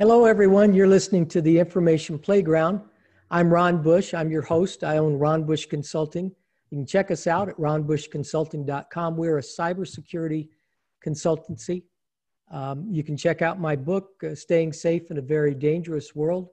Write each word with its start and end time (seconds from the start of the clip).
Hello, 0.00 0.24
everyone. 0.24 0.72
You're 0.72 0.86
listening 0.86 1.26
to 1.26 1.42
the 1.42 1.58
Information 1.58 2.18
Playground. 2.18 2.80
I'm 3.30 3.52
Ron 3.52 3.82
Bush. 3.82 4.14
I'm 4.14 4.30
your 4.30 4.40
host. 4.40 4.82
I 4.82 4.96
own 4.96 5.18
Ron 5.18 5.44
Bush 5.44 5.66
Consulting. 5.66 6.34
You 6.70 6.78
can 6.78 6.86
check 6.86 7.10
us 7.10 7.26
out 7.26 7.50
at 7.50 7.56
ronbushconsulting.com. 7.58 9.16
We're 9.18 9.36
a 9.36 9.42
cybersecurity 9.42 10.48
consultancy. 11.06 11.82
Um, 12.50 12.88
you 12.90 13.04
can 13.04 13.14
check 13.14 13.42
out 13.42 13.60
my 13.60 13.76
book, 13.76 14.12
uh, 14.24 14.34
Staying 14.34 14.72
Safe 14.72 15.10
in 15.10 15.18
a 15.18 15.20
Very 15.20 15.54
Dangerous 15.54 16.14
World. 16.14 16.48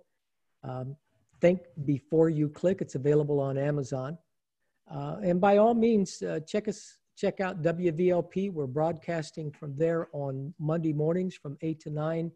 Um, 0.65 0.97
think 1.39 1.61
before 1.85 2.29
you 2.29 2.49
click. 2.49 2.81
It's 2.81 2.95
available 2.95 3.39
on 3.39 3.57
Amazon. 3.57 4.17
Uh, 4.93 5.19
and 5.23 5.39
by 5.39 5.55
all 5.55 5.73
means, 5.73 6.21
uh, 6.21 6.41
check 6.45 6.67
us. 6.67 6.97
Check 7.15 7.39
out 7.39 7.61
WVLP. 7.61 8.51
We're 8.51 8.67
broadcasting 8.67 9.51
from 9.53 9.73
there 9.77 10.09
on 10.11 10.53
Monday 10.59 10.91
mornings 10.91 11.33
from 11.33 11.57
8 11.61 11.79
to 11.79 11.89
9 11.91 12.29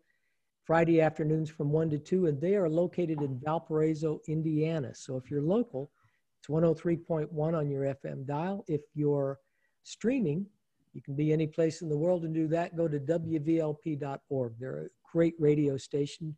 Friday 0.64 1.02
afternoons 1.02 1.50
from 1.50 1.72
1 1.72 1.90
to 1.90 2.00
2, 2.00 2.28
and 2.28 2.40
they 2.40 2.56
are 2.56 2.70
located 2.70 3.22
in 3.22 3.40
Valparaiso, 3.40 4.20
Indiana. 4.28 4.94
So 4.94 5.18
if 5.18 5.32
you're 5.32 5.42
local, 5.42 5.92
it's 6.40 6.48
103.1 6.48 7.32
on 7.38 7.70
your 7.70 7.84
FM 7.84 8.26
dial. 8.26 8.64
If 8.68 8.82
you're 8.94 9.40
streaming, 9.84 10.46
you 10.94 11.02
can 11.02 11.16
be 11.16 11.34
any 11.34 11.48
place 11.48 11.82
in 11.82 11.90
the 11.90 11.98
world 11.98 12.26
and 12.26 12.34
do 12.34 12.48
that. 12.50 12.76
Go 12.76 12.88
to 12.88 13.00
WVLP.org. 13.00 14.54
They're 14.60 14.86
a 14.86 14.90
great 15.12 15.36
radio 15.40 15.78
station, 15.78 16.36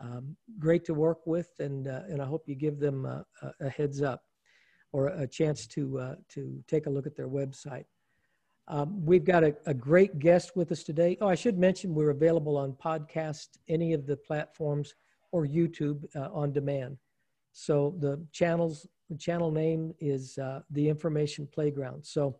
um, 0.00 0.36
great 0.58 0.84
to 0.84 0.94
work 0.94 1.26
with, 1.26 1.48
and, 1.58 1.88
uh, 1.88 2.02
and 2.08 2.20
I 2.20 2.26
hope 2.26 2.44
you 2.46 2.54
give 2.54 2.78
them 2.78 3.04
a, 3.04 3.24
a 3.60 3.68
heads 3.68 4.02
up 4.02 4.22
or 4.92 5.08
a 5.08 5.26
chance 5.26 5.66
to, 5.68 5.98
uh, 5.98 6.14
to 6.30 6.62
take 6.68 6.86
a 6.86 6.90
look 6.90 7.06
at 7.06 7.16
their 7.16 7.28
website. 7.28 7.84
Um, 8.68 9.04
we've 9.04 9.24
got 9.24 9.44
a, 9.44 9.54
a, 9.66 9.74
great 9.74 10.18
guest 10.18 10.56
with 10.56 10.72
us 10.72 10.82
today. 10.82 11.16
Oh, 11.20 11.28
I 11.28 11.36
should 11.36 11.56
mention 11.56 11.94
we're 11.94 12.10
available 12.10 12.56
on 12.56 12.72
podcast, 12.72 13.58
any 13.68 13.92
of 13.92 14.06
the 14.06 14.16
platforms, 14.16 14.94
or 15.30 15.46
YouTube 15.46 16.04
uh, 16.16 16.30
on 16.32 16.52
demand. 16.52 16.98
So 17.52 17.94
the 18.00 18.20
channels, 18.32 18.86
the 19.08 19.16
channel 19.16 19.52
name 19.52 19.94
is 20.00 20.36
uh, 20.38 20.62
the 20.70 20.88
Information 20.88 21.46
Playground. 21.46 22.04
So 22.04 22.38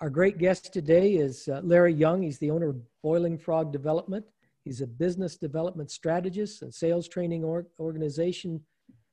our 0.00 0.10
great 0.10 0.38
guest 0.38 0.72
today 0.72 1.12
is 1.12 1.48
uh, 1.48 1.60
Larry 1.62 1.94
Young. 1.94 2.22
He's 2.22 2.38
the 2.38 2.50
owner 2.50 2.70
of 2.70 2.80
Boiling 3.02 3.38
Frog 3.38 3.72
Development. 3.72 4.24
He's 4.64 4.80
a 4.80 4.86
business 4.88 5.36
development 5.36 5.90
strategist 5.90 6.62
and 6.62 6.74
sales 6.74 7.06
training 7.06 7.44
or, 7.44 7.66
organization 7.78 8.60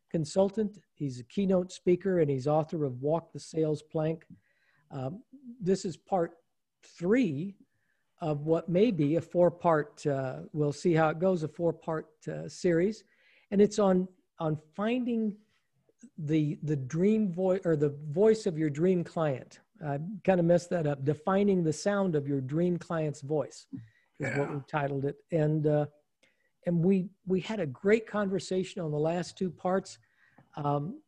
consultant. 0.09 0.79
He's 0.95 1.19
a 1.19 1.23
keynote 1.23 1.71
speaker 1.71 2.19
and 2.19 2.31
he's 2.31 2.47
author 2.47 2.83
of 2.83 3.01
Walk 3.01 3.31
the 3.31 3.39
Sales 3.39 3.83
Plank 3.83 4.25
um, 4.91 5.23
this 5.59 5.85
is 5.85 5.97
part 5.97 6.31
three 6.83 7.55
of 8.21 8.45
what 8.45 8.69
may 8.69 8.91
be 8.91 9.15
a 9.15 9.21
four 9.21 9.49
part, 9.49 10.05
uh, 10.05 10.41
we'll 10.53 10.71
see 10.71 10.93
how 10.93 11.09
it 11.09 11.19
goes, 11.19 11.43
a 11.43 11.47
four 11.47 11.73
part 11.73 12.07
uh, 12.27 12.47
series. 12.47 13.03
And 13.49 13.59
it's 13.61 13.79
on, 13.79 14.07
on 14.39 14.57
finding 14.75 15.35
the, 16.17 16.57
the 16.63 16.75
dream 16.75 17.31
voice 17.31 17.61
or 17.65 17.75
the 17.75 17.95
voice 18.11 18.45
of 18.45 18.57
your 18.57 18.69
dream 18.69 19.03
client. 19.03 19.59
I 19.85 19.97
kind 20.23 20.39
of 20.39 20.45
messed 20.45 20.69
that 20.69 20.85
up. 20.85 21.03
Defining 21.03 21.63
the 21.63 21.73
sound 21.73 22.15
of 22.15 22.27
your 22.27 22.41
dream 22.41 22.77
client's 22.77 23.21
voice 23.21 23.65
is 23.73 23.79
yeah. 24.19 24.39
what 24.39 24.53
we 24.53 24.61
titled 24.69 25.05
it. 25.05 25.15
And, 25.31 25.65
uh, 25.65 25.87
and 26.67 26.85
we, 26.85 27.09
we 27.25 27.39
had 27.39 27.59
a 27.59 27.65
great 27.65 28.05
conversation 28.07 28.81
on 28.81 28.91
the 28.91 28.99
last 28.99 29.35
two 29.37 29.49
parts. 29.49 29.97
Um, 30.55 31.00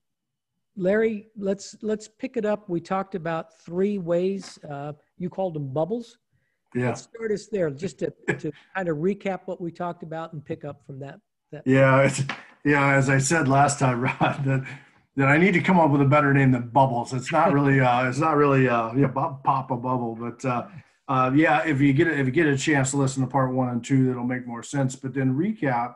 Larry, 0.75 1.27
let's 1.37 1.75
let's 1.81 2.07
pick 2.07 2.37
it 2.37 2.45
up. 2.45 2.69
We 2.69 2.81
talked 2.81 3.15
about 3.15 3.59
three 3.59 3.97
ways. 3.97 4.57
Uh, 4.69 4.93
you 5.17 5.29
called 5.29 5.53
them 5.53 5.71
bubbles. 5.71 6.17
Yeah. 6.73 6.87
Let's 6.87 7.03
start 7.03 7.31
us 7.31 7.47
there, 7.47 7.69
just 7.69 7.99
to, 7.99 8.11
to 8.39 8.51
kind 8.75 8.89
of 8.89 8.97
recap 8.97 9.41
what 9.45 9.61
we 9.61 9.71
talked 9.71 10.01
about 10.01 10.33
and 10.33 10.43
pick 10.43 10.65
up 10.65 10.83
from 10.85 10.99
that. 10.99 11.19
that 11.51 11.61
yeah, 11.67 12.01
it's, 12.01 12.23
yeah. 12.65 12.95
As 12.95 13.09
I 13.09 13.19
said 13.19 13.47
last 13.47 13.77
time, 13.77 14.01
Ron, 14.21 14.43
that 14.45 14.65
that 15.15 15.27
I 15.27 15.37
need 15.37 15.53
to 15.53 15.61
come 15.61 15.79
up 15.79 15.91
with 15.91 16.01
a 16.01 16.05
better 16.05 16.33
name 16.33 16.51
than 16.51 16.69
bubbles. 16.69 17.13
It's 17.13 17.31
not 17.31 17.53
really. 17.53 17.79
Uh, 17.79 18.09
it's 18.09 18.19
not 18.19 18.35
really. 18.35 18.67
Uh, 18.67 18.93
yeah, 18.93 19.07
pop 19.07 19.71
a 19.71 19.77
bubble, 19.77 20.15
but. 20.19 20.43
Uh, 20.43 20.67
uh, 21.09 21.29
yeah, 21.35 21.61
if 21.65 21.81
you 21.81 21.91
get 21.91 22.07
if 22.07 22.25
you 22.25 22.31
get 22.31 22.47
a 22.47 22.57
chance 22.57 22.91
to 22.91 22.97
listen 22.97 23.21
to 23.21 23.27
part 23.27 23.53
one 23.53 23.67
and 23.67 23.83
two, 23.83 24.07
that'll 24.07 24.23
make 24.23 24.47
more 24.47 24.63
sense. 24.63 24.95
But 24.95 25.13
then 25.13 25.35
recap 25.35 25.95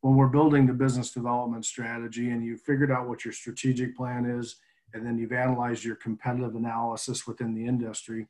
when 0.00 0.16
we're 0.16 0.28
building 0.28 0.66
the 0.66 0.72
business 0.72 1.10
development 1.10 1.64
strategy 1.64 2.30
and 2.30 2.44
you've 2.44 2.62
figured 2.62 2.90
out 2.90 3.08
what 3.08 3.24
your 3.24 3.32
strategic 3.32 3.96
plan 3.96 4.24
is, 4.24 4.56
and 4.92 5.06
then 5.06 5.18
you've 5.18 5.32
analyzed 5.32 5.84
your 5.84 5.96
competitive 5.96 6.54
analysis 6.54 7.26
within 7.26 7.54
the 7.54 7.66
industry, 7.66 8.26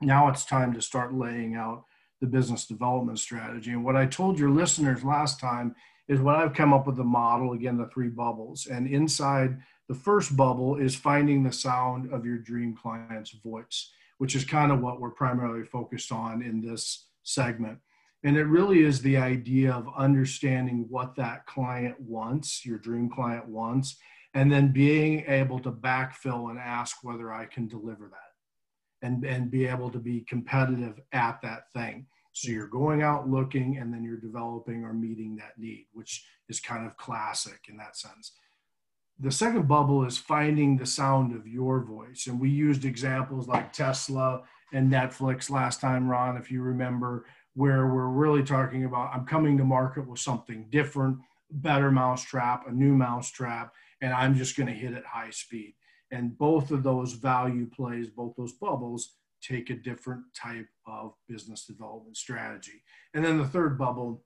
now 0.00 0.28
it's 0.28 0.44
time 0.44 0.72
to 0.74 0.82
start 0.82 1.14
laying 1.14 1.54
out 1.54 1.84
the 2.20 2.26
business 2.26 2.66
development 2.66 3.18
strategy. 3.18 3.70
And 3.70 3.84
what 3.84 3.96
I 3.96 4.06
told 4.06 4.38
your 4.38 4.50
listeners 4.50 5.04
last 5.04 5.40
time 5.40 5.74
is 6.08 6.20
what 6.20 6.36
I've 6.36 6.54
come 6.54 6.72
up 6.72 6.86
with 6.86 6.96
the 6.96 7.04
model, 7.04 7.52
again, 7.52 7.76
the 7.76 7.86
three 7.86 8.08
bubbles. 8.08 8.66
And 8.66 8.88
inside 8.88 9.58
the 9.88 9.94
first 9.94 10.36
bubble 10.36 10.76
is 10.76 10.94
finding 10.94 11.42
the 11.42 11.52
sound 11.52 12.12
of 12.12 12.24
your 12.24 12.38
dream 12.38 12.76
client's 12.76 13.30
voice, 13.30 13.92
which 14.18 14.34
is 14.34 14.44
kind 14.44 14.72
of 14.72 14.80
what 14.80 15.00
we're 15.00 15.10
primarily 15.10 15.64
focused 15.64 16.10
on 16.10 16.42
in 16.42 16.60
this 16.60 17.06
segment. 17.22 17.78
And 18.24 18.36
it 18.36 18.44
really 18.44 18.82
is 18.82 19.00
the 19.00 19.16
idea 19.16 19.72
of 19.72 19.88
understanding 19.96 20.86
what 20.88 21.14
that 21.16 21.46
client 21.46 22.00
wants, 22.00 22.66
your 22.66 22.78
dream 22.78 23.08
client 23.08 23.46
wants, 23.46 23.96
and 24.34 24.50
then 24.50 24.72
being 24.72 25.24
able 25.26 25.60
to 25.60 25.70
backfill 25.70 26.50
and 26.50 26.58
ask 26.58 26.98
whether 27.02 27.32
I 27.32 27.46
can 27.46 27.68
deliver 27.68 28.08
that 28.08 29.06
and, 29.06 29.24
and 29.24 29.50
be 29.50 29.66
able 29.66 29.90
to 29.90 29.98
be 29.98 30.22
competitive 30.28 31.00
at 31.12 31.40
that 31.42 31.70
thing. 31.72 32.06
So 32.32 32.50
you're 32.50 32.66
going 32.66 33.02
out 33.02 33.28
looking 33.28 33.78
and 33.78 33.92
then 33.92 34.04
you're 34.04 34.16
developing 34.16 34.84
or 34.84 34.92
meeting 34.92 35.36
that 35.36 35.58
need, 35.58 35.86
which 35.92 36.24
is 36.48 36.60
kind 36.60 36.86
of 36.86 36.96
classic 36.96 37.60
in 37.68 37.76
that 37.78 37.96
sense. 37.96 38.32
The 39.20 39.32
second 39.32 39.66
bubble 39.66 40.04
is 40.04 40.18
finding 40.18 40.76
the 40.76 40.86
sound 40.86 41.34
of 41.34 41.48
your 41.48 41.80
voice. 41.80 42.28
And 42.28 42.38
we 42.38 42.50
used 42.50 42.84
examples 42.84 43.48
like 43.48 43.72
Tesla 43.72 44.42
and 44.72 44.92
Netflix 44.92 45.50
last 45.50 45.80
time, 45.80 46.08
Ron, 46.08 46.36
if 46.36 46.50
you 46.52 46.62
remember, 46.62 47.24
where 47.58 47.88
we're 47.88 48.06
really 48.06 48.44
talking 48.44 48.84
about 48.84 49.12
I'm 49.12 49.26
coming 49.26 49.58
to 49.58 49.64
market 49.64 50.06
with 50.06 50.20
something 50.20 50.68
different, 50.70 51.18
better 51.50 51.90
mousetrap, 51.90 52.68
a 52.68 52.70
new 52.70 52.94
mousetrap, 52.94 53.72
and 54.00 54.12
I'm 54.12 54.36
just 54.36 54.56
going 54.56 54.68
to 54.68 54.72
hit 54.72 54.92
it 54.92 55.04
high 55.04 55.30
speed. 55.30 55.74
And 56.12 56.38
both 56.38 56.70
of 56.70 56.84
those 56.84 57.14
value 57.14 57.68
plays, 57.68 58.10
both 58.10 58.36
those 58.36 58.52
bubbles, 58.52 59.16
take 59.42 59.70
a 59.70 59.74
different 59.74 60.22
type 60.40 60.68
of 60.86 61.14
business 61.28 61.64
development 61.64 62.16
strategy. 62.16 62.84
And 63.12 63.24
then 63.24 63.38
the 63.38 63.48
third 63.48 63.76
bubble, 63.76 64.22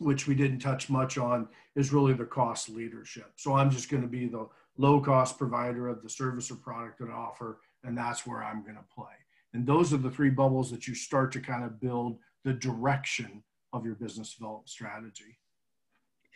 which 0.00 0.26
we 0.26 0.34
didn't 0.34 0.58
touch 0.58 0.90
much 0.90 1.16
on, 1.16 1.46
is 1.76 1.92
really 1.92 2.12
the 2.12 2.24
cost 2.24 2.68
leadership. 2.68 3.34
So 3.36 3.54
I'm 3.54 3.70
just 3.70 3.88
going 3.88 4.02
to 4.02 4.08
be 4.08 4.26
the 4.26 4.48
low 4.78 5.00
cost 5.00 5.38
provider 5.38 5.86
of 5.86 6.02
the 6.02 6.10
service 6.10 6.50
or 6.50 6.56
product 6.56 6.98
that 6.98 7.08
I 7.08 7.12
offer, 7.12 7.60
and 7.84 7.96
that's 7.96 8.26
where 8.26 8.42
I'm 8.42 8.64
going 8.64 8.74
to 8.74 8.84
play. 8.92 9.14
And 9.52 9.64
those 9.64 9.92
are 9.92 9.98
the 9.98 10.10
three 10.10 10.30
bubbles 10.30 10.72
that 10.72 10.88
you 10.88 10.96
start 10.96 11.30
to 11.34 11.40
kind 11.40 11.62
of 11.62 11.80
build 11.80 12.18
the 12.44 12.52
direction 12.52 13.42
of 13.72 13.84
your 13.84 13.94
business 13.94 14.34
development 14.34 14.68
strategy. 14.68 15.38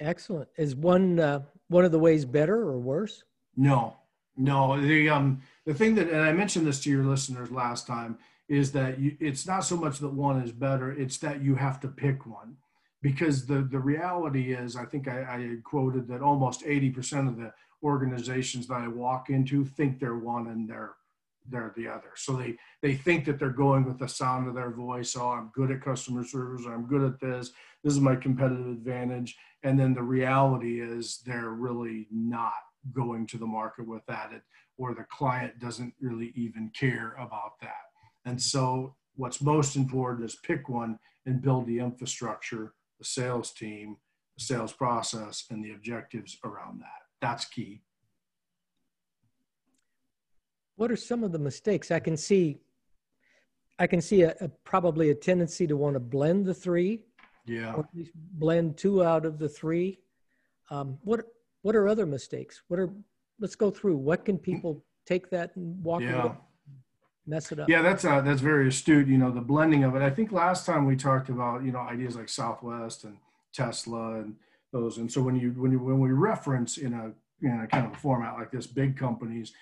Excellent. 0.01 0.49
Is 0.57 0.75
one 0.75 1.19
uh, 1.21 1.41
one 1.69 1.85
of 1.85 1.93
the 1.93 1.99
ways 1.99 2.25
better 2.25 2.57
or 2.57 2.79
worse? 2.79 3.25
No, 3.57 3.97
no. 4.37 4.81
The 4.81 5.09
um 5.09 5.43
the 5.67 5.75
thing 5.75 5.95
that 5.97 6.09
and 6.09 6.23
I 6.23 6.33
mentioned 6.33 6.67
this 6.67 6.81
to 6.85 6.91
your 6.91 7.05
listeners 7.05 7.51
last 7.51 7.87
time 7.87 8.19
is 8.49 8.73
that 8.73 8.99
you, 8.99 9.17
it's 9.21 9.47
not 9.47 9.65
so 9.65 9.77
much 9.77 9.99
that 9.99 10.13
one 10.13 10.41
is 10.41 10.53
better; 10.53 10.93
it's 10.93 11.19
that 11.19 11.43
you 11.43 11.57
have 11.57 11.81
to 11.81 11.89
pick 11.89 12.27
one, 12.27 12.57
because 13.03 13.47
the 13.47 13.63
the 13.63 13.81
reality 13.81 14.53
is, 14.53 14.77
I 14.77 14.85
think 14.85 15.09
I, 15.09 15.23
I 15.23 15.57
quoted 15.65 16.07
that 16.09 16.23
almost 16.23 16.63
eighty 16.65 16.91
percent 16.91 17.29
of 17.29 17.37
the 17.37 17.53
organizations 17.83 18.67
that 18.69 18.81
I 18.81 18.89
walk 18.89 19.31
into 19.31 19.65
think 19.65 19.99
they're 19.99 20.15
one 20.17 20.49
and 20.49 20.69
they're 20.69 20.95
they're 21.51 21.73
the 21.77 21.89
other. 21.89 22.13
So 22.17 22.37
they 22.37 22.57
they 22.83 22.95
think 22.95 23.25
that 23.25 23.39
they're 23.39 23.51
going 23.51 23.85
with 23.85 23.99
the 23.99 24.09
sound 24.09 24.49
of 24.49 24.55
their 24.55 24.71
voice. 24.71 25.17
Oh, 25.17 25.31
I'm 25.31 25.51
good 25.55 25.71
at 25.71 25.83
customer 25.83 26.25
service. 26.25 26.67
I'm 26.67 26.87
good 26.87 27.03
at 27.03 27.21
this. 27.21 27.53
This 27.83 27.95
is 27.95 28.01
my 28.01 28.17
competitive 28.17 28.67
advantage. 28.67 29.37
And 29.63 29.79
then 29.79 29.95
the 29.95 30.03
reality 30.03 30.81
is 30.81 31.21
they're 31.25 31.51
really 31.51 32.07
not 32.11 32.53
going 32.93 33.27
to 33.29 33.39
the 33.39 33.47
market 33.47 33.87
with 33.87 34.03
that, 34.07 34.33
it, 34.33 34.43
or 34.77 34.95
the 34.95 35.05
client 35.11 35.59
doesn't 35.59 35.93
really 36.01 36.33
even 36.37 36.71
care 36.79 37.15
about 37.19 37.59
that. 37.61 37.73
And 38.25 38.41
so 38.41 38.95
what's 39.17 39.41
most 39.41 39.77
important 39.77 40.25
is 40.25 40.37
pick 40.43 40.69
one 40.69 40.99
and 41.27 41.43
build 41.43 41.67
the 41.67 41.81
infrastructure, 41.81 42.75
the 42.99 43.05
sales 43.05 43.53
team, 43.53 43.97
the 44.37 44.45
sales 44.45 44.73
process, 44.73 45.45
and 45.51 45.65
the 45.65 45.73
objectives 45.73 46.39
around 46.45 46.81
that. 46.81 47.03
That's 47.21 47.45
key. 47.45 47.83
What 50.79 50.93
are 50.93 50.97
some 50.97 51.25
of 51.25 51.33
the 51.33 51.41
mistakes 51.41 51.91
I 51.91 51.99
can 51.99 52.17
see? 52.17 52.57
I 53.81 53.89
can 53.89 54.01
see 54.01 54.23
a, 54.23 54.35
a 54.41 54.49
probably 54.63 55.11
a 55.11 55.15
tendency 55.15 55.67
to 55.67 55.77
want 55.77 55.95
to 55.95 56.01
blend 56.01 56.47
the 56.47 56.55
three. 56.55 57.03
Yeah. 57.47 57.73
Or 57.73 57.89
blend 58.15 58.77
two 58.77 59.03
out 59.03 59.27
of 59.27 59.41
the 59.41 59.49
three. 59.49 59.99
Um, 60.71 60.99
what 61.03 61.25
What 61.63 61.75
are 61.75 61.89
other 61.89 62.07
mistakes? 62.07 62.63
What 62.69 62.79
are 62.79 62.91
Let's 63.41 63.57
go 63.57 63.71
through. 63.71 63.97
What 63.97 64.25
can 64.25 64.39
people 64.39 64.85
take 65.05 65.31
that 65.31 65.55
and 65.57 65.83
walk 65.83 66.03
yeah. 66.03 66.23
away? 66.23 66.35
Mess 67.27 67.53
it 67.53 67.61
up. 67.61 67.69
Yeah, 67.69 67.83
that's 67.83 68.05
uh, 68.05 68.21
that's 68.21 68.41
very 68.41 68.69
astute. 68.69 69.09
You 69.09 69.19
know, 69.19 69.31
the 69.31 69.41
blending 69.41 69.83
of 69.85 69.97
it. 69.97 70.03
I 70.03 70.11
think 70.11 70.33
last 70.33 70.65
time 70.65 70.87
we 70.87 70.97
talked 70.97 71.29
about 71.29 71.65
you 71.65 71.73
know 71.73 71.81
ideas 71.81 72.17
like 72.17 72.29
Southwest 72.29 73.05
and 73.05 73.17
Tesla 73.53 74.21
and 74.21 74.37
those. 74.73 74.99
And 74.99 75.11
so 75.11 75.23
when 75.23 75.37
you 75.37 75.51
when 75.57 75.73
you 75.73 75.79
when 75.79 76.01
we 76.01 76.11
reference 76.11 76.79
in 76.79 76.95
a 76.95 77.13
you 77.41 77.49
know 77.49 77.67
kind 77.67 77.87
of 77.87 77.93
a 77.93 77.97
format 77.97 78.35
like 78.35 78.51
this, 78.51 78.67
big 78.67 78.97
companies, 78.97 79.53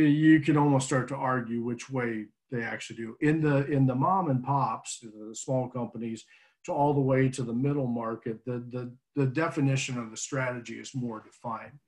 you 0.00 0.40
can 0.40 0.56
almost 0.56 0.86
start 0.86 1.08
to 1.08 1.16
argue 1.16 1.62
which 1.62 1.90
way 1.90 2.26
they 2.50 2.62
actually 2.62 2.96
do. 2.96 3.16
In 3.20 3.40
the 3.40 3.66
in 3.66 3.86
the 3.86 3.94
mom 3.94 4.30
and 4.30 4.44
pops, 4.44 5.00
the 5.00 5.34
small 5.34 5.68
companies, 5.68 6.24
to 6.64 6.72
all 6.72 6.94
the 6.94 7.00
way 7.00 7.28
to 7.30 7.42
the 7.42 7.52
middle 7.52 7.86
market, 7.86 8.44
the 8.44 8.64
the 8.70 8.92
the 9.14 9.26
definition 9.26 9.98
of 9.98 10.10
the 10.10 10.16
strategy 10.16 10.78
is 10.78 10.94
more 10.94 11.22
defined. 11.24 11.78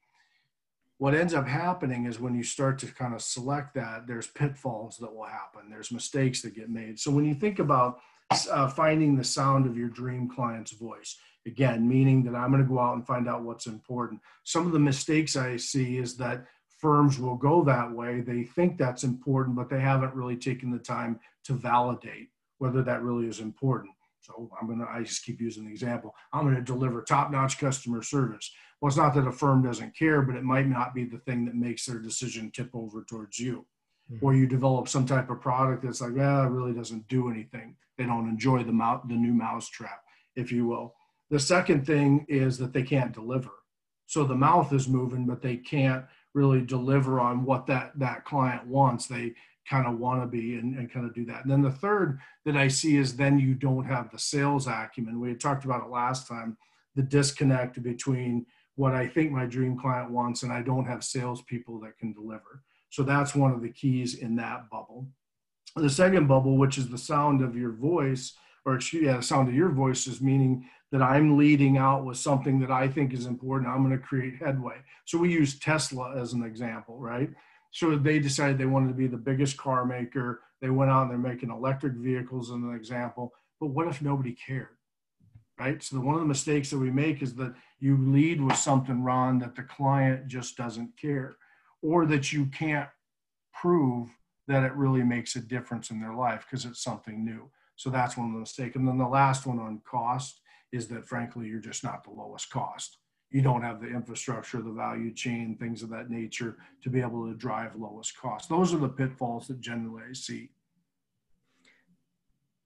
What 0.96 1.14
ends 1.14 1.32
up 1.32 1.46
happening 1.46 2.06
is 2.06 2.18
when 2.18 2.34
you 2.34 2.42
start 2.42 2.78
to 2.80 2.86
kind 2.86 3.14
of 3.14 3.22
select 3.22 3.74
that, 3.74 4.08
there's 4.08 4.26
pitfalls 4.26 4.96
that 4.96 5.14
will 5.14 5.26
happen. 5.26 5.70
There's 5.70 5.92
mistakes 5.92 6.42
that 6.42 6.56
get 6.56 6.70
made. 6.70 6.98
So 6.98 7.12
when 7.12 7.24
you 7.24 7.34
think 7.34 7.60
about 7.60 8.00
uh, 8.50 8.68
finding 8.68 9.14
the 9.14 9.22
sound 9.22 9.66
of 9.66 9.76
your 9.76 9.90
dream 9.90 10.28
client's 10.28 10.72
voice, 10.72 11.16
again, 11.46 11.88
meaning 11.88 12.24
that 12.24 12.34
I'm 12.34 12.50
going 12.50 12.64
to 12.64 12.68
go 12.68 12.80
out 12.80 12.96
and 12.96 13.06
find 13.06 13.28
out 13.28 13.44
what's 13.44 13.66
important. 13.66 14.20
Some 14.42 14.66
of 14.66 14.72
the 14.72 14.80
mistakes 14.80 15.36
I 15.36 15.56
see 15.56 15.98
is 15.98 16.16
that 16.16 16.46
firms 16.78 17.18
will 17.18 17.36
go 17.36 17.62
that 17.64 17.92
way. 17.92 18.20
They 18.20 18.44
think 18.44 18.78
that's 18.78 19.04
important, 19.04 19.56
but 19.56 19.68
they 19.68 19.80
haven't 19.80 20.14
really 20.14 20.36
taken 20.36 20.70
the 20.70 20.78
time 20.78 21.20
to 21.44 21.52
validate 21.52 22.28
whether 22.58 22.82
that 22.82 23.02
really 23.02 23.26
is 23.26 23.40
important. 23.40 23.92
So 24.20 24.50
I'm 24.60 24.66
going 24.66 24.80
to, 24.80 24.86
I 24.88 25.02
just 25.02 25.24
keep 25.24 25.40
using 25.40 25.64
the 25.64 25.70
example. 25.70 26.14
I'm 26.32 26.44
going 26.44 26.56
to 26.56 26.62
deliver 26.62 27.02
top 27.02 27.30
notch 27.30 27.58
customer 27.58 28.02
service. 28.02 28.50
Well, 28.80 28.88
it's 28.88 28.96
not 28.96 29.14
that 29.14 29.26
a 29.26 29.32
firm 29.32 29.62
doesn't 29.62 29.96
care, 29.96 30.22
but 30.22 30.36
it 30.36 30.44
might 30.44 30.68
not 30.68 30.94
be 30.94 31.04
the 31.04 31.18
thing 31.18 31.44
that 31.46 31.54
makes 31.54 31.86
their 31.86 31.98
decision 31.98 32.50
tip 32.50 32.70
over 32.74 33.04
towards 33.04 33.38
you. 33.38 33.66
Mm-hmm. 34.10 34.24
Or 34.24 34.34
you 34.34 34.46
develop 34.46 34.88
some 34.88 35.06
type 35.06 35.30
of 35.30 35.40
product 35.40 35.82
that's 35.82 36.00
like, 36.00 36.14
well, 36.14 36.44
it 36.44 36.48
really 36.48 36.72
doesn't 36.72 37.08
do 37.08 37.30
anything. 37.30 37.76
They 37.96 38.04
don't 38.04 38.28
enjoy 38.28 38.62
the, 38.64 38.72
mou- 38.72 39.00
the 39.06 39.14
new 39.14 39.32
mousetrap, 39.32 40.02
if 40.36 40.52
you 40.52 40.66
will. 40.66 40.94
The 41.30 41.40
second 41.40 41.86
thing 41.86 42.24
is 42.28 42.58
that 42.58 42.72
they 42.72 42.82
can't 42.82 43.12
deliver. 43.12 43.50
So 44.06 44.24
the 44.24 44.34
mouth 44.34 44.72
is 44.72 44.88
moving, 44.88 45.26
but 45.26 45.42
they 45.42 45.56
can't 45.56 46.04
really 46.38 46.60
deliver 46.60 47.18
on 47.18 47.44
what 47.44 47.66
that 47.66 47.98
that 47.98 48.24
client 48.24 48.64
wants. 48.66 49.06
They 49.06 49.34
kind 49.68 49.86
of 49.86 49.98
want 49.98 50.22
to 50.22 50.26
be 50.26 50.54
and, 50.54 50.78
and 50.78 50.90
kind 50.90 51.04
of 51.04 51.14
do 51.14 51.26
that. 51.26 51.42
And 51.42 51.50
then 51.50 51.62
the 51.62 51.70
third 51.70 52.20
that 52.46 52.56
I 52.56 52.68
see 52.68 52.96
is 52.96 53.16
then 53.16 53.38
you 53.38 53.54
don't 53.54 53.84
have 53.84 54.10
the 54.10 54.18
sales 54.18 54.66
acumen. 54.66 55.20
We 55.20 55.28
had 55.28 55.40
talked 55.40 55.64
about 55.64 55.84
it 55.84 55.90
last 55.90 56.26
time, 56.26 56.56
the 56.94 57.02
disconnect 57.02 57.82
between 57.82 58.46
what 58.76 58.94
I 58.94 59.06
think 59.06 59.32
my 59.32 59.44
dream 59.44 59.76
client 59.76 60.10
wants 60.10 60.42
and 60.42 60.52
I 60.52 60.62
don't 60.62 60.86
have 60.86 61.04
salespeople 61.04 61.80
that 61.80 61.98
can 61.98 62.12
deliver. 62.12 62.62
So 62.90 63.02
that's 63.02 63.34
one 63.34 63.52
of 63.52 63.60
the 63.60 63.72
keys 63.72 64.14
in 64.14 64.36
that 64.36 64.70
bubble. 64.70 65.08
The 65.76 65.90
second 65.90 66.28
bubble, 66.28 66.56
which 66.56 66.78
is 66.78 66.88
the 66.88 66.96
sound 66.96 67.42
of 67.42 67.56
your 67.56 67.72
voice, 67.72 68.32
or 68.68 68.76
excuse 68.76 69.04
yeah, 69.04 69.16
the 69.16 69.22
sound 69.22 69.48
of 69.48 69.54
your 69.54 69.70
voice 69.70 70.06
is 70.06 70.20
meaning 70.20 70.68
that 70.92 71.02
I'm 71.02 71.36
leading 71.36 71.78
out 71.78 72.04
with 72.04 72.18
something 72.18 72.60
that 72.60 72.70
I 72.70 72.88
think 72.88 73.12
is 73.12 73.26
important. 73.26 73.70
I'm 73.70 73.82
going 73.82 73.98
to 73.98 74.04
create 74.04 74.36
headway. 74.36 74.76
So 75.06 75.18
we 75.18 75.32
use 75.32 75.58
Tesla 75.58 76.16
as 76.16 76.32
an 76.32 76.42
example, 76.42 76.98
right? 76.98 77.30
So 77.70 77.96
they 77.96 78.18
decided 78.18 78.58
they 78.58 78.66
wanted 78.66 78.88
to 78.88 78.94
be 78.94 79.06
the 79.06 79.16
biggest 79.16 79.56
car 79.56 79.84
maker. 79.84 80.42
They 80.60 80.70
went 80.70 80.90
out 80.90 81.02
and 81.02 81.10
they're 81.10 81.18
making 81.18 81.50
electric 81.50 81.94
vehicles 81.94 82.50
as 82.50 82.56
an 82.56 82.74
example. 82.74 83.32
But 83.60 83.68
what 83.68 83.88
if 83.88 84.00
nobody 84.00 84.32
cared? 84.32 84.76
Right. 85.58 85.82
So 85.82 85.96
the, 85.96 86.02
one 86.02 86.14
of 86.14 86.20
the 86.20 86.26
mistakes 86.26 86.70
that 86.70 86.78
we 86.78 86.90
make 86.90 87.20
is 87.20 87.34
that 87.34 87.54
you 87.80 87.96
lead 87.96 88.40
with 88.40 88.56
something, 88.56 89.02
Ron, 89.02 89.40
that 89.40 89.56
the 89.56 89.62
client 89.62 90.28
just 90.28 90.56
doesn't 90.56 90.96
care, 90.96 91.36
or 91.82 92.06
that 92.06 92.32
you 92.32 92.46
can't 92.46 92.88
prove 93.52 94.08
that 94.46 94.62
it 94.62 94.72
really 94.74 95.02
makes 95.02 95.34
a 95.34 95.40
difference 95.40 95.90
in 95.90 96.00
their 96.00 96.14
life 96.14 96.46
because 96.48 96.64
it's 96.64 96.82
something 96.82 97.24
new. 97.24 97.50
So 97.78 97.90
that's 97.90 98.16
one 98.16 98.26
of 98.26 98.32
the 98.32 98.40
mistakes. 98.40 98.74
And 98.74 98.86
then 98.86 98.98
the 98.98 99.06
last 99.06 99.46
one 99.46 99.60
on 99.60 99.80
cost 99.84 100.40
is 100.72 100.88
that 100.88 101.06
frankly, 101.06 101.46
you're 101.46 101.60
just 101.60 101.84
not 101.84 102.02
the 102.02 102.10
lowest 102.10 102.50
cost. 102.50 102.98
You 103.30 103.40
don't 103.40 103.62
have 103.62 103.80
the 103.80 103.86
infrastructure, 103.86 104.60
the 104.60 104.72
value 104.72 105.14
chain, 105.14 105.56
things 105.58 105.84
of 105.84 105.88
that 105.90 106.10
nature 106.10 106.56
to 106.82 106.90
be 106.90 107.00
able 107.00 107.26
to 107.28 107.34
drive 107.34 107.76
lowest 107.76 108.18
cost. 108.18 108.48
Those 108.48 108.74
are 108.74 108.78
the 108.78 108.88
pitfalls 108.88 109.46
that 109.46 109.60
generally 109.60 110.02
I 110.10 110.12
see. 110.12 110.50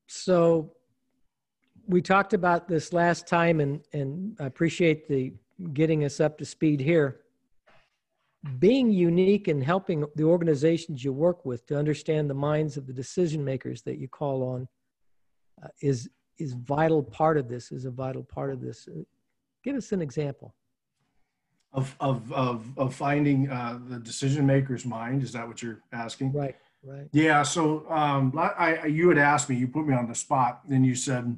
So 0.07 0.73
we 1.87 2.01
talked 2.01 2.33
about 2.33 2.67
this 2.67 2.95
last 2.95 3.27
time 3.27 3.61
and, 3.61 3.83
and 3.93 4.35
I 4.41 4.47
appreciate 4.47 5.09
the 5.09 5.35
getting 5.75 6.05
us 6.05 6.21
up 6.21 6.39
to 6.39 6.47
speed 6.47 6.81
here. 6.81 7.21
Being 8.59 8.91
unique 8.91 9.49
and 9.49 9.63
helping 9.63 10.07
the 10.17 10.25
organizations 10.25 11.05
you 11.05 11.13
work 11.13 11.45
with 11.45 11.67
to 11.67 11.79
understand 11.79 12.31
the 12.31 12.35
minds 12.35 12.79
of 12.79 12.87
the 12.87 12.95
decision 12.95 13.45
makers 13.45 13.83
that 13.83 13.99
you 13.99 14.09
call 14.09 14.43
on 14.43 14.69
uh, 15.63 15.69
is 15.81 16.09
is 16.39 16.55
vital 16.55 17.03
part 17.03 17.37
of 17.37 17.49
this 17.49 17.71
is 17.71 17.85
a 17.85 17.91
vital 17.91 18.23
part 18.23 18.51
of 18.51 18.61
this. 18.61 18.89
Uh, 18.89 19.03
give 19.63 19.77
us 19.77 19.93
an 19.93 20.03
example. 20.03 20.55
Of 21.73 21.95
of 22.01 22.33
of, 22.33 22.79
of 22.79 22.95
finding 22.95 23.51
uh, 23.51 23.79
the 23.89 23.99
decision 23.99 24.47
maker's 24.47 24.85
mind 24.85 25.23
is 25.23 25.33
that 25.33 25.47
what 25.47 25.63
you're 25.63 25.81
asking? 25.93 26.33
Right 26.33 26.57
right. 26.85 27.09
Yeah 27.13 27.43
so 27.43 27.89
um, 27.91 28.33
I, 28.37 28.77
I 28.77 28.87
you 28.87 29.09
had 29.09 29.19
asked 29.19 29.49
me 29.49 29.57
you 29.57 29.69
put 29.69 29.87
me 29.87 29.95
on 29.95 30.09
the 30.09 30.15
spot 30.15 30.61
and 30.71 30.85
you 30.85 30.95
said 30.95 31.37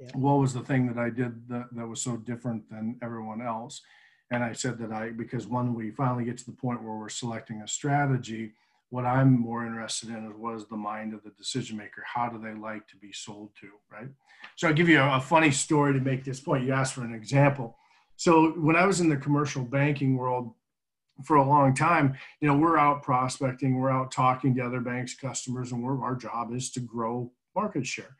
yeah. 0.00 0.08
what 0.14 0.34
was 0.34 0.52
the 0.52 0.60
thing 0.60 0.86
that 0.86 0.98
i 0.98 1.10
did 1.10 1.48
that, 1.48 1.68
that 1.72 1.86
was 1.86 2.02
so 2.02 2.16
different 2.16 2.68
than 2.70 2.98
everyone 3.02 3.40
else? 3.40 3.82
And 4.30 4.42
i 4.42 4.52
said 4.52 4.78
that 4.78 4.92
i 4.92 5.10
because 5.10 5.46
when 5.46 5.74
we 5.74 5.90
finally 5.90 6.24
get 6.24 6.38
to 6.38 6.46
the 6.46 6.52
point 6.52 6.82
where 6.82 6.96
we're 6.96 7.08
selecting 7.08 7.62
a 7.62 7.68
strategy 7.68 8.52
what 8.90 9.04
I'm 9.04 9.40
more 9.40 9.66
interested 9.66 10.10
in 10.10 10.26
is 10.26 10.32
what 10.36 10.54
is 10.54 10.66
the 10.66 10.76
mind 10.76 11.12
of 11.12 11.22
the 11.22 11.30
decision 11.30 11.76
maker? 11.76 12.04
How 12.06 12.28
do 12.28 12.38
they 12.38 12.54
like 12.54 12.86
to 12.88 12.96
be 12.96 13.12
sold 13.12 13.50
to, 13.60 13.68
right? 13.90 14.08
So 14.54 14.68
I'll 14.68 14.74
give 14.74 14.88
you 14.88 15.00
a, 15.00 15.16
a, 15.16 15.20
funny 15.20 15.50
story 15.50 15.92
to 15.92 16.00
make 16.00 16.24
this 16.24 16.40
point. 16.40 16.64
You 16.64 16.72
asked 16.72 16.94
for 16.94 17.04
an 17.04 17.14
example. 17.14 17.76
So 18.16 18.52
when 18.52 18.76
I 18.76 18.86
was 18.86 19.00
in 19.00 19.08
the 19.08 19.16
commercial 19.16 19.62
banking 19.62 20.16
world 20.16 20.54
for 21.24 21.36
a 21.36 21.46
long 21.46 21.74
time, 21.74 22.14
you 22.40 22.48
know, 22.48 22.56
we're 22.56 22.78
out 22.78 23.02
prospecting, 23.02 23.76
we're 23.76 23.90
out 23.90 24.12
talking 24.12 24.54
to 24.54 24.62
other 24.62 24.80
banks, 24.80 25.14
customers, 25.14 25.72
and 25.72 25.84
our 25.84 26.14
job 26.14 26.54
is 26.54 26.70
to 26.72 26.80
grow 26.80 27.32
market 27.54 27.86
share. 27.86 28.16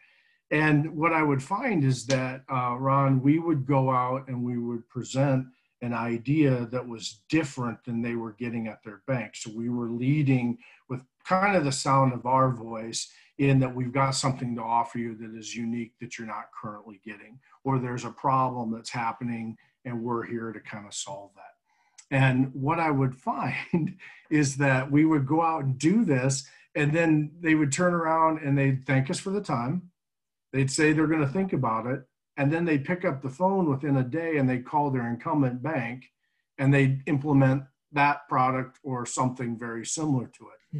And 0.51 0.97
what 0.97 1.13
I 1.13 1.23
would 1.23 1.43
find 1.43 1.85
is 1.85 2.07
that, 2.07 2.43
uh, 2.51 2.77
Ron, 2.79 3.21
we 3.21 3.39
would 3.39 3.67
go 3.67 3.91
out 3.91 4.29
and 4.29 4.45
we 4.45 4.59
would 4.59 4.89
present 4.89 5.47
an 5.87 5.95
idea 5.95 6.67
that 6.73 6.87
was 6.87 7.23
different 7.29 7.83
than 7.85 8.03
they 8.03 8.17
were 8.17 8.33
getting 8.33 8.67
at 8.67 8.83
their 8.83 9.03
bank. 9.07 9.37
So 9.37 9.53
we 9.55 9.69
were 9.69 9.89
leading 9.89 10.59
with 10.89 11.03
kind 11.25 11.57
of 11.57 11.65
the 11.65 11.73
sound 11.73 12.13
of 12.13 12.27
our 12.27 12.51
voice 12.51 13.09
in 13.39 13.61
that 13.61 13.75
we've 13.75 13.93
got 13.93 14.11
something 14.11 14.57
to 14.57 14.63
offer 14.63 14.99
you 14.99 15.15
that 15.15 15.39
is 15.39 15.55
unique 15.55 15.93
that 16.01 16.19
you're 16.19 16.27
not 16.27 16.51
currently 16.61 17.01
getting, 17.05 17.39
or 17.63 17.79
there's 17.79 18.05
a 18.05 18.11
problem 18.11 18.73
that's 18.73 18.91
happening 18.91 19.57
and 19.85 20.03
we're 20.03 20.27
here 20.27 20.53
to 20.53 20.61
kind 20.61 20.87
of 20.87 20.93
solve 20.93 21.31
that. 21.37 22.17
And 22.17 22.53
what 22.53 22.81
I 22.81 22.91
would 22.91 23.15
find 23.31 23.97
is 24.29 24.57
that 24.57 24.91
we 24.91 25.05
would 25.05 25.27
go 25.27 25.41
out 25.41 25.65
and 25.65 25.79
do 25.79 26.05
this, 26.05 26.49
and 26.75 26.93
then 26.93 27.31
they 27.41 27.55
would 27.55 27.71
turn 27.71 27.95
around 27.95 28.41
and 28.41 28.59
they'd 28.59 28.85
thank 28.85 29.09
us 29.09 29.21
for 29.21 29.31
the 29.31 29.41
time. 29.41 29.91
They'd 30.53 30.71
say 30.71 30.93
they're 30.93 31.07
going 31.07 31.21
to 31.21 31.33
think 31.33 31.53
about 31.53 31.87
it 31.87 32.03
and 32.37 32.53
then 32.53 32.65
they 32.65 32.79
pick 32.79 33.05
up 33.05 33.23
the 33.23 33.31
phone 33.31 33.69
within 33.71 33.97
a 33.97 34.05
day 34.05 34.37
and 34.37 34.49
they 34.49 34.59
call 34.59 34.91
their 34.91 35.09
incumbent 35.09 35.63
bank 35.63 36.11
and 36.59 36.73
they 36.73 37.01
implement 37.07 37.65
that 37.93 38.29
product 38.29 38.79
or 38.83 39.07
something 39.07 39.59
very 39.59 39.85
similar 39.87 40.27
to 40.27 40.49
it. 40.49 40.61
Hmm. 40.73 40.79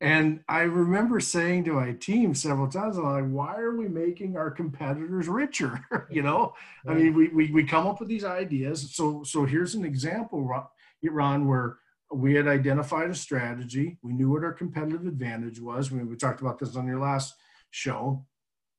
And 0.00 0.40
I 0.48 0.62
remember 0.62 1.20
saying 1.20 1.64
to 1.64 1.72
my 1.72 1.92
team 1.92 2.34
several 2.34 2.68
times, 2.68 2.98
I'm 2.98 3.04
like, 3.04 3.24
why 3.24 3.60
are 3.60 3.76
we 3.76 3.88
making 3.88 4.36
our 4.36 4.50
competitors 4.50 5.28
richer? 5.28 5.80
you 6.10 6.22
know, 6.22 6.54
right. 6.84 6.96
I 6.96 6.98
mean, 6.98 7.14
we, 7.14 7.28
we, 7.28 7.50
we 7.50 7.64
come 7.64 7.86
up 7.86 8.00
with 8.00 8.08
these 8.08 8.24
ideas. 8.24 8.94
So, 8.94 9.22
so 9.24 9.44
here's 9.44 9.74
an 9.74 9.84
example, 9.84 10.68
Ron, 11.02 11.48
where 11.48 11.78
we 12.12 12.34
had 12.34 12.48
identified 12.48 13.10
a 13.10 13.14
strategy. 13.14 13.98
We 14.02 14.12
knew 14.12 14.30
what 14.30 14.44
our 14.44 14.52
competitive 14.52 15.06
advantage 15.06 15.60
was. 15.60 15.90
We, 15.90 16.02
we 16.04 16.16
talked 16.16 16.40
about 16.40 16.58
this 16.58 16.76
on 16.76 16.86
your 16.86 17.00
last 17.00 17.34
show. 17.70 18.26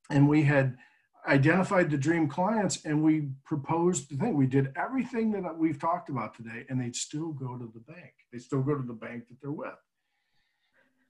And 0.09 0.29
we 0.29 0.43
had 0.43 0.77
identified 1.27 1.89
the 1.89 1.97
dream 1.97 2.27
clients 2.27 2.85
and 2.85 3.03
we 3.03 3.29
proposed 3.43 4.09
the 4.09 4.17
thing. 4.17 4.35
We 4.35 4.47
did 4.47 4.73
everything 4.75 5.31
that 5.31 5.57
we've 5.57 5.79
talked 5.79 6.09
about 6.09 6.35
today, 6.35 6.65
and 6.69 6.79
they'd 6.79 6.95
still 6.95 7.31
go 7.31 7.57
to 7.57 7.71
the 7.73 7.79
bank. 7.79 8.13
They 8.31 8.39
still 8.39 8.61
go 8.61 8.75
to 8.75 8.83
the 8.83 8.93
bank 8.93 9.27
that 9.27 9.41
they're 9.41 9.51
with. 9.51 9.75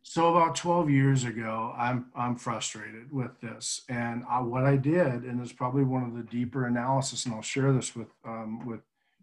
So 0.08 0.30
about 0.36 0.56
12 0.56 0.90
years 0.92 1.24
ago, 1.24 1.74
I'm 1.76 2.12
I'm 2.16 2.36
frustrated 2.36 3.12
with 3.12 3.42
this, 3.42 3.82
and 3.90 4.24
I, 4.30 4.40
what 4.40 4.64
I 4.64 4.76
did, 4.76 5.24
and 5.24 5.42
it's 5.42 5.52
probably 5.52 5.84
one 5.84 6.04
of 6.04 6.14
the 6.14 6.22
deeper 6.22 6.68
analysis, 6.68 7.26
and 7.26 7.34
I'll 7.34 7.42
share 7.42 7.74
this 7.74 7.96
with 7.96 8.10
um, 8.24 8.64
with 8.68 8.82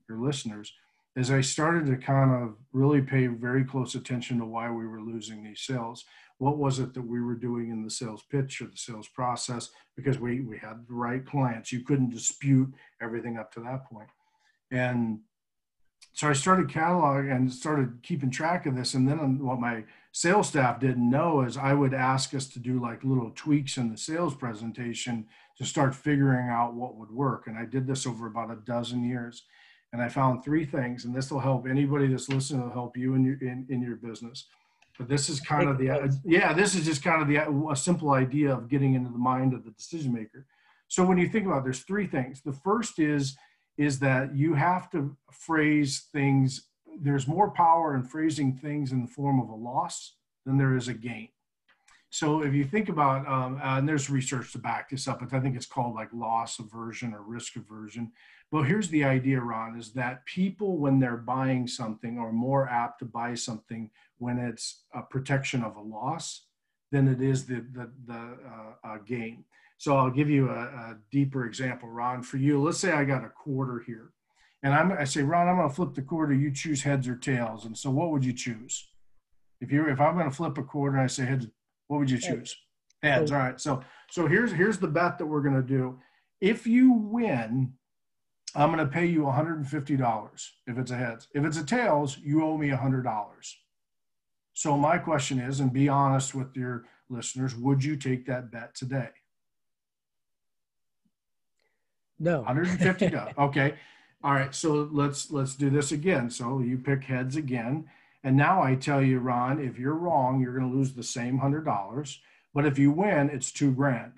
your 0.08 0.18
listeners, 0.18 0.72
is 1.16 1.31
I 1.31 1.40
started 1.40 1.87
to 1.87 1.97
kind 1.97 2.31
of 2.33 2.57
really 2.73 3.02
pay 3.02 3.26
very 3.26 3.64
close 3.64 3.95
attention 3.95 4.38
to 4.38 4.45
why 4.45 4.71
we 4.71 4.87
were 4.87 5.00
losing 5.00 5.42
these 5.42 5.61
sales 5.61 6.04
what 6.42 6.59
was 6.59 6.81
it 6.81 6.92
that 6.92 7.07
we 7.07 7.21
were 7.21 7.37
doing 7.37 7.71
in 7.71 7.85
the 7.85 7.90
sales 7.90 8.25
pitch 8.28 8.61
or 8.61 8.64
the 8.64 8.76
sales 8.76 9.07
process 9.07 9.71
because 9.95 10.19
we 10.19 10.40
we 10.40 10.59
had 10.59 10.85
the 10.88 10.95
right 10.95 11.25
clients 11.25 11.71
you 11.71 11.85
couldn't 11.85 12.11
dispute 12.11 12.69
everything 13.00 13.38
up 13.38 13.52
to 13.52 13.61
that 13.61 13.88
point. 13.88 14.09
and 14.73 15.21
so 16.14 16.28
i 16.28 16.33
started 16.33 16.66
cataloging 16.66 17.35
and 17.35 17.52
started 17.52 18.02
keeping 18.02 18.28
track 18.28 18.66
of 18.66 18.75
this 18.75 18.95
and 18.95 19.09
then 19.09 19.38
what 19.38 19.61
my 19.61 19.85
sales 20.11 20.49
staff 20.49 20.81
didn't 20.81 21.09
know 21.09 21.42
is 21.42 21.57
i 21.57 21.73
would 21.73 21.95
ask 21.95 22.35
us 22.35 22.49
to 22.49 22.59
do 22.59 22.81
like 22.81 23.04
little 23.04 23.31
tweaks 23.37 23.76
in 23.76 23.88
the 23.88 23.97
sales 23.97 24.35
presentation 24.35 25.25
to 25.62 25.64
start 25.64 25.95
figuring 25.95 26.49
out 26.49 26.75
what 26.75 26.97
would 26.97 27.11
work. 27.11 27.47
And 27.47 27.57
I 27.57 27.64
did 27.64 27.87
this 27.87 28.07
over 28.07 28.26
about 28.26 28.50
a 28.50 28.57
dozen 28.57 29.04
years. 29.04 29.45
And 29.92 30.00
I 30.00 30.08
found 30.08 30.42
three 30.42 30.64
things, 30.64 31.04
and 31.04 31.14
this 31.14 31.30
will 31.30 31.40
help 31.40 31.66
anybody 31.66 32.06
that's 32.06 32.28
listening, 32.28 32.62
will 32.62 32.70
help 32.70 32.96
you 32.96 33.14
in 33.14 33.25
your 33.25 33.37
in, 33.42 33.66
in 33.68 33.82
your 33.82 33.96
business. 33.96 34.46
But 34.99 35.08
this 35.08 35.28
is 35.28 35.40
kind 35.40 35.68
of 35.68 35.78
the 35.78 36.18
yeah, 36.25 36.52
this 36.52 36.75
is 36.75 36.84
just 36.84 37.02
kind 37.02 37.20
of 37.20 37.28
the 37.28 37.70
a 37.70 37.76
simple 37.76 38.11
idea 38.11 38.52
of 38.54 38.68
getting 38.68 38.94
into 38.94 39.11
the 39.11 39.18
mind 39.18 39.52
of 39.52 39.64
the 39.64 39.70
decision 39.72 40.12
maker. 40.12 40.46
So 40.88 41.04
when 41.04 41.18
you 41.18 41.28
think 41.28 41.46
about 41.46 41.58
it, 41.58 41.64
there's 41.64 41.80
three 41.80 42.06
things. 42.06 42.42
The 42.42 42.52
first 42.52 42.99
is 42.99 43.37
is 43.78 43.99
that 44.00 44.34
you 44.34 44.54
have 44.54 44.90
to 44.90 45.16
phrase 45.30 46.08
things. 46.12 46.68
There's 47.00 47.26
more 47.26 47.50
power 47.50 47.96
in 47.96 48.04
phrasing 48.04 48.54
things 48.54 48.92
in 48.92 49.02
the 49.02 49.08
form 49.08 49.40
of 49.40 49.49
a 49.49 49.54
loss 49.54 50.14
than 50.44 50.58
there 50.58 50.76
is 50.76 50.88
a 50.88 50.94
gain. 50.94 51.28
So 52.11 52.42
if 52.42 52.52
you 52.52 52.64
think 52.64 52.90
about, 52.90 53.26
um, 53.26 53.58
uh, 53.62 53.78
and 53.78 53.88
there's 53.88 54.11
research 54.11 54.52
to 54.52 54.58
back 54.58 54.90
this 54.90 55.08
up, 55.08 55.20
but 55.20 55.32
I 55.32 55.40
think 55.40 55.56
it's 55.56 55.64
called 55.64 55.94
like 55.94 56.11
loss 56.12 56.58
aversion 56.58 57.14
or 57.14 57.22
risk 57.22 57.56
aversion. 57.56 58.12
Well, 58.52 58.62
here's 58.62 58.90
the 58.90 59.04
idea, 59.04 59.40
Ron, 59.40 59.78
is 59.78 59.92
that 59.94 60.26
people, 60.26 60.76
when 60.76 61.00
they're 61.00 61.16
buying 61.16 61.66
something, 61.66 62.18
are 62.18 62.32
more 62.32 62.68
apt 62.68 62.99
to 62.99 63.06
buy 63.06 63.32
something 63.35 63.90
when 64.18 64.38
it's 64.38 64.85
a 64.94 65.00
protection 65.00 65.64
of 65.64 65.76
a 65.76 65.80
loss 65.80 66.44
than 66.92 67.09
it 67.09 67.23
is 67.23 67.47
the, 67.47 67.64
the, 67.73 67.90
the 68.06 68.14
uh, 68.14 68.87
uh, 68.87 68.99
gain. 69.06 69.44
So 69.78 69.97
I'll 69.97 70.11
give 70.11 70.28
you 70.28 70.50
a, 70.50 70.64
a, 70.64 70.99
deeper 71.11 71.47
example, 71.47 71.88
Ron. 71.88 72.23
For 72.23 72.37
you, 72.37 72.62
let's 72.62 72.78
say 72.78 72.92
I 72.92 73.04
got 73.04 73.25
a 73.25 73.30
quarter 73.30 73.82
here. 73.87 74.12
And 74.62 74.75
I'm, 74.75 74.92
I 74.92 75.04
say, 75.04 75.23
Ron, 75.23 75.49
I'm 75.49 75.56
going 75.56 75.71
to 75.71 75.75
flip 75.75 75.94
the 75.94 76.02
quarter. 76.02 76.35
You 76.35 76.52
choose 76.52 76.82
heads 76.82 77.09
or 77.09 77.16
tails. 77.16 77.64
And 77.64 77.76
so 77.76 77.90
what 77.90 78.11
would 78.11 78.25
you 78.25 78.35
choose? 78.35 78.87
If 79.62 79.73
you're, 79.73 79.88
if 79.88 79.99
I'm 79.99 80.14
going 80.14 80.28
to 80.28 80.37
flip 80.37 80.59
a 80.59 80.62
quarter 80.62 80.97
and 80.97 81.04
I 81.04 81.06
say 81.06 81.25
heads, 81.25 81.47
what 81.88 82.00
would 82.00 82.11
you 82.11 82.18
choose? 82.18 82.54
Heads. 83.02 83.32
All 83.32 83.38
right. 83.38 83.59
So, 83.59 83.82
so 84.11 84.26
here's, 84.26 84.52
here's 84.52 84.78
the 84.78 84.88
bet 84.88 85.16
that 85.18 85.26
we're 85.26 85.40
going 85.40 85.56
to 85.56 85.62
do. 85.62 85.99
If 86.40 86.66
you 86.66 86.92
win, 86.92 87.73
I'm 88.54 88.73
going 88.73 88.85
to 88.85 88.92
pay 88.92 89.06
you 89.06 89.23
$150 89.23 90.49
if 90.66 90.78
it's 90.78 90.90
a 90.90 90.97
heads. 90.97 91.28
If 91.35 91.44
it's 91.44 91.56
a 91.56 91.64
tails, 91.64 92.18
you 92.18 92.44
owe 92.44 92.59
me 92.59 92.68
$100. 92.68 93.54
So 94.52 94.76
my 94.76 94.99
question 94.99 95.38
is, 95.38 95.61
and 95.61 95.73
be 95.73 95.88
honest 95.88 96.35
with 96.35 96.54
your 96.56 96.85
listeners, 97.09 97.56
would 97.56 97.82
you 97.82 97.97
take 97.97 98.26
that 98.26 98.50
bet 98.50 98.75
today? 98.75 99.09
No. 102.18 102.44
$150. 102.47 103.32
okay. 103.38 103.75
All 104.23 104.35
right. 104.35 104.54
So 104.54 104.88
let's 104.92 105.30
let's 105.30 105.56
do 105.56 105.71
this 105.71 105.90
again. 105.90 106.30
So 106.30 106.61
you 106.61 106.78
pick 106.78 107.04
heads 107.04 107.37
again. 107.37 107.88
And 108.23 108.37
now 108.37 108.62
I 108.62 108.76
tell 108.76 109.02
you, 109.02 109.18
Ron, 109.18 109.59
if 109.59 109.78
you're 109.78 109.97
wrong, 109.97 110.40
you're 110.40 110.56
going 110.56 110.71
to 110.71 110.76
lose 110.76 110.92
the 110.92 111.02
same 111.02 111.38
hundred 111.38 111.64
dollars. 111.64 112.21
But 112.54 112.66
if 112.66 112.78
you 112.78 112.92
win, 112.92 113.30
it's 113.30 113.50
two 113.50 113.73
grand. 113.73 114.12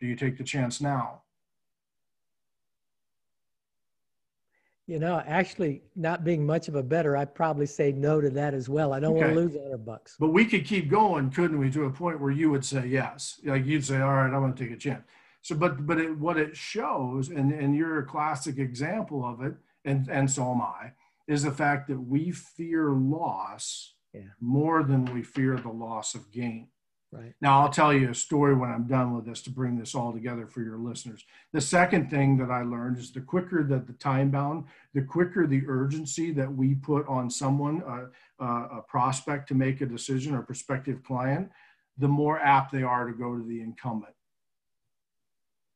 Do 0.00 0.06
you 0.06 0.16
take 0.16 0.38
the 0.38 0.44
chance 0.44 0.80
now? 0.80 1.23
You 4.86 4.98
know, 4.98 5.22
actually, 5.26 5.82
not 5.96 6.24
being 6.24 6.44
much 6.44 6.68
of 6.68 6.74
a 6.74 6.82
bettor, 6.82 7.16
I'd 7.16 7.34
probably 7.34 7.64
say 7.64 7.90
no 7.92 8.20
to 8.20 8.28
that 8.30 8.52
as 8.52 8.68
well. 8.68 8.92
I 8.92 9.00
don't 9.00 9.16
okay. 9.16 9.24
want 9.24 9.34
to 9.34 9.40
lose 9.40 9.52
hundred 9.54 9.86
bucks. 9.86 10.16
But 10.20 10.28
we 10.28 10.44
could 10.44 10.66
keep 10.66 10.90
going, 10.90 11.30
couldn't 11.30 11.58
we, 11.58 11.70
to 11.70 11.84
a 11.84 11.90
point 11.90 12.20
where 12.20 12.30
you 12.30 12.50
would 12.50 12.64
say 12.64 12.86
yes? 12.86 13.40
Like 13.44 13.64
you'd 13.64 13.84
say, 13.84 14.00
all 14.00 14.12
right, 14.12 14.26
I'm 14.26 14.40
going 14.40 14.52
to 14.52 14.62
take 14.62 14.74
a 14.74 14.78
chance. 14.78 15.02
So, 15.40 15.54
but 15.54 15.86
but 15.86 15.98
it, 15.98 16.18
what 16.18 16.36
it 16.36 16.56
shows, 16.56 17.30
and 17.30 17.52
and 17.52 17.74
you're 17.74 17.98
a 17.98 18.06
classic 18.06 18.58
example 18.58 19.24
of 19.24 19.42
it, 19.42 19.54
and 19.84 20.08
and 20.08 20.30
so 20.30 20.50
am 20.52 20.60
I, 20.60 20.92
is 21.26 21.42
the 21.42 21.50
fact 21.50 21.88
that 21.88 22.00
we 22.00 22.30
fear 22.30 22.90
loss 22.90 23.94
yeah. 24.12 24.22
more 24.40 24.82
than 24.82 25.06
we 25.06 25.22
fear 25.22 25.56
the 25.56 25.70
loss 25.70 26.14
of 26.14 26.30
gain. 26.30 26.68
Right. 27.14 27.32
Now, 27.40 27.60
I'll 27.60 27.70
tell 27.70 27.94
you 27.94 28.10
a 28.10 28.14
story 28.14 28.54
when 28.54 28.70
I'm 28.70 28.88
done 28.88 29.14
with 29.14 29.24
this 29.24 29.40
to 29.42 29.50
bring 29.50 29.78
this 29.78 29.94
all 29.94 30.12
together 30.12 30.48
for 30.48 30.62
your 30.62 30.78
listeners. 30.78 31.24
The 31.52 31.60
second 31.60 32.10
thing 32.10 32.36
that 32.38 32.50
I 32.50 32.62
learned 32.62 32.98
is 32.98 33.12
the 33.12 33.20
quicker 33.20 33.62
that 33.62 33.86
the 33.86 33.92
time 33.92 34.32
bound, 34.32 34.64
the 34.94 35.02
quicker 35.02 35.46
the 35.46 35.62
urgency 35.68 36.32
that 36.32 36.52
we 36.52 36.74
put 36.74 37.06
on 37.06 37.30
someone, 37.30 37.84
uh, 37.84 38.06
uh, 38.42 38.78
a 38.78 38.82
prospect 38.82 39.46
to 39.48 39.54
make 39.54 39.80
a 39.80 39.86
decision 39.86 40.34
or 40.34 40.42
prospective 40.42 41.04
client, 41.04 41.50
the 41.98 42.08
more 42.08 42.40
apt 42.40 42.72
they 42.72 42.82
are 42.82 43.06
to 43.06 43.12
go 43.12 43.36
to 43.36 43.46
the 43.46 43.60
incumbent 43.60 44.14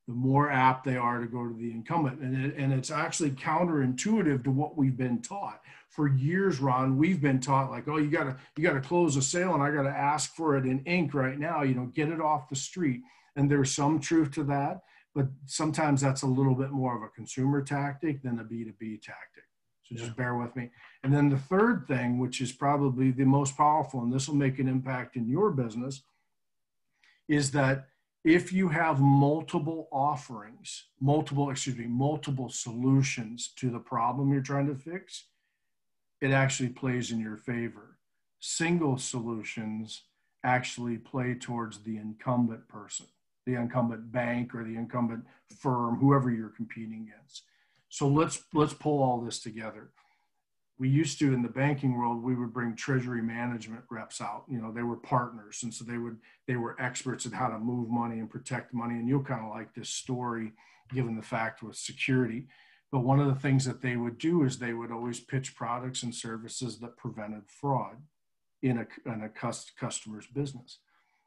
the 0.08 0.14
more 0.14 0.50
apt 0.50 0.84
they 0.84 0.96
are 0.96 1.20
to 1.20 1.26
go 1.26 1.46
to 1.46 1.54
the 1.54 1.70
incumbent. 1.70 2.20
And, 2.20 2.46
it, 2.46 2.56
and 2.56 2.72
it's 2.72 2.90
actually 2.90 3.30
counterintuitive 3.32 4.42
to 4.44 4.50
what 4.50 4.76
we've 4.76 4.96
been 4.96 5.20
taught. 5.20 5.60
For 5.90 6.08
years, 6.08 6.60
Ron, 6.60 6.96
we've 6.96 7.20
been 7.20 7.40
taught 7.40 7.70
like, 7.70 7.88
oh, 7.88 7.98
you 7.98 8.10
gotta 8.10 8.36
you 8.56 8.62
gotta 8.62 8.80
close 8.80 9.16
a 9.16 9.22
sale 9.22 9.52
and 9.52 9.62
I 9.62 9.70
gotta 9.70 9.90
ask 9.90 10.34
for 10.34 10.56
it 10.56 10.64
in 10.64 10.82
ink 10.84 11.12
right 11.12 11.38
now, 11.38 11.62
you 11.62 11.74
know, 11.74 11.86
get 11.94 12.08
it 12.08 12.20
off 12.20 12.48
the 12.48 12.56
street. 12.56 13.02
And 13.36 13.50
there's 13.50 13.74
some 13.74 14.00
truth 14.00 14.30
to 14.32 14.44
that, 14.44 14.80
but 15.14 15.26
sometimes 15.44 16.00
that's 16.00 16.22
a 16.22 16.26
little 16.26 16.54
bit 16.54 16.70
more 16.70 16.96
of 16.96 17.02
a 17.02 17.08
consumer 17.08 17.60
tactic 17.60 18.22
than 18.22 18.38
a 18.38 18.44
B2B 18.44 19.02
tactic. 19.02 19.44
So 19.82 19.94
just 19.94 20.08
yeah. 20.08 20.14
bear 20.16 20.36
with 20.36 20.56
me. 20.56 20.70
And 21.02 21.12
then 21.12 21.28
the 21.28 21.38
third 21.38 21.84
thing, 21.86 22.18
which 22.18 22.40
is 22.40 22.52
probably 22.52 23.10
the 23.10 23.24
most 23.24 23.56
powerful, 23.56 24.00
and 24.00 24.12
this 24.12 24.28
will 24.28 24.36
make 24.36 24.58
an 24.58 24.68
impact 24.68 25.16
in 25.16 25.28
your 25.28 25.50
business, 25.50 26.02
is 27.28 27.50
that 27.50 27.88
if 28.28 28.52
you 28.52 28.68
have 28.68 29.00
multiple 29.00 29.88
offerings, 29.90 30.84
multiple, 31.00 31.50
excuse 31.50 31.76
me, 31.76 31.86
multiple 31.86 32.50
solutions 32.50 33.48
to 33.56 33.70
the 33.70 33.78
problem 33.78 34.30
you're 34.30 34.42
trying 34.42 34.66
to 34.66 34.74
fix, 34.74 35.24
it 36.20 36.30
actually 36.30 36.68
plays 36.68 37.10
in 37.10 37.20
your 37.20 37.38
favor. 37.38 37.96
Single 38.38 38.98
solutions 38.98 40.02
actually 40.44 40.98
play 40.98 41.34
towards 41.34 41.78
the 41.78 41.96
incumbent 41.96 42.68
person, 42.68 43.06
the 43.46 43.54
incumbent 43.54 44.12
bank 44.12 44.54
or 44.54 44.62
the 44.62 44.76
incumbent 44.76 45.24
firm, 45.58 45.96
whoever 45.96 46.30
you're 46.30 46.50
competing 46.50 47.10
against. 47.10 47.44
So 47.88 48.06
let's 48.08 48.44
let's 48.52 48.74
pull 48.74 49.02
all 49.02 49.22
this 49.22 49.40
together 49.40 49.88
we 50.78 50.88
used 50.88 51.18
to 51.18 51.32
in 51.34 51.42
the 51.42 51.48
banking 51.48 51.98
world 51.98 52.22
we 52.22 52.36
would 52.36 52.52
bring 52.52 52.76
treasury 52.76 53.22
management 53.22 53.82
reps 53.90 54.20
out. 54.20 54.44
You 54.48 54.60
know 54.60 54.72
they 54.72 54.82
were 54.82 54.96
partners 54.96 55.60
and 55.62 55.72
so 55.72 55.84
they 55.84 55.98
would 55.98 56.18
they 56.46 56.56
were 56.56 56.80
experts 56.80 57.26
at 57.26 57.32
how 57.32 57.48
to 57.48 57.58
move 57.58 57.88
money 57.88 58.20
and 58.20 58.30
protect 58.30 58.72
money 58.72 58.94
and 58.94 59.08
you'll 59.08 59.22
kind 59.22 59.44
of 59.44 59.50
like 59.50 59.74
this 59.74 59.90
story 59.90 60.52
given 60.92 61.16
the 61.16 61.22
fact 61.22 61.62
with 61.62 61.76
security. 61.76 62.46
But 62.90 63.00
one 63.00 63.20
of 63.20 63.26
the 63.26 63.40
things 63.40 63.64
that 63.66 63.82
they 63.82 63.96
would 63.96 64.18
do 64.18 64.44
is 64.44 64.58
they 64.58 64.72
would 64.72 64.90
always 64.90 65.20
pitch 65.20 65.54
products 65.54 66.02
and 66.02 66.14
services 66.14 66.78
that 66.78 66.96
prevented 66.96 67.42
fraud 67.46 67.96
in 68.62 68.78
a, 68.78 68.86
in 69.10 69.22
a 69.22 69.28
customer's 69.28 70.26
business. 70.26 70.78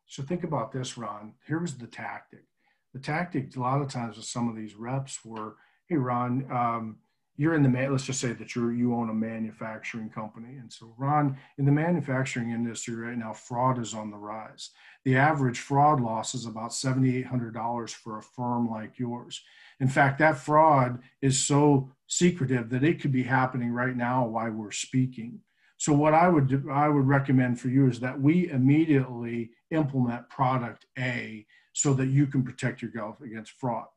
So 0.07 0.23
think 0.23 0.43
about 0.43 0.71
this 0.71 0.97
ron. 0.97 1.33
Here 1.47 1.59
was 1.59 1.77
the 1.77 1.87
tactic. 1.87 2.45
The 2.93 2.99
tactic 2.99 3.55
a 3.55 3.59
lot 3.59 3.81
of 3.81 3.89
times 3.89 4.17
with 4.17 4.25
some 4.25 4.49
of 4.49 4.55
these 4.55 4.75
reps 4.75 5.23
were 5.23 5.55
hey 5.87 5.95
ron 5.95 6.45
um, 6.51 6.97
you're 7.41 7.55
in 7.55 7.63
the 7.63 7.89
let's 7.89 8.05
just 8.05 8.19
say 8.19 8.33
that 8.33 8.55
you 8.55 8.69
you 8.69 8.93
own 8.93 9.09
a 9.09 9.13
manufacturing 9.15 10.11
company. 10.11 10.57
And 10.57 10.71
so 10.71 10.93
ron 10.95 11.37
in 11.57 11.65
the 11.65 11.71
manufacturing 11.71 12.51
industry 12.51 12.93
right 12.93 13.17
now 13.17 13.33
fraud 13.33 13.79
is 13.79 13.95
on 13.95 14.11
the 14.11 14.17
rise. 14.17 14.69
The 15.05 15.17
average 15.17 15.59
fraud 15.59 15.99
loss 15.99 16.35
is 16.35 16.45
about 16.45 16.69
$7800 16.69 17.89
for 17.89 18.19
a 18.19 18.21
firm 18.21 18.69
like 18.69 18.99
yours. 18.99 19.41
In 19.79 19.87
fact 19.87 20.19
that 20.19 20.37
fraud 20.37 20.99
is 21.23 21.43
so 21.43 21.91
secretive 22.05 22.69
that 22.69 22.83
it 22.83 23.01
could 23.01 23.11
be 23.11 23.23
happening 23.23 23.71
right 23.71 23.97
now 23.97 24.27
while 24.27 24.51
we're 24.51 24.69
speaking. 24.69 25.39
So 25.77 25.93
what 25.93 26.13
i 26.13 26.27
would 26.27 26.47
do, 26.47 26.69
i 26.71 26.87
would 26.87 27.07
recommend 27.07 27.59
for 27.59 27.69
you 27.69 27.89
is 27.89 27.99
that 28.01 28.21
we 28.21 28.51
immediately 28.51 29.49
implement 29.71 30.29
product 30.29 30.85
a 30.99 31.47
so 31.73 31.95
that 31.95 32.09
you 32.09 32.27
can 32.27 32.43
protect 32.43 32.83
yourself 32.83 33.19
against 33.19 33.53
fraud. 33.53 33.87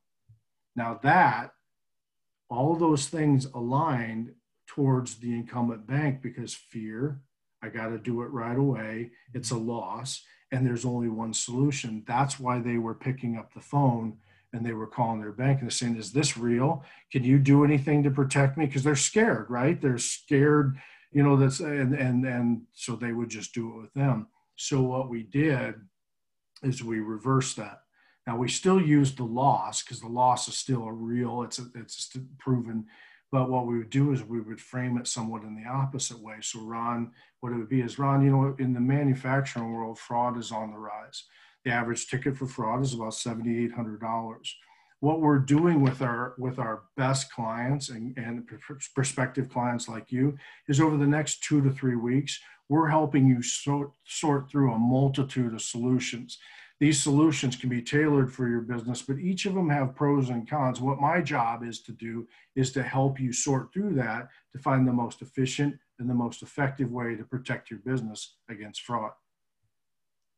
Now 0.77 0.99
that 1.03 1.51
all 2.49 2.77
those 2.77 3.07
things 3.07 3.47
aligned 3.55 4.33
towards 4.67 5.17
the 5.17 5.33
incumbent 5.33 5.87
bank 5.87 6.23
because 6.23 6.55
fear, 6.55 7.21
I 7.63 7.69
got 7.69 7.89
to 7.89 7.99
do 7.99 8.23
it 8.23 8.31
right 8.31 8.57
away, 8.57 9.11
it's 9.33 9.51
a 9.51 9.57
loss, 9.57 10.23
and 10.53 10.67
there's 10.67 10.85
only 10.85 11.09
one 11.09 11.35
solution. 11.35 12.05
That's 12.07 12.39
why 12.39 12.61
they 12.61 12.79
were 12.79 12.95
picking 12.95 13.37
up 13.37 13.53
the 13.53 13.61
phone 13.61 14.19
and 14.53 14.65
they 14.65 14.73
were 14.73 14.87
calling 14.87 15.21
their 15.21 15.33
bank 15.33 15.61
and 15.61 15.73
saying, 15.73 15.97
Is 15.97 16.13
this 16.13 16.37
real? 16.37 16.85
Can 17.11 17.25
you 17.25 17.39
do 17.39 17.65
anything 17.65 18.03
to 18.05 18.11
protect 18.11 18.57
me? 18.57 18.67
Because 18.67 18.85
they're 18.85 18.95
scared, 18.95 19.47
right? 19.51 19.81
They're 19.81 19.99
scared, 19.99 20.79
you 21.11 21.23
know, 21.23 21.37
that's 21.37 21.61
and 21.61 21.95
and 21.95 22.25
and 22.25 22.63
so 22.73 22.95
they 22.95 23.13
would 23.13 23.29
just 23.29 23.53
do 23.53 23.69
it 23.71 23.83
with 23.83 23.95
them. 23.95 24.29
So 24.57 24.81
what 24.83 25.09
we 25.09 25.25
did 25.25 25.75
is 26.63 26.85
we 26.85 27.01
reversed 27.01 27.57
that. 27.57 27.84
Now 28.27 28.37
we 28.37 28.49
still 28.49 28.81
use 28.81 29.15
the 29.15 29.25
loss 29.25 29.83
because 29.83 30.01
the 30.01 30.09
loss 30.09 30.49
is 30.49 30.57
still 30.57 30.85
a 30.85 30.93
real, 30.93 31.43
it's 31.43 31.59
a, 31.59 31.67
it's 31.75 32.17
proven. 32.39 32.87
But 33.31 33.51
what 33.51 33.67
we 33.67 33.79
would 33.79 33.91
do 33.91 34.13
is 34.13 34.23
we 34.23 34.41
would 34.41 34.61
frame 34.61 34.97
it 34.97 35.09
somewhat 35.09 35.43
in 35.43 35.57
the 35.57 35.69
opposite 35.69 36.21
way. 36.21 36.37
So 36.41 36.61
Ron, 36.61 37.11
what 37.41 37.53
it 37.53 37.57
would 37.57 37.69
be 37.69 37.81
is 37.81 37.99
Ron, 37.99 38.25
you 38.25 38.31
know, 38.31 38.55
in 38.59 38.73
the 38.73 38.81
manufacturing 38.81 39.73
world, 39.73 39.99
fraud 39.99 40.39
is 40.39 40.53
on 40.53 40.71
the 40.71 40.79
rise. 40.79 41.25
The 41.65 41.73
average 41.73 42.07
ticket 42.07 42.37
for 42.37 42.47
fraud 42.47 42.83
is 42.83 42.95
about 42.95 43.15
seventy 43.15 43.65
eight 43.65 43.73
hundred 43.73 44.01
dollars. 44.01 44.55
What 45.01 45.21
we're 45.21 45.39
doing 45.39 45.83
with 45.83 46.01
our 46.01 46.35
with 46.39 46.59
our 46.59 46.83
best 46.97 47.33
clients 47.33 47.89
and, 47.89 48.17
and 48.17 48.49
prospective 48.95 49.51
clients 49.51 49.89
like 49.89 50.13
you 50.13 50.39
is 50.69 50.81
over 50.81 50.97
the 50.97 51.07
next 51.07 51.43
two 51.43 51.61
to 51.63 51.71
three 51.71 51.97
weeks, 51.97 52.41
we're 52.69 52.89
helping 52.89 53.27
you 53.27 53.43
sort, 53.43 53.91
sort 54.07 54.49
through 54.49 54.73
a 54.73 54.79
multitude 54.79 55.53
of 55.53 55.61
solutions 55.61 56.39
these 56.85 57.03
solutions 57.03 57.57
can 57.57 57.71
be 57.71 57.81
tailored 57.81 58.31
for 58.31 58.47
your 58.47 58.61
business, 58.61 59.01
but 59.01 59.19
each 59.19 59.47
of 59.47 59.55
them 59.55 59.71
have 59.71 59.95
pros 59.95 60.29
and 60.29 60.47
cons. 60.47 60.83
What 60.83 61.01
my 61.01 61.23
job 61.23 61.63
is 61.65 61.81
to 61.81 61.93
do 61.93 62.29
is 62.57 62.73
to 62.73 62.83
help 62.83 63.19
you 63.19 63.33
sort 63.33 63.73
through 63.73 63.95
that 63.95 64.29
to 64.53 64.59
find 64.59 64.87
the 64.87 64.93
most 64.93 65.23
efficient 65.23 65.79
and 65.99 66.11
the 66.11 66.15
most 66.15 66.43
effective 66.43 66.93
way 66.93 67.15
to 67.17 67.25
protect 67.25 67.71
your 67.71 67.81
business 67.87 68.37
against 68.51 68.83
fraud. 68.83 69.13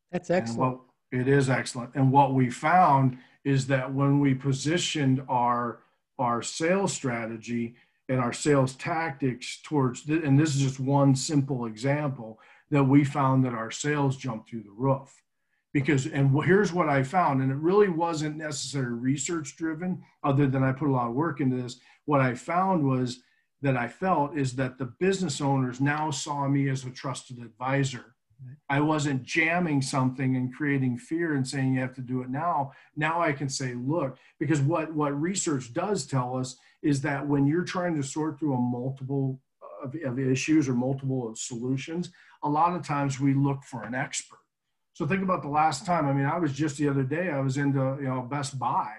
That's 0.09 0.29
excellent. 0.29 0.59
What, 0.59 0.79
it 1.11 1.27
is 1.27 1.49
excellent. 1.49 1.93
And 1.95 2.13
what 2.13 2.33
we 2.33 2.49
found 2.49 3.17
is 3.43 3.67
that 3.67 3.93
when 3.93 4.21
we 4.21 4.33
positioned 4.33 5.21
our 5.27 5.79
our 6.17 6.41
sales 6.41 6.93
strategy 6.93 7.75
and 8.07 8.21
our 8.21 8.31
sales 8.31 8.73
tactics 8.75 9.59
towards 9.63 10.07
and 10.07 10.39
this 10.39 10.55
is 10.55 10.61
just 10.61 10.79
one 10.79 11.13
simple 11.13 11.65
example 11.65 12.39
that 12.71 12.85
we 12.85 13.03
found 13.03 13.43
that 13.43 13.53
our 13.53 13.69
sales 13.69 14.15
jumped 14.15 14.49
through 14.49 14.63
the 14.63 14.71
roof 14.71 15.23
because 15.79 16.07
and 16.07 16.35
here's 16.43 16.73
what 16.73 16.89
i 16.89 17.03
found 17.03 17.39
and 17.39 17.51
it 17.51 17.57
really 17.57 17.87
wasn't 17.87 18.35
necessarily 18.35 18.97
research 18.97 19.55
driven 19.57 20.01
other 20.23 20.47
than 20.47 20.63
i 20.63 20.71
put 20.71 20.87
a 20.87 20.91
lot 20.91 21.07
of 21.07 21.13
work 21.13 21.39
into 21.39 21.55
this 21.55 21.79
what 22.05 22.19
i 22.19 22.33
found 22.33 22.83
was 22.83 23.19
that 23.61 23.77
i 23.77 23.87
felt 23.87 24.35
is 24.35 24.55
that 24.55 24.79
the 24.79 24.91
business 24.99 25.39
owners 25.39 25.79
now 25.79 26.09
saw 26.09 26.47
me 26.47 26.67
as 26.67 26.83
a 26.83 26.89
trusted 26.89 27.37
advisor 27.37 28.15
I 28.69 28.81
wasn't 28.81 29.23
jamming 29.23 29.81
something 29.81 30.35
and 30.35 30.53
creating 30.53 30.99
fear 30.99 31.33
and 31.33 31.47
saying 31.47 31.73
you 31.73 31.81
have 31.81 31.95
to 31.95 32.01
do 32.01 32.21
it 32.21 32.29
now. 32.29 32.71
Now 32.95 33.19
I 33.19 33.31
can 33.31 33.49
say, 33.49 33.73
look, 33.73 34.19
because 34.39 34.61
what, 34.61 34.93
what 34.93 35.19
research 35.19 35.73
does 35.73 36.05
tell 36.05 36.37
us 36.37 36.55
is 36.83 37.01
that 37.01 37.27
when 37.27 37.47
you're 37.47 37.63
trying 37.63 37.95
to 37.95 38.03
sort 38.03 38.37
through 38.37 38.53
a 38.53 38.61
multiple 38.61 39.41
of, 39.83 39.95
of 40.05 40.19
issues 40.19 40.69
or 40.69 40.75
multiple 40.75 41.27
of 41.27 41.39
solutions, 41.39 42.11
a 42.43 42.49
lot 42.49 42.75
of 42.75 42.85
times 42.85 43.19
we 43.19 43.33
look 43.33 43.63
for 43.63 43.81
an 43.81 43.95
expert. 43.95 44.37
So 44.97 45.05
think 45.05 45.21
about 45.21 45.43
the 45.43 45.47
last 45.47 45.85
time. 45.85 46.07
I 46.07 46.11
mean, 46.11 46.25
I 46.25 46.39
was 46.39 46.51
just 46.51 46.77
the 46.77 46.89
other 46.89 47.03
day, 47.03 47.29
I 47.29 47.39
was 47.39 47.57
into, 47.57 47.99
you 48.01 48.07
know, 48.07 48.23
Best 48.23 48.57
Buy 48.57 48.95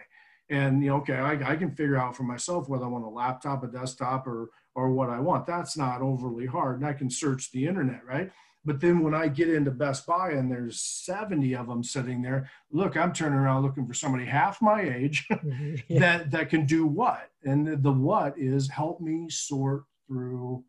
and, 0.48 0.80
you 0.80 0.90
know, 0.90 0.98
okay, 0.98 1.16
I, 1.16 1.32
I 1.32 1.56
can 1.56 1.72
figure 1.72 1.96
out 1.96 2.14
for 2.14 2.22
myself 2.22 2.68
whether 2.68 2.84
I 2.84 2.86
want 2.86 3.04
a 3.04 3.08
laptop, 3.08 3.64
a 3.64 3.66
desktop 3.66 4.28
or, 4.28 4.50
or 4.76 4.92
what 4.92 5.10
I 5.10 5.18
want. 5.18 5.44
That's 5.44 5.76
not 5.76 6.00
overly 6.00 6.46
hard. 6.46 6.76
And 6.76 6.86
I 6.86 6.92
can 6.92 7.10
search 7.10 7.50
the 7.50 7.66
internet, 7.66 8.06
right? 8.06 8.30
But 8.64 8.80
then 8.80 9.00
when 9.00 9.12
I 9.12 9.26
get 9.26 9.52
into 9.52 9.72
Best 9.72 10.06
Buy 10.06 10.30
and 10.30 10.48
there's 10.48 10.80
70 10.80 11.56
of 11.56 11.66
them 11.66 11.82
sitting 11.82 12.22
there, 12.22 12.48
look, 12.70 12.96
I'm 12.96 13.12
turning 13.12 13.40
around 13.40 13.64
looking 13.64 13.84
for 13.84 13.94
somebody 13.94 14.24
half 14.24 14.62
my 14.62 14.82
age 14.82 15.26
mm-hmm. 15.28 15.74
yeah. 15.88 15.98
that, 15.98 16.30
that 16.30 16.48
can 16.48 16.64
do 16.64 16.86
what? 16.86 17.28
And 17.42 17.66
the, 17.66 17.74
the 17.74 17.90
what 17.90 18.38
is 18.38 18.70
help 18.70 19.00
me 19.00 19.28
sort 19.30 19.82
through 20.06 20.62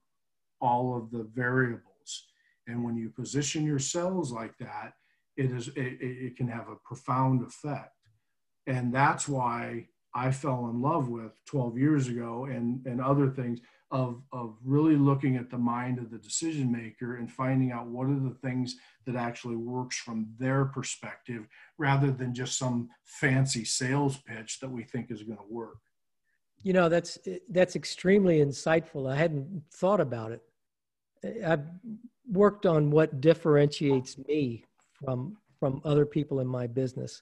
all 0.60 0.98
of 0.98 1.12
the 1.12 1.30
variables. 1.36 2.26
And 2.66 2.84
when 2.84 2.98
you 2.98 3.10
position 3.10 3.64
yourselves 3.64 4.32
like 4.32 4.58
that, 4.58 4.94
it 5.40 5.52
is 5.52 5.70
it, 5.70 5.98
it 6.02 6.38
can 6.38 6.48
have 6.48 6.68
a 6.68 6.76
profound 6.84 7.42
effect. 7.42 7.96
And 8.68 8.94
that's 8.94 9.28
why 9.28 9.88
I 10.14 10.32
fell 10.32 10.70
in 10.70 10.82
love 10.82 11.08
with 11.08 11.34
12 11.46 11.78
years 11.78 12.08
ago 12.08 12.46
and, 12.46 12.86
and 12.86 13.02
other 13.02 13.30
things 13.30 13.60
of, 13.92 14.22
of 14.32 14.58
really 14.64 14.96
looking 14.96 15.38
at 15.38 15.50
the 15.50 15.58
mind 15.58 15.98
of 15.98 16.12
the 16.12 16.18
decision 16.18 16.72
maker 16.72 17.16
and 17.16 17.32
finding 17.32 17.72
out 17.72 17.88
what 17.88 18.08
are 18.08 18.20
the 18.20 18.36
things 18.44 18.76
that 19.06 19.16
actually 19.16 19.56
works 19.56 19.98
from 19.98 20.28
their 20.38 20.66
perspective 20.66 21.48
rather 21.78 22.12
than 22.12 22.34
just 22.34 22.58
some 22.58 22.90
fancy 23.04 23.64
sales 23.64 24.18
pitch 24.18 24.60
that 24.60 24.70
we 24.70 24.84
think 24.84 25.10
is 25.10 25.24
going 25.24 25.38
to 25.38 25.44
work. 25.50 25.78
You 26.62 26.74
know 26.74 26.90
that's 26.90 27.18
that's 27.50 27.78
extremely 27.78 28.40
insightful. 28.40 29.10
I 29.10 29.16
hadn't 29.16 29.64
thought 29.74 30.02
about 30.02 30.34
it. 30.34 30.42
I've 31.46 31.66
worked 32.30 32.66
on 32.66 32.92
what 32.92 33.22
differentiates 33.22 34.18
me 34.28 34.66
from 35.04 35.38
from 35.60 35.82
other 35.84 36.06
people 36.06 36.40
in 36.40 36.48
my 36.48 36.68
business 36.68 37.22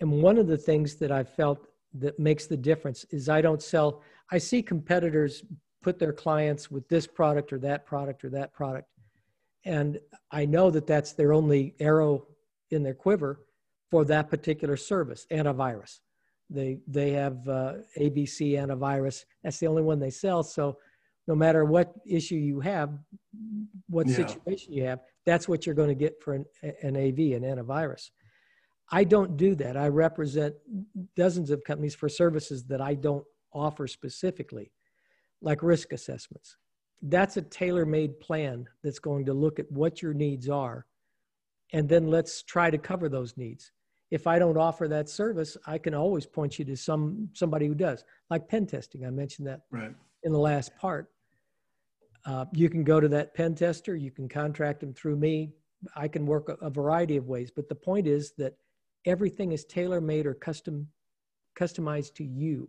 and 0.00 0.10
one 0.10 0.38
of 0.38 0.46
the 0.46 0.58
things 0.58 0.96
that 0.96 1.12
i 1.12 1.22
felt 1.22 1.68
that 1.94 2.18
makes 2.18 2.46
the 2.46 2.56
difference 2.56 3.04
is 3.10 3.28
i 3.28 3.40
don't 3.40 3.62
sell 3.62 4.02
i 4.30 4.38
see 4.38 4.62
competitors 4.62 5.44
put 5.86 6.00
their 6.00 6.12
clients 6.12 6.68
with 6.68 6.88
this 6.88 7.06
product 7.06 7.52
or 7.52 7.60
that 7.60 7.86
product 7.86 8.24
or 8.24 8.28
that 8.28 8.52
product. 8.52 8.88
And 9.64 10.00
I 10.32 10.44
know 10.44 10.68
that 10.68 10.84
that's 10.84 11.12
their 11.12 11.32
only 11.32 11.76
arrow 11.78 12.26
in 12.72 12.82
their 12.82 12.92
quiver 12.92 13.46
for 13.88 14.04
that 14.06 14.28
particular 14.28 14.76
service, 14.76 15.28
antivirus. 15.30 16.00
They, 16.50 16.78
they 16.88 17.12
have 17.12 17.36
uh, 17.48 17.74
ABC 17.96 18.54
antivirus. 18.54 19.26
That's 19.44 19.60
the 19.60 19.68
only 19.68 19.82
one 19.82 20.00
they 20.00 20.10
sell. 20.10 20.42
So 20.42 20.76
no 21.28 21.36
matter 21.36 21.64
what 21.64 21.92
issue 22.04 22.34
you 22.34 22.58
have, 22.58 22.90
what 23.88 24.08
yeah. 24.08 24.16
situation 24.16 24.72
you 24.72 24.82
have, 24.86 24.98
that's 25.26 25.48
what 25.48 25.66
you're 25.66 25.74
going 25.74 25.88
to 25.88 25.94
get 25.94 26.22
for 26.22 26.34
an, 26.34 26.46
an 26.62 26.96
AV, 26.96 27.34
an 27.34 27.42
antivirus. 27.42 28.10
I 28.90 29.04
don't 29.04 29.36
do 29.36 29.56
that. 29.56 29.76
I 29.76 29.88
represent 29.88 30.54
dozens 31.16 31.50
of 31.50 31.64
companies 31.64 31.94
for 31.94 32.08
services 32.08 32.64
that 32.66 32.80
I 32.80 32.94
don't 32.94 33.24
offer 33.52 33.86
specifically 33.88 34.70
like 35.42 35.62
risk 35.62 35.92
assessments. 35.92 36.56
That's 37.02 37.36
a 37.36 37.42
tailor 37.42 37.84
made 37.84 38.20
plan 38.20 38.66
that's 38.82 39.00
going 39.00 39.26
to 39.26 39.34
look 39.34 39.58
at 39.58 39.70
what 39.70 40.00
your 40.00 40.14
needs 40.14 40.48
are. 40.48 40.86
And 41.72 41.88
then 41.88 42.06
let's 42.06 42.42
try 42.42 42.70
to 42.70 42.78
cover 42.78 43.08
those 43.08 43.36
needs. 43.36 43.72
If 44.12 44.28
I 44.28 44.38
don't 44.38 44.56
offer 44.56 44.86
that 44.86 45.08
service, 45.08 45.56
I 45.66 45.78
can 45.78 45.92
always 45.92 46.26
point 46.26 46.58
you 46.60 46.64
to 46.66 46.76
some 46.76 47.28
somebody 47.32 47.66
who 47.66 47.74
does, 47.74 48.04
like 48.30 48.48
pen 48.48 48.66
testing. 48.66 49.04
I 49.04 49.10
mentioned 49.10 49.48
that 49.48 49.62
right. 49.72 49.92
in 50.22 50.32
the 50.32 50.38
last 50.38 50.76
part. 50.76 51.10
Uh, 52.26 52.44
you 52.52 52.68
can 52.68 52.84
go 52.84 53.00
to 53.00 53.08
that 53.08 53.34
pen 53.34 53.54
tester. 53.54 53.96
You 53.96 54.10
can 54.10 54.28
contract 54.28 54.80
them 54.80 54.92
through 54.92 55.16
me. 55.16 55.52
I 55.94 56.08
can 56.08 56.26
work 56.26 56.48
a, 56.48 56.54
a 56.64 56.70
variety 56.70 57.16
of 57.16 57.28
ways. 57.28 57.50
But 57.54 57.68
the 57.68 57.74
point 57.74 58.06
is 58.06 58.32
that 58.38 58.54
everything 59.04 59.52
is 59.52 59.64
tailor 59.64 60.00
made 60.00 60.26
or 60.26 60.34
custom 60.34 60.88
customized 61.58 62.14
to 62.14 62.24
you. 62.24 62.68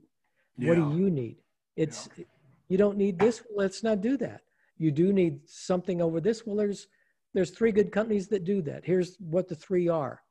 Yeah. 0.58 0.70
What 0.70 0.76
do 0.76 0.98
you 0.98 1.10
need? 1.10 1.38
It's 1.76 2.08
yeah 2.17 2.24
you 2.70 2.78
don't 2.78 2.98
need 2.98 3.20
this 3.20 3.41
well, 3.50 3.63
let's 3.63 3.84
not 3.84 4.02
do 4.02 4.17
that 4.17 4.41
you 4.78 4.91
do 4.91 5.13
need 5.13 5.39
something 5.46 6.02
over 6.02 6.20
this 6.20 6.46
well 6.46 6.56
there's 6.56 6.88
there's 7.34 7.52
three 7.52 7.72
good 7.72 7.91
companies 7.91 8.28
that 8.28 8.43
do 8.43 8.62
that 8.62 8.86
here's 8.86 9.17
what 9.20 9.48
the 9.48 9.56
three 9.56 9.88
are 9.88 10.22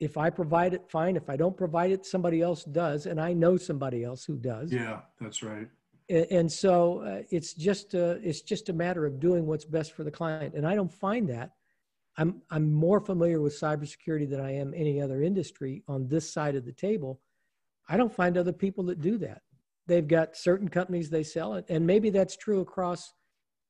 if 0.00 0.16
i 0.16 0.28
provide 0.28 0.74
it 0.74 0.84
fine 0.88 1.16
if 1.16 1.28
i 1.30 1.36
don't 1.36 1.56
provide 1.56 1.90
it 1.90 2.04
somebody 2.04 2.42
else 2.42 2.64
does 2.64 3.06
and 3.06 3.20
i 3.20 3.32
know 3.32 3.56
somebody 3.56 4.04
else 4.04 4.24
who 4.24 4.36
does 4.36 4.72
yeah 4.72 5.00
that's 5.20 5.42
right 5.42 5.68
and, 6.08 6.26
and 6.30 6.52
so 6.52 7.00
uh, 7.00 7.22
it's 7.30 7.54
just 7.54 7.94
a, 7.94 8.12
it's 8.22 8.42
just 8.42 8.68
a 8.68 8.72
matter 8.72 9.06
of 9.06 9.20
doing 9.20 9.46
what's 9.46 9.64
best 9.64 9.92
for 9.92 10.04
the 10.04 10.10
client 10.10 10.54
and 10.54 10.66
i 10.66 10.74
don't 10.74 10.92
find 10.92 11.28
that. 11.28 11.52
I'm 12.18 12.42
i'm 12.50 12.72
more 12.72 13.00
familiar 13.00 13.40
with 13.40 13.58
cybersecurity 13.60 14.28
than 14.28 14.40
i 14.40 14.54
am 14.54 14.72
any 14.74 15.00
other 15.00 15.22
industry 15.22 15.82
on 15.88 16.08
this 16.08 16.32
side 16.32 16.56
of 16.56 16.64
the 16.64 16.72
table. 16.72 17.20
I 17.88 17.96
don't 17.96 18.12
find 18.12 18.36
other 18.36 18.52
people 18.52 18.82
that 18.84 19.00
do 19.00 19.16
that. 19.18 19.42
They've 19.86 20.06
got 20.06 20.36
certain 20.36 20.68
companies 20.68 21.08
they 21.08 21.22
sell 21.22 21.54
it 21.54 21.64
and 21.68 21.86
maybe 21.86 22.10
that's 22.10 22.36
true 22.36 22.60
across 22.60 23.12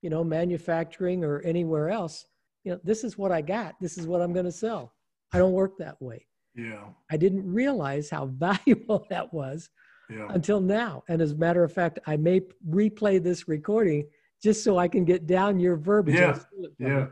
you 0.03 0.11
know 0.11 0.23
manufacturing 0.23 1.25
or 1.25 1.41
anywhere 1.41 1.91
else. 1.91 2.27
You 2.65 2.73
know 2.73 2.81
this 2.85 3.05
is 3.05 3.19
what 3.19 3.33
i 3.33 3.41
got. 3.41 3.75
This 3.81 3.99
is 3.99 4.07
what 4.07 4.21
i'm 4.21 4.33
going 4.33 4.47
to 4.47 4.53
sell. 4.53 4.95
I 5.33 5.39
don't 5.39 5.53
work 5.53 5.77
that 5.79 6.01
way. 6.01 6.27
Yeah. 6.55 6.85
I 7.11 7.17
didn't 7.17 7.53
realize 7.53 8.09
how 8.11 8.27
valuable 8.33 9.07
that 9.11 9.33
was 9.33 9.69
yeah. 10.11 10.27
until 10.31 10.61
now 10.61 11.03
and 11.09 11.21
as 11.21 11.33
a 11.33 11.37
matter 11.37 11.65
of 11.65 11.73
fact 11.73 11.99
i 12.07 12.17
may 12.17 12.41
replay 12.69 13.23
this 13.23 13.49
recording 13.49 14.07
just 14.43 14.63
so 14.63 14.79
i 14.79 14.89
can 14.89 15.05
get 15.05 15.27
down 15.27 15.59
your 15.59 15.77
verbiage 15.77 16.15
yeah 16.17 16.39
yeah 16.79 17.07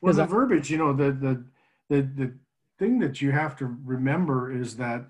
well 0.00 0.14
the 0.14 0.22
I, 0.22 0.26
verbiage 0.26 0.70
you 0.70 0.78
know 0.78 0.92
the 0.92 1.12
the 1.12 1.44
the 1.88 2.02
the 2.02 2.34
thing 2.78 2.98
that 3.00 3.20
you 3.20 3.32
have 3.32 3.56
to 3.56 3.76
remember 3.84 4.52
is 4.52 4.76
that 4.76 5.06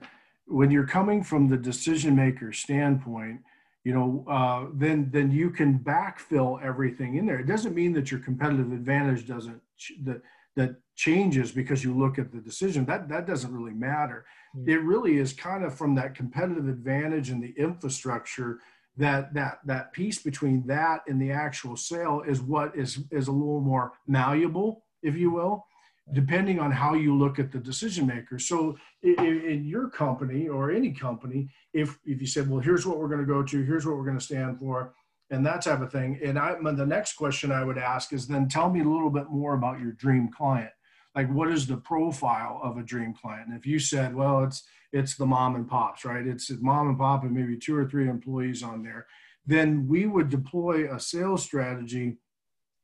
when 0.46 0.70
you're 0.70 0.86
coming 0.86 1.22
from 1.22 1.48
the 1.48 1.56
decision 1.56 2.16
maker 2.16 2.52
standpoint, 2.52 3.40
you 3.84 3.92
know, 3.92 4.24
uh, 4.28 4.66
then 4.74 5.08
then 5.10 5.30
you 5.30 5.50
can 5.50 5.78
backfill 5.78 6.62
everything 6.62 7.16
in 7.16 7.26
there. 7.26 7.38
It 7.38 7.46
doesn't 7.46 7.74
mean 7.74 7.92
that 7.94 8.10
your 8.10 8.20
competitive 8.20 8.72
advantage 8.72 9.26
doesn't 9.26 9.60
ch- 9.76 9.92
that 10.04 10.22
that 10.56 10.76
changes 10.96 11.52
because 11.52 11.84
you 11.84 11.96
look 11.96 12.18
at 12.18 12.32
the 12.32 12.40
decision. 12.40 12.84
That 12.86 13.08
that 13.08 13.26
doesn't 13.26 13.52
really 13.52 13.74
matter. 13.74 14.26
It 14.66 14.82
really 14.82 15.18
is 15.18 15.32
kind 15.32 15.64
of 15.64 15.74
from 15.74 15.94
that 15.96 16.14
competitive 16.14 16.68
advantage 16.68 17.30
and 17.30 17.42
the 17.42 17.54
infrastructure 17.56 18.60
that 18.96 19.32
that 19.34 19.60
that 19.64 19.92
piece 19.92 20.20
between 20.20 20.66
that 20.66 21.02
and 21.06 21.20
the 21.20 21.30
actual 21.30 21.76
sale 21.76 22.22
is 22.26 22.40
what 22.40 22.76
is 22.76 23.04
is 23.10 23.28
a 23.28 23.32
little 23.32 23.60
more 23.60 23.92
malleable, 24.06 24.82
if 25.02 25.16
you 25.16 25.30
will 25.30 25.66
depending 26.12 26.58
on 26.58 26.70
how 26.70 26.94
you 26.94 27.16
look 27.16 27.38
at 27.38 27.52
the 27.52 27.58
decision 27.58 28.06
maker. 28.06 28.38
So 28.38 28.78
in, 29.02 29.14
in, 29.18 29.64
your 29.64 29.90
company 29.90 30.48
or 30.48 30.70
any 30.70 30.92
company, 30.92 31.50
if, 31.72 31.98
if 32.04 32.20
you 32.20 32.26
said, 32.26 32.48
well, 32.48 32.60
here's 32.60 32.86
what 32.86 32.98
we're 32.98 33.08
going 33.08 33.20
to 33.20 33.26
go 33.26 33.42
to, 33.42 33.62
here's 33.62 33.86
what 33.86 33.96
we're 33.96 34.04
going 34.04 34.18
to 34.18 34.24
stand 34.24 34.58
for, 34.58 34.94
and 35.30 35.44
that 35.44 35.62
type 35.62 35.80
of 35.80 35.92
thing. 35.92 36.18
And 36.24 36.38
I, 36.38 36.54
the 36.54 36.86
next 36.86 37.14
question 37.14 37.52
I 37.52 37.64
would 37.64 37.78
ask 37.78 38.12
is 38.12 38.26
then 38.26 38.48
tell 38.48 38.70
me 38.70 38.80
a 38.80 38.88
little 38.88 39.10
bit 39.10 39.28
more 39.30 39.54
about 39.54 39.80
your 39.80 39.92
dream 39.92 40.30
client. 40.30 40.70
Like 41.18 41.34
what 41.34 41.50
is 41.50 41.66
the 41.66 41.78
profile 41.78 42.60
of 42.62 42.76
a 42.76 42.82
dream 42.84 43.12
client? 43.12 43.48
And 43.48 43.58
if 43.58 43.66
you 43.66 43.80
said, 43.80 44.14
well, 44.14 44.44
it's, 44.44 44.62
it's 44.92 45.16
the 45.16 45.26
mom 45.26 45.56
and 45.56 45.68
pops, 45.68 46.04
right? 46.04 46.24
It's 46.24 46.48
mom 46.60 46.90
and 46.90 46.96
pop 46.96 47.24
and 47.24 47.32
maybe 47.32 47.56
two 47.56 47.76
or 47.76 47.88
three 47.88 48.08
employees 48.08 48.62
on 48.62 48.84
there. 48.84 49.04
Then 49.44 49.88
we 49.88 50.06
would 50.06 50.28
deploy 50.28 50.94
a 50.94 51.00
sales 51.00 51.42
strategy 51.42 52.18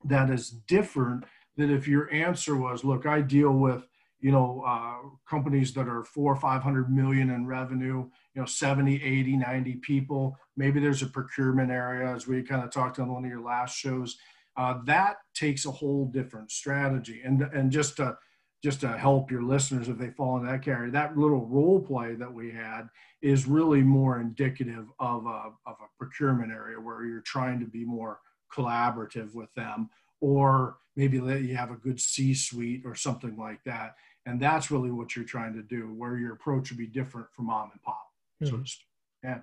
that 0.05 0.31
is 0.31 0.51
different 0.51 1.23
than 1.57 1.70
if 1.70 1.87
your 1.87 2.12
answer 2.12 2.57
was, 2.57 2.83
look, 2.83 3.07
I 3.07 3.20
deal 3.20 3.53
with, 3.53 3.87
you 4.18 4.33
know, 4.33 4.64
uh, 4.66 5.11
companies 5.31 5.73
that 5.75 5.87
are 5.87 6.03
four 6.03 6.33
or 6.33 6.37
500 6.37 6.90
million 6.90 7.31
in 7.31 7.47
revenue, 7.47 8.11
you 8.35 8.40
know, 8.40 8.47
70, 8.47 9.01
80, 9.01 9.37
90 9.37 9.75
people. 9.77 10.37
Maybe 10.57 10.81
there's 10.81 11.03
a 11.03 11.07
procurement 11.07 11.70
area, 11.70 12.12
as 12.12 12.27
we 12.27 12.42
kind 12.42 12.64
of 12.64 12.73
talked 12.73 12.99
on 12.99 13.12
one 13.12 13.25
of 13.25 13.31
your 13.31 13.44
last 13.44 13.77
shows. 13.77 14.16
Uh, 14.57 14.79
that 14.85 15.17
takes 15.35 15.67
a 15.67 15.71
whole 15.71 16.07
different 16.07 16.51
strategy. 16.51 17.23
And, 17.25 17.43
and 17.43 17.71
just 17.71 17.97
to, 17.97 18.17
just 18.62 18.81
to 18.81 18.88
help 18.97 19.31
your 19.31 19.43
listeners 19.43 19.88
if 19.88 19.99
they 19.99 20.11
fall 20.11 20.38
in 20.38 20.47
that 20.47 20.62
category, 20.62 20.90
that 20.90 21.19
little 21.19 21.47
role 21.47 21.81
play 21.81 22.14
that 22.14 22.33
we 22.33 22.51
had 22.51 22.88
is 23.21 23.47
really 23.47 23.83
more 23.83 24.21
indicative 24.21 24.87
of 25.01 25.27
a, 25.27 25.51
of 25.67 25.77
a 25.81 25.88
procurement 25.99 26.53
area 26.53 26.81
where 26.81 27.05
you're 27.05 27.21
trying 27.21 27.59
to 27.61 27.67
be 27.67 27.85
more 27.85 28.21
collaborative 28.55 29.35
with 29.35 29.53
them 29.55 29.90
or 30.21 30.79
maybe 30.97 31.19
you 31.19 31.55
have 31.55 31.71
a 31.71 31.77
good 31.77 32.01
C 32.01 32.33
suite 32.33 32.83
or 32.87 32.95
something 32.95 33.37
like 33.37 33.62
that. 33.64 33.97
And 34.25 34.40
that's 34.40 34.71
really 34.71 34.90
what 34.90 35.14
you're 35.14 35.25
trying 35.25 35.53
to 35.53 35.62
do, 35.62 35.93
where 35.95 36.17
your 36.17 36.33
approach 36.33 36.71
would 36.71 36.79
be 36.79 36.87
different 36.87 37.27
from 37.33 37.47
mom 37.47 37.71
and 37.73 37.83
pop. 37.83 38.07
Mm-hmm. 38.43 38.64
So 38.64 38.75
yeah. 39.23 39.38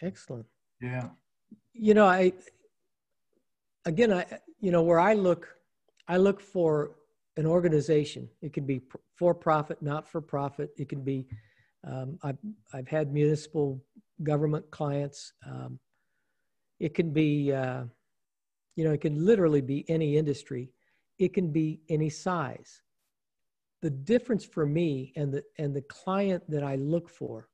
Excellent. 0.00 0.46
Yeah. 0.80 1.08
You 1.74 1.92
know, 1.92 2.06
I 2.06 2.32
again, 3.84 4.12
I 4.12 4.26
you 4.60 4.70
know 4.70 4.82
where 4.82 5.00
I 5.00 5.14
look, 5.14 5.48
I 6.08 6.16
look 6.16 6.40
for 6.40 6.96
an 7.36 7.46
organization. 7.46 8.28
It 8.42 8.52
could 8.52 8.66
be 8.66 8.80
for 9.16 9.34
profit, 9.34 9.82
not 9.82 10.08
for 10.08 10.20
profit. 10.20 10.70
It 10.76 10.88
could 10.88 11.04
be. 11.04 11.26
Um, 11.84 12.18
I've 12.22 12.38
I've 12.72 12.88
had 12.88 13.12
municipal 13.12 13.82
government 14.22 14.70
clients. 14.70 15.32
Um, 15.46 15.78
it 16.80 16.94
can 16.94 17.12
be, 17.12 17.52
uh, 17.52 17.84
you 18.76 18.84
know, 18.84 18.92
it 18.92 19.00
can 19.00 19.24
literally 19.24 19.60
be 19.60 19.84
any 19.88 20.16
industry. 20.16 20.70
It 21.18 21.34
can 21.34 21.52
be 21.52 21.80
any 21.88 22.10
size 22.10 22.82
the 23.84 23.90
difference 23.90 24.46
for 24.46 24.64
me 24.64 25.12
and 25.14 25.30
the 25.30 25.44
and 25.58 25.76
the 25.76 25.82
client 25.82 26.42
that 26.48 26.64
I 26.64 26.76
look 26.76 27.10
for, 27.10 27.50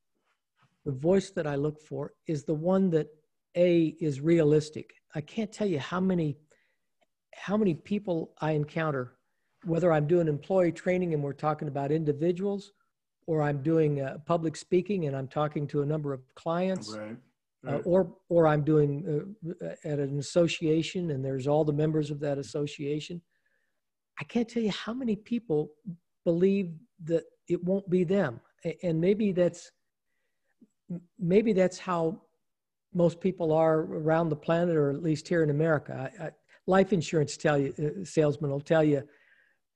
the 0.84 0.92
voice 0.92 1.30
that 1.32 1.44
I 1.44 1.56
look 1.56 1.80
for 1.80 2.12
is 2.28 2.44
the 2.44 2.54
one 2.54 2.88
that 2.90 3.08
a 3.56 3.96
is 4.00 4.20
realistic. 4.20 4.92
I 5.14 5.20
can't 5.20 5.52
tell 5.52 5.66
you 5.66 5.78
how 5.78 6.00
many 6.00 6.36
how 7.34 7.56
many 7.56 7.74
people 7.74 8.32
I 8.40 8.52
encounter, 8.52 9.12
whether 9.64 9.92
I'm 9.92 10.06
doing 10.06 10.28
employee 10.28 10.72
training 10.72 11.14
and 11.14 11.22
we're 11.22 11.32
talking 11.32 11.68
about 11.68 11.90
individuals, 11.90 12.72
or 13.26 13.42
I'm 13.42 13.62
doing 13.62 14.02
uh, 14.02 14.18
public 14.26 14.56
speaking 14.56 15.06
and 15.06 15.16
I'm 15.16 15.28
talking 15.28 15.66
to 15.68 15.82
a 15.82 15.86
number 15.86 16.12
of 16.12 16.22
clients, 16.34 16.96
right. 16.96 17.16
Right. 17.62 17.74
Uh, 17.74 17.78
or 17.84 18.16
or 18.28 18.46
I'm 18.46 18.62
doing 18.64 19.34
uh, 19.62 19.66
at 19.84 19.98
an 19.98 20.18
association 20.18 21.10
and 21.10 21.24
there's 21.24 21.46
all 21.46 21.64
the 21.64 21.72
members 21.72 22.10
of 22.10 22.20
that 22.20 22.38
association. 22.38 23.20
I 24.18 24.24
can't 24.24 24.48
tell 24.48 24.62
you 24.62 24.70
how 24.70 24.94
many 24.94 25.16
people 25.16 25.70
believe 26.24 26.72
that 27.04 27.24
it 27.48 27.62
won't 27.64 27.88
be 27.88 28.04
them 28.04 28.40
and 28.82 29.00
maybe 29.00 29.32
that's 29.32 29.70
maybe 31.18 31.52
that's 31.52 31.78
how 31.78 32.20
most 32.94 33.20
people 33.20 33.52
are 33.52 33.80
around 33.80 34.28
the 34.28 34.36
planet 34.36 34.76
or 34.76 34.90
at 34.90 35.02
least 35.02 35.28
here 35.28 35.42
in 35.42 35.50
america 35.50 36.10
I, 36.18 36.24
I, 36.24 36.30
life 36.66 36.92
insurance 36.92 37.36
tell 37.36 37.58
you 37.58 37.74
uh, 37.78 38.04
salesman 38.04 38.50
will 38.50 38.60
tell 38.60 38.84
you 38.84 39.02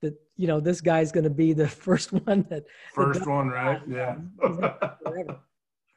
that 0.01 0.15
you 0.37 0.47
know 0.47 0.61
this 0.61 0.81
guy's 0.81 1.13
going 1.13 1.25
to 1.25 1.31
be 1.31 1.53
the 1.53 1.69
first 1.87 2.13
one 2.13 2.47
that 2.51 2.65
first 2.95 3.21
that 3.21 3.29
one 3.29 3.49
right 3.49 3.81
yeah 3.89 4.17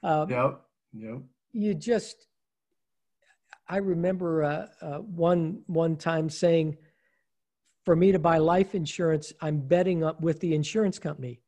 um, 0.03 0.29
yep 0.29 0.61
yep 0.93 1.19
you 1.51 1.73
just 1.73 2.27
i 3.67 3.77
remember 3.77 4.43
uh, 4.43 4.67
uh, 4.81 4.97
one 4.99 5.61
one 5.67 5.95
time 5.95 6.29
saying 6.29 6.77
for 7.87 7.95
me 7.95 8.11
to 8.11 8.19
buy 8.19 8.37
life 8.37 8.75
insurance, 8.75 9.31
I'm 9.39 9.59
betting 9.59 10.03
up 10.03 10.19
with 10.19 10.41
the 10.41 10.53
insurance 10.53 10.99
company. 10.99 11.39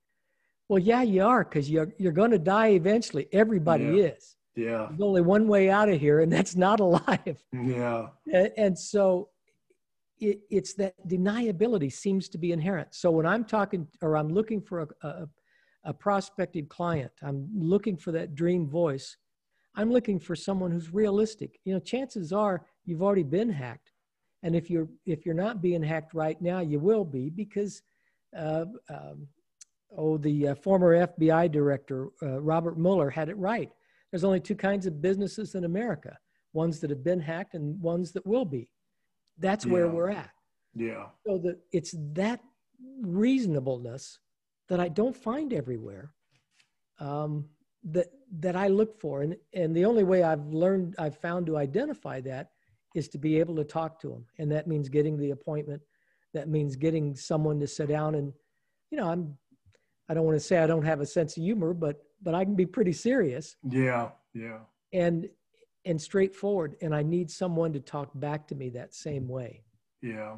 Well, 0.70 0.80
yeah, 0.80 1.02
you 1.02 1.26
are 1.26 1.44
because 1.44 1.70
you're 1.70 1.94
you're 1.98 2.14
going 2.14 2.32
to 2.32 2.40
die 2.40 2.68
eventually. 2.68 3.28
Everybody 3.34 3.84
yeah. 3.84 4.14
is. 4.14 4.38
Yeah. 4.56 4.88
There's 4.90 5.02
only 5.02 5.22
one 5.22 5.48
way 5.48 5.70
out 5.70 5.90
of 5.90 6.00
here, 6.00 6.20
and 6.20 6.32
that's 6.32 6.56
not 6.56 6.80
alive. 6.80 7.44
Yeah. 7.54 8.08
And, 8.32 8.52
and 8.58 8.80
so, 8.80 9.30
it, 10.20 10.42
it's 10.50 10.74
that 10.76 10.96
deniability 11.08 11.92
seems 11.92 12.28
to 12.30 12.38
be 12.38 12.52
inherent. 12.52 12.94
So 12.94 13.10
when 13.12 13.26
I'm 13.26 13.46
talking 13.46 13.88
or 14.02 14.18
I'm 14.18 14.30
looking 14.30 14.62
for 14.62 14.82
a, 14.82 15.08
a, 15.08 15.30
a 15.86 15.94
prospective 15.94 16.68
client, 16.68 17.12
I'm 17.22 17.48
looking 17.56 17.96
for 17.96 18.12
that 18.12 18.36
dream 18.36 18.68
voice. 18.68 19.16
I'm 19.76 19.92
looking 19.92 20.20
for 20.20 20.36
someone 20.36 20.72
who's 20.72 20.94
realistic. 20.94 21.60
You 21.64 21.74
know, 21.74 21.80
chances 21.80 22.34
are 22.34 22.66
you've 22.84 23.02
already 23.02 23.24
been 23.24 23.50
hacked 23.50 23.94
and 24.44 24.56
if 24.56 24.70
you're 24.70 24.88
if 25.06 25.26
you're 25.26 25.36
not 25.36 25.62
being 25.62 25.84
hacked 25.84 26.14
right 26.14 26.42
now, 26.42 26.60
you 26.60 26.80
will 26.80 27.04
be 27.04 27.30
because 27.30 27.82
uh, 28.38 28.66
um, 28.90 29.28
oh, 29.98 30.18
the 30.18 30.50
uh, 30.50 30.56
former 30.56 31.08
FBI 31.08 31.52
director 31.52 32.10
uh, 32.22 32.40
Robert 32.40 32.78
Mueller 32.78 33.10
had 33.10 33.30
it 33.30 33.38
right. 33.38 33.70
There's 34.12 34.24
only 34.24 34.40
two 34.40 34.56
kinds 34.56 34.86
of 34.86 35.02
businesses 35.02 35.56
in 35.56 35.64
America: 35.66 36.18
ones 36.54 36.80
that 36.80 36.90
have 36.90 37.04
been 37.04 37.20
hacked 37.20 37.54
and 37.54 37.80
ones 37.82 38.12
that 38.14 38.26
will 38.26 38.46
be. 38.46 38.70
That's 39.38 39.66
yeah. 39.66 39.74
where 39.74 39.88
we're 39.88 40.10
at. 40.10 40.32
Yeah. 40.76 41.06
So 41.26 41.38
that 41.40 41.60
it's 41.72 41.96
that 42.14 42.42
reasonableness 43.02 44.20
that 44.68 44.80
I 44.80 44.88
don't 44.88 45.16
find 45.16 45.54
everywhere. 45.54 46.12
Um, 47.00 47.50
that 47.84 48.08
that 48.40 48.56
I 48.56 48.68
look 48.68 49.00
for, 49.00 49.22
and 49.22 49.36
and 49.54 49.76
the 49.76 49.86
only 49.86 50.04
way 50.04 50.24
I've 50.24 50.48
learned, 50.48 50.96
I've 50.98 51.18
found 51.18 51.46
to 51.48 51.58
identify 51.58 52.22
that 52.22 52.52
is 52.96 53.08
to 53.10 53.18
be 53.18 53.40
able 53.40 53.56
to 53.56 53.64
talk 53.64 54.00
to 54.02 54.10
them. 54.10 54.26
And 54.40 54.52
that 54.52 54.68
means 54.68 54.90
getting 54.90 55.18
the 55.18 55.32
appointment. 55.32 55.82
That 56.34 56.50
means 56.50 56.76
getting 56.76 57.16
someone 57.16 57.60
to 57.60 57.68
sit 57.68 57.88
down 57.88 58.16
and, 58.16 58.34
you 58.92 58.98
know, 58.98 59.08
I'm, 59.10 59.38
I 60.10 60.14
don't 60.14 60.26
want 60.26 60.38
to 60.38 60.44
say 60.44 60.58
I 60.58 60.68
don't 60.68 60.86
have 60.86 61.00
a 61.00 61.06
sense 61.06 61.38
of 61.38 61.44
humor, 61.44 61.74
but, 61.74 62.04
but 62.22 62.36
I 62.36 62.44
can 62.46 62.56
be 62.56 62.66
pretty 62.66 62.94
serious. 62.94 63.56
Yeah. 63.70 64.10
Yeah. 64.34 64.60
And, 64.94 65.30
and 65.86 66.02
straightforward. 66.02 66.76
And 66.82 66.94
I 66.94 67.04
need 67.04 67.32
someone 67.32 67.74
to 67.74 67.80
talk 67.80 68.12
back 68.16 68.48
to 68.50 68.56
me 68.56 68.70
that 68.70 68.94
same 68.94 69.28
way. 69.28 69.64
Yeah. 70.02 70.38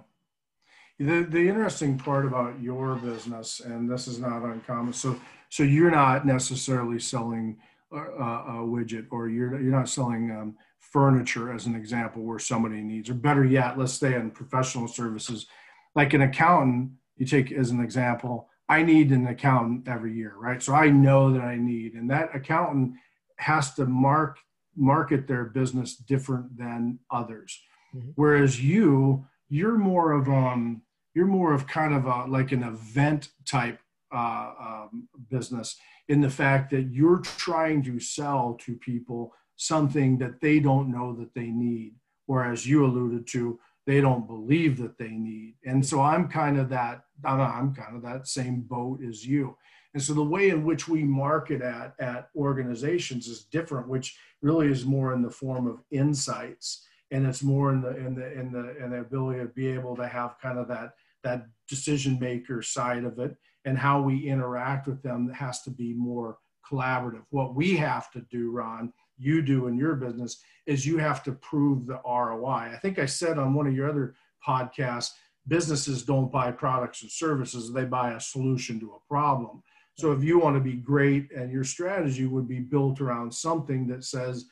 The, 1.00 1.24
the 1.24 1.50
interesting 1.50 1.98
part 1.98 2.26
about 2.26 2.62
your 2.62 2.96
business, 2.96 3.60
and 3.60 3.90
this 3.90 4.08
is 4.08 4.20
not 4.20 4.44
uncommon. 4.44 4.94
So, 4.94 5.20
so 5.50 5.64
you're 5.64 5.92
not 5.92 6.26
necessarily 6.26 7.00
selling 7.00 7.58
a, 7.92 7.98
a 7.98 8.54
widget 8.64 9.08
or 9.12 9.30
you're, 9.30 9.60
you're 9.60 9.72
not 9.72 9.90
selling, 9.90 10.32
um, 10.32 10.56
furniture 10.80 11.54
as 11.54 11.68
an 11.68 11.76
example 11.76 12.22
where 12.24 12.40
somebody 12.40 12.82
needs, 12.82 13.10
or 13.10 13.14
better 13.14 13.46
yet, 13.46 13.78
let's 13.78 13.94
stay 13.94 14.14
in 14.14 14.30
professional 14.30 14.88
services. 14.88 15.48
Like 15.96 16.14
an 16.14 16.22
accountant, 16.22 16.92
you 17.16 17.26
take 17.26 17.52
as 17.52 17.70
an 17.70 17.82
example, 17.82 18.50
I 18.72 18.84
need 18.84 19.12
an 19.12 19.28
accountant 19.28 19.90
every 19.90 20.14
year, 20.16 20.34
right? 20.38 20.64
So 20.64 20.74
I 20.74 20.90
know 20.90 21.34
that 21.34 21.42
I 21.42 21.58
need, 21.58 21.94
and 21.94 22.10
that 22.10 22.34
accountant 22.34 22.94
has 23.36 23.74
to 23.74 23.86
mark 23.86 24.38
market 24.78 25.28
their 25.28 25.44
business 25.44 25.98
different 25.98 26.58
than 26.58 26.98
others. 27.12 27.60
Mm-hmm. 27.94 28.12
Whereas 28.16 28.64
you, 28.64 29.26
you're 29.50 29.78
more 29.78 30.14
of 30.14 30.30
um, 30.30 30.84
you're 31.14 31.28
more 31.28 31.54
of 31.54 31.68
kind 31.68 31.94
of 31.94 32.06
a 32.06 32.26
like 32.28 32.54
an 32.54 32.64
event 32.64 33.28
type 33.46 33.80
uh, 34.14 34.54
um, 34.68 35.10
business 35.30 35.76
in 36.08 36.22
the 36.22 36.30
fact 36.30 36.72
that 36.72 36.94
you're 36.94 37.20
trying 37.20 37.84
to 37.84 38.00
sell 38.00 38.58
to 38.62 38.78
people 38.78 39.34
something 39.58 40.18
that 40.20 40.40
they 40.40 40.62
don't 40.62 40.90
know 40.90 41.14
that 41.14 41.34
they 41.34 41.48
need. 41.48 41.96
Whereas 42.26 42.66
you 42.66 42.86
alluded 42.86 43.28
to, 43.28 43.60
they 43.88 44.02
don't 44.02 44.28
believe 44.28 44.78
that 44.78 44.98
they 44.98 45.10
need. 45.10 45.56
And 45.66 45.86
so 45.86 46.02
I'm 46.02 46.28
kind 46.28 46.60
of 46.60 46.70
that, 46.70 47.02
I'm 47.24 47.74
kind 47.74 47.96
of 47.96 48.04
that 48.04 48.28
same 48.28 48.62
boat 48.62 49.00
as 49.04 49.26
you. 49.26 49.58
And 49.94 50.02
so 50.02 50.14
the 50.14 50.24
way 50.24 50.50
in 50.50 50.64
which 50.64 50.88
we 50.88 51.04
market 51.04 51.62
at, 51.62 51.96
at 52.00 52.30
organizations 52.36 53.28
is 53.28 53.46
different, 53.46 53.88
which 53.88 54.18
really 54.42 54.68
is 54.68 54.86
more 54.86 55.14
in 55.14 55.22
the 55.22 55.32
form 55.32 55.68
of 55.68 55.84
insights. 55.92 56.86
And 57.12 57.26
it's 57.26 57.44
more 57.44 57.74
in 57.74 57.82
the 57.82 57.98
in 57.98 58.16
the 58.16 58.32
in 58.32 58.52
the 58.54 58.78
in 58.82 58.92
the 58.92 59.02
ability 59.02 59.40
to 59.40 59.48
be 59.48 59.68
able 59.68 59.98
to 59.98 60.08
have 60.08 60.40
kind 60.42 60.58
of 60.58 60.70
that 60.70 60.92
that 61.24 61.46
decision 61.68 62.18
maker 62.20 62.62
side 62.62 63.04
of 63.04 63.20
it 63.20 63.36
and 63.66 63.78
how 63.78 64.02
we 64.02 64.28
interact 64.28 64.88
with 64.88 65.04
them 65.04 65.30
has 65.30 65.62
to 65.64 65.70
be 65.70 65.94
more 65.94 66.38
collaborative. 66.70 67.24
What 67.30 67.54
we 67.54 67.76
have 67.78 68.10
to 68.12 68.22
do, 68.32 68.52
Ron, 68.52 68.94
you 69.22 69.42
do 69.42 69.68
in 69.68 69.78
your 69.78 69.96
business 69.96 70.42
is 70.66 70.86
you 70.86 70.98
have 70.98 71.24
to 71.24 71.32
prove 71.34 71.88
the 71.88 72.00
ROI. 72.06 72.72
I 72.74 72.80
think 72.82 73.00
I 73.00 73.06
said 73.06 73.38
on 73.38 73.54
one 73.54 73.68
of 73.68 73.76
your 73.76 73.90
other 73.90 74.16
podcasts, 74.46 75.12
businesses 75.48 76.04
don't 76.04 76.32
buy 76.32 76.52
products 76.52 77.02
and 77.02 77.12
services, 77.12 77.72
they 77.74 77.86
buy 77.86 78.14
a 78.14 78.20
solution 78.20 78.80
to 78.80 78.94
a 78.94 79.08
problem. 79.08 79.64
So 79.98 80.12
if 80.12 80.24
you 80.24 80.40
want 80.40 80.56
to 80.56 80.62
be 80.62 80.74
great 80.74 81.32
and 81.32 81.52
your 81.52 81.64
strategy 81.64 82.26
would 82.26 82.48
be 82.48 82.60
built 82.60 83.02
around 83.02 83.34
something 83.34 83.88
that 83.88 84.04
says, 84.04 84.46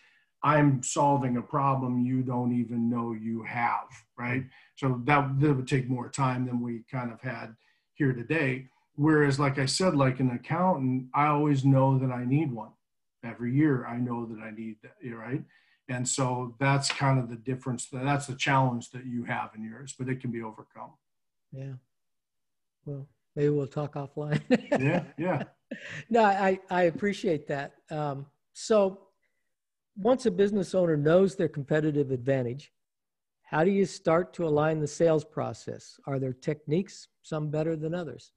I'm 0.43 0.82
solving 0.84 1.38
a 1.38 1.41
problem 1.41 2.05
you 2.05 2.21
don't 2.21 2.53
even 2.53 2.89
know 2.89 3.13
you 3.13 3.43
have, 3.43 3.88
right? 4.17 4.43
So 4.75 5.01
that, 5.05 5.39
that 5.39 5.53
would 5.53 5.67
take 5.67 5.89
more 5.89 6.10
time 6.10 6.45
than 6.45 6.62
we 6.62 6.84
kind 6.91 7.12
of 7.12 7.21
had 7.21 7.55
here 7.95 8.13
today. 8.13 8.67
Whereas, 8.95 9.39
like 9.39 9.60
I 9.60 9.65
said, 9.65 9.95
like 9.95 10.19
an 10.19 10.32
accountant, 10.32 11.08
I 11.13 11.27
always 11.27 11.65
know 11.65 11.97
that 11.99 12.12
I 12.12 12.25
need 12.25 12.51
one 12.51 12.71
every 13.23 13.53
year 13.53 13.86
i 13.86 13.97
know 13.97 14.25
that 14.25 14.39
i 14.39 14.51
need 14.51 14.75
that 14.82 14.95
right 15.15 15.43
and 15.88 16.08
so 16.08 16.55
that's 16.60 16.91
kind 16.91 17.19
of 17.19 17.29
the 17.29 17.36
difference 17.36 17.88
that's 17.91 18.27
the 18.27 18.36
challenge 18.36 18.91
that 18.91 19.05
you 19.05 19.23
have 19.23 19.51
in 19.55 19.63
yours 19.63 19.95
but 19.97 20.10
it 20.10 20.19
can 20.21 20.32
be 20.32 20.41
overcome 20.41 20.91
yeah 21.51 21.73
well 22.86 23.08
Maybe 23.36 23.49
we'll 23.49 23.67
talk 23.67 23.93
offline. 23.93 24.41
yeah, 24.79 25.03
yeah. 25.17 25.43
No, 26.10 26.23
I, 26.23 26.60
I 26.71 26.84
appreciate 26.84 27.47
that. 27.49 27.73
Um, 27.91 28.25
so 28.53 29.01
once 29.95 30.25
a 30.25 30.32
business 30.32 30.73
owner 30.73 30.97
knows 30.97 31.36
their 31.36 31.47
competitive 31.47 32.10
advantage, 32.10 32.73
how 33.43 33.63
do 33.63 33.69
you 33.69 33.86
start 33.86 34.34
to 34.34 34.47
align 34.47 34.79
the 34.79 34.88
sales 34.88 35.23
process? 35.23 35.99
Are 36.08 36.17
there 36.17 36.34
techniques, 36.34 37.10
some 37.21 37.51
better 37.51 37.75
than 37.75 37.93
others? 37.93 38.32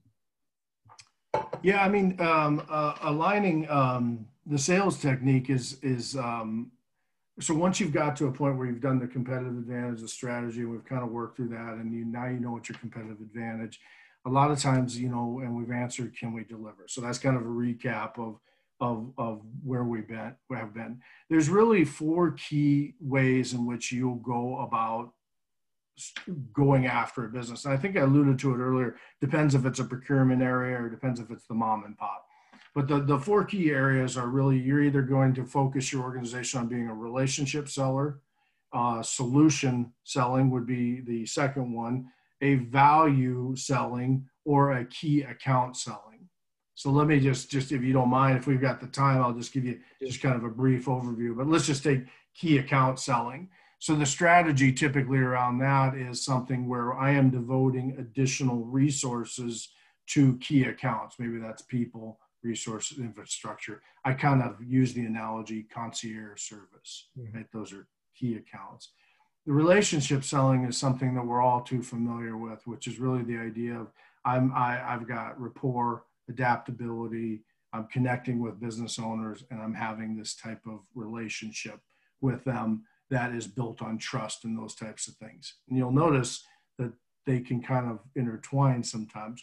Yeah, 1.62 1.82
I 1.82 1.88
mean, 1.88 2.20
um, 2.20 2.62
uh, 2.68 2.96
aligning 3.00 3.66
um, 3.70 4.26
the 4.46 4.58
sales 4.58 5.00
technique 5.00 5.50
is 5.50 5.78
is 5.82 6.16
um, 6.16 6.70
so 7.40 7.54
once 7.54 7.80
you've 7.80 7.92
got 7.92 8.16
to 8.16 8.26
a 8.26 8.32
point 8.32 8.56
where 8.56 8.66
you've 8.66 8.80
done 8.80 8.98
the 8.98 9.06
competitive 9.06 9.56
advantage, 9.56 10.00
the 10.00 10.08
strategy, 10.08 10.60
and 10.60 10.70
we've 10.70 10.84
kind 10.84 11.02
of 11.02 11.10
worked 11.10 11.36
through 11.36 11.48
that, 11.48 11.74
and 11.74 11.92
you 11.92 12.04
now 12.04 12.26
you 12.26 12.40
know 12.40 12.52
what 12.52 12.68
your 12.68 12.78
competitive 12.78 13.20
advantage. 13.20 13.80
A 14.24 14.30
lot 14.30 14.52
of 14.52 14.58
times, 14.60 14.98
you 14.98 15.08
know, 15.08 15.40
and 15.42 15.56
we've 15.56 15.72
answered, 15.72 16.16
can 16.16 16.32
we 16.32 16.44
deliver? 16.44 16.84
So 16.86 17.00
that's 17.00 17.18
kind 17.18 17.36
of 17.36 17.42
a 17.42 17.46
recap 17.46 18.18
of 18.18 18.38
of 18.80 19.12
of 19.16 19.42
where 19.64 19.84
we've 19.84 20.08
been, 20.08 20.34
we 20.48 20.56
have 20.56 20.74
been. 20.74 21.00
There's 21.30 21.48
really 21.48 21.84
four 21.84 22.32
key 22.32 22.94
ways 23.00 23.52
in 23.52 23.66
which 23.66 23.92
you'll 23.92 24.16
go 24.16 24.58
about 24.60 25.12
going 26.52 26.86
after 26.86 27.24
a 27.24 27.28
business. 27.28 27.64
And 27.64 27.74
I 27.74 27.76
think 27.76 27.96
I 27.96 28.00
alluded 28.00 28.38
to 28.40 28.54
it 28.54 28.58
earlier. 28.58 28.96
Depends 29.20 29.54
if 29.54 29.66
it's 29.66 29.78
a 29.78 29.84
procurement 29.84 30.42
area 30.42 30.80
or 30.80 30.88
depends 30.88 31.20
if 31.20 31.30
it's 31.30 31.46
the 31.46 31.54
mom 31.54 31.84
and 31.84 31.96
pop. 31.96 32.26
But 32.74 32.88
the, 32.88 33.00
the 33.00 33.18
four 33.18 33.44
key 33.44 33.70
areas 33.70 34.16
are 34.16 34.28
really 34.28 34.58
you're 34.58 34.82
either 34.82 35.02
going 35.02 35.34
to 35.34 35.44
focus 35.44 35.92
your 35.92 36.02
organization 36.02 36.60
on 36.60 36.68
being 36.68 36.88
a 36.88 36.94
relationship 36.94 37.68
seller, 37.68 38.20
uh, 38.72 39.02
solution 39.02 39.92
selling 40.04 40.50
would 40.50 40.66
be 40.66 41.00
the 41.00 41.26
second 41.26 41.72
one, 41.72 42.06
a 42.40 42.54
value 42.54 43.54
selling, 43.56 44.26
or 44.44 44.72
a 44.72 44.84
key 44.86 45.22
account 45.22 45.76
selling. 45.76 46.28
So 46.74 46.90
let 46.90 47.06
me 47.06 47.20
just, 47.20 47.50
just 47.50 47.70
if 47.70 47.82
you 47.82 47.92
don't 47.92 48.08
mind, 48.08 48.38
if 48.38 48.46
we've 48.46 48.60
got 48.60 48.80
the 48.80 48.86
time, 48.86 49.22
I'll 49.22 49.34
just 49.34 49.52
give 49.52 49.64
you 49.64 49.78
just 50.02 50.22
kind 50.22 50.34
of 50.34 50.44
a 50.44 50.48
brief 50.48 50.86
overview. 50.86 51.36
But 51.36 51.46
let's 51.46 51.66
just 51.66 51.84
take 51.84 52.06
key 52.34 52.58
account 52.58 52.98
selling. 52.98 53.50
So 53.78 53.94
the 53.94 54.06
strategy 54.06 54.72
typically 54.72 55.18
around 55.18 55.58
that 55.58 55.94
is 55.94 56.24
something 56.24 56.68
where 56.68 56.94
I 56.94 57.10
am 57.10 57.30
devoting 57.30 57.96
additional 57.98 58.64
resources 58.64 59.68
to 60.08 60.38
key 60.38 60.64
accounts. 60.64 61.16
Maybe 61.18 61.38
that's 61.38 61.62
people, 61.62 62.18
resources, 62.42 62.98
infrastructure. 62.98 63.82
I 64.04 64.12
kind 64.12 64.42
of 64.42 64.56
use 64.62 64.92
the 64.92 65.04
analogy 65.04 65.64
concierge 65.72 66.40
service, 66.40 67.08
mm-hmm. 67.18 67.36
right? 67.36 67.46
Those 67.52 67.72
are 67.72 67.86
key 68.14 68.36
accounts. 68.36 68.92
The 69.46 69.52
relationship 69.52 70.22
selling 70.22 70.64
is 70.64 70.78
something 70.78 71.14
that 71.14 71.26
we're 71.26 71.42
all 71.42 71.62
too 71.62 71.82
familiar 71.82 72.36
with, 72.36 72.66
which 72.66 72.86
is 72.86 73.00
really 73.00 73.22
the 73.22 73.38
idea 73.38 73.74
of 73.74 73.88
I'm, 74.24 74.52
I, 74.54 74.80
I've 74.94 75.08
got 75.08 75.40
rapport, 75.40 76.04
adaptability, 76.28 77.42
I'm 77.72 77.86
connecting 77.86 78.40
with 78.40 78.60
business 78.60 78.98
owners, 78.98 79.44
and 79.50 79.60
I'm 79.60 79.74
having 79.74 80.16
this 80.16 80.34
type 80.34 80.60
of 80.66 80.80
relationship 80.94 81.80
with 82.20 82.44
them 82.44 82.84
that 83.10 83.34
is 83.34 83.46
built 83.46 83.82
on 83.82 83.98
trust 83.98 84.44
and 84.44 84.56
those 84.56 84.74
types 84.74 85.08
of 85.08 85.14
things. 85.14 85.54
And 85.68 85.76
you'll 85.76 85.90
notice 85.90 86.44
that 86.78 86.92
they 87.26 87.40
can 87.40 87.62
kind 87.62 87.90
of 87.90 88.00
intertwine 88.14 88.82
sometimes. 88.82 89.42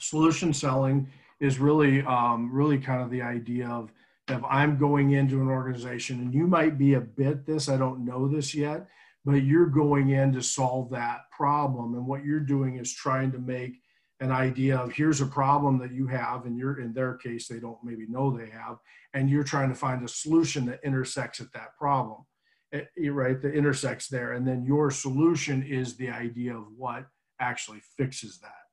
Solution 0.00 0.52
selling 0.52 1.08
is 1.42 1.58
really, 1.58 2.02
um, 2.02 2.50
really 2.50 2.78
kind 2.78 3.02
of 3.02 3.10
the 3.10 3.20
idea 3.20 3.68
of 3.68 3.92
if 4.28 4.42
I'm 4.48 4.78
going 4.78 5.10
into 5.10 5.42
an 5.42 5.48
organization 5.48 6.20
and 6.20 6.32
you 6.32 6.46
might 6.46 6.78
be 6.78 6.94
a 6.94 7.00
bit 7.00 7.44
this, 7.44 7.68
I 7.68 7.76
don't 7.76 8.04
know 8.04 8.28
this 8.28 8.54
yet, 8.54 8.86
but 9.24 9.42
you're 9.42 9.66
going 9.66 10.10
in 10.10 10.32
to 10.32 10.42
solve 10.42 10.88
that 10.90 11.30
problem. 11.30 11.94
And 11.94 12.06
what 12.06 12.24
you're 12.24 12.40
doing 12.40 12.78
is 12.78 12.92
trying 12.92 13.32
to 13.32 13.38
make 13.38 13.74
an 14.20 14.30
idea 14.30 14.78
of 14.78 14.92
here's 14.92 15.20
a 15.20 15.26
problem 15.26 15.78
that 15.80 15.92
you 15.92 16.06
have 16.06 16.46
and 16.46 16.56
you're 16.56 16.80
in 16.80 16.94
their 16.94 17.14
case 17.14 17.48
they 17.48 17.58
don't 17.58 17.82
maybe 17.82 18.06
know 18.08 18.30
they 18.30 18.48
have 18.48 18.76
and 19.14 19.28
you're 19.28 19.42
trying 19.42 19.68
to 19.68 19.74
find 19.74 20.04
a 20.04 20.08
solution 20.08 20.64
that 20.64 20.78
intersects 20.84 21.40
at 21.40 21.52
that 21.52 21.76
problem 21.76 22.24
Eh, 22.72 23.10
right 23.10 23.42
that 23.42 23.54
intersects 23.54 24.08
there 24.08 24.32
and 24.32 24.48
then 24.48 24.64
your 24.64 24.90
solution 24.90 25.62
is 25.62 25.94
the 25.96 26.08
idea 26.08 26.56
of 26.56 26.64
what 26.74 27.04
actually 27.38 27.80
fixes 27.98 28.38
that 28.38 28.64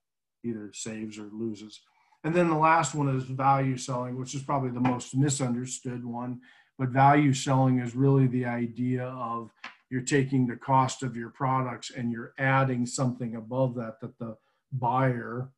either 0.45 0.71
saves 0.73 1.19
or 1.19 1.29
loses 1.33 1.81
and 2.23 2.35
then 2.35 2.49
the 2.49 2.57
last 2.57 2.95
one 2.95 3.09
is 3.15 3.23
value 3.23 3.77
selling 3.77 4.19
which 4.19 4.35
is 4.35 4.41
probably 4.41 4.71
the 4.71 4.79
most 4.79 5.15
misunderstood 5.15 6.05
one. 6.05 6.41
But 6.77 6.89
value 6.89 7.33
selling 7.33 7.79
is 7.79 7.95
really 7.95 8.27
the 8.27 8.45
idea 8.45 9.03
of 9.03 9.51
you're 9.89 10.01
taking 10.01 10.47
the 10.47 10.55
cost 10.55 11.03
of 11.03 11.15
your 11.15 11.29
products 11.29 11.91
and 11.91 12.11
you're 12.11 12.33
adding 12.37 12.85
something 12.85 13.35
above 13.35 13.75
that 13.75 13.99
that 14.01 14.17
the 14.17 14.37
buyer 14.71 15.49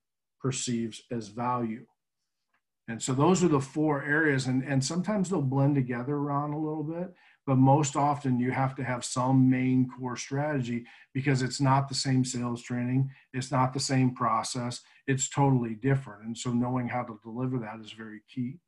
perceives 0.41 1.04
as 1.12 1.28
value. 1.28 1.86
And 2.88 3.02
so 3.02 3.13
those 3.13 3.43
are 3.43 3.47
the 3.47 3.62
four 3.62 4.04
areas. 4.04 4.47
And, 4.47 4.63
and 4.63 4.84
sometimes 4.84 5.30
they'll 5.30 5.41
blend 5.41 5.76
together 5.76 6.15
around 6.15 6.54
a 6.54 6.60
little 6.60 6.84
bit 6.84 7.13
but 7.47 7.58
most 7.58 7.95
often 7.95 8.39
you 8.39 8.51
have 8.51 8.75
to 8.75 8.84
have 8.84 9.04
some 9.04 9.49
main 9.49 9.89
core 9.89 10.15
strategy 10.15 10.86
because 11.13 11.41
it's 11.41 11.60
not 11.60 11.89
the 11.89 11.95
same 11.95 12.23
sales 12.23 12.62
training 12.62 13.10
it's 13.34 13.51
not 13.51 13.73
the 13.73 13.80
same 13.80 14.13
process 14.13 14.82
it's 15.08 15.30
totally 15.30 15.75
different. 15.75 16.23
And 16.23 16.38
so 16.38 16.51
knowing 16.51 16.88
how 16.88 17.04
to 17.04 17.19
deliver 17.23 17.60
that 17.60 17.80
is 17.84 17.91
very 17.91 18.21
key. 18.34 18.60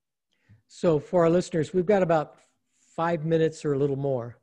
So 0.67 0.99
for 0.99 1.23
our 1.23 1.29
listeners 1.29 1.73
we've 1.73 1.85
got 1.85 2.03
about 2.03 2.35
five 2.95 3.25
minutes 3.25 3.65
or 3.65 3.73
a 3.73 3.77
little 3.77 3.95
more. 3.95 4.37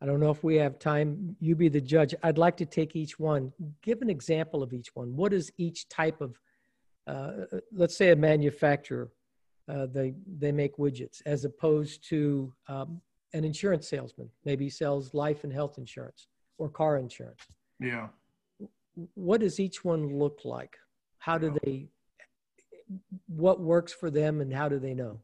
I 0.00 0.06
don't 0.06 0.18
know 0.18 0.30
if 0.30 0.42
we 0.42 0.56
have 0.56 0.80
time. 0.80 1.36
You 1.38 1.54
be 1.54 1.68
the 1.68 1.80
judge. 1.80 2.12
I'd 2.24 2.38
like 2.38 2.56
to 2.56 2.66
take 2.66 2.96
each 2.96 3.20
one. 3.20 3.52
Give 3.82 4.02
an 4.02 4.10
example 4.10 4.60
of 4.60 4.72
each 4.72 4.88
one. 4.94 5.14
What 5.14 5.32
is 5.32 5.52
each 5.58 5.88
type 5.88 6.20
of 6.20 6.38
uh, 7.06 7.32
let's 7.72 7.96
say 7.96 8.10
a 8.10 8.16
manufacturer 8.16 9.10
uh, 9.68 9.86
they 9.86 10.14
they 10.38 10.52
make 10.52 10.76
widgets 10.76 11.20
as 11.26 11.44
opposed 11.44 12.08
to 12.08 12.52
um, 12.68 13.00
an 13.32 13.44
insurance 13.44 13.88
salesman. 13.88 14.28
Maybe 14.44 14.68
sells 14.68 15.14
life 15.14 15.44
and 15.44 15.52
health 15.52 15.78
insurance 15.78 16.26
or 16.58 16.68
car 16.68 16.96
insurance. 16.98 17.40
Yeah. 17.80 18.08
What 19.14 19.40
does 19.40 19.58
each 19.58 19.84
one 19.84 20.18
look 20.18 20.40
like? 20.44 20.76
How 21.18 21.38
do 21.38 21.56
they 21.62 21.88
what 23.26 23.60
works 23.60 23.92
for 23.92 24.10
them 24.10 24.40
and 24.40 24.52
how 24.52 24.68
do 24.68 24.78
they 24.78 24.94
know? 24.94 25.20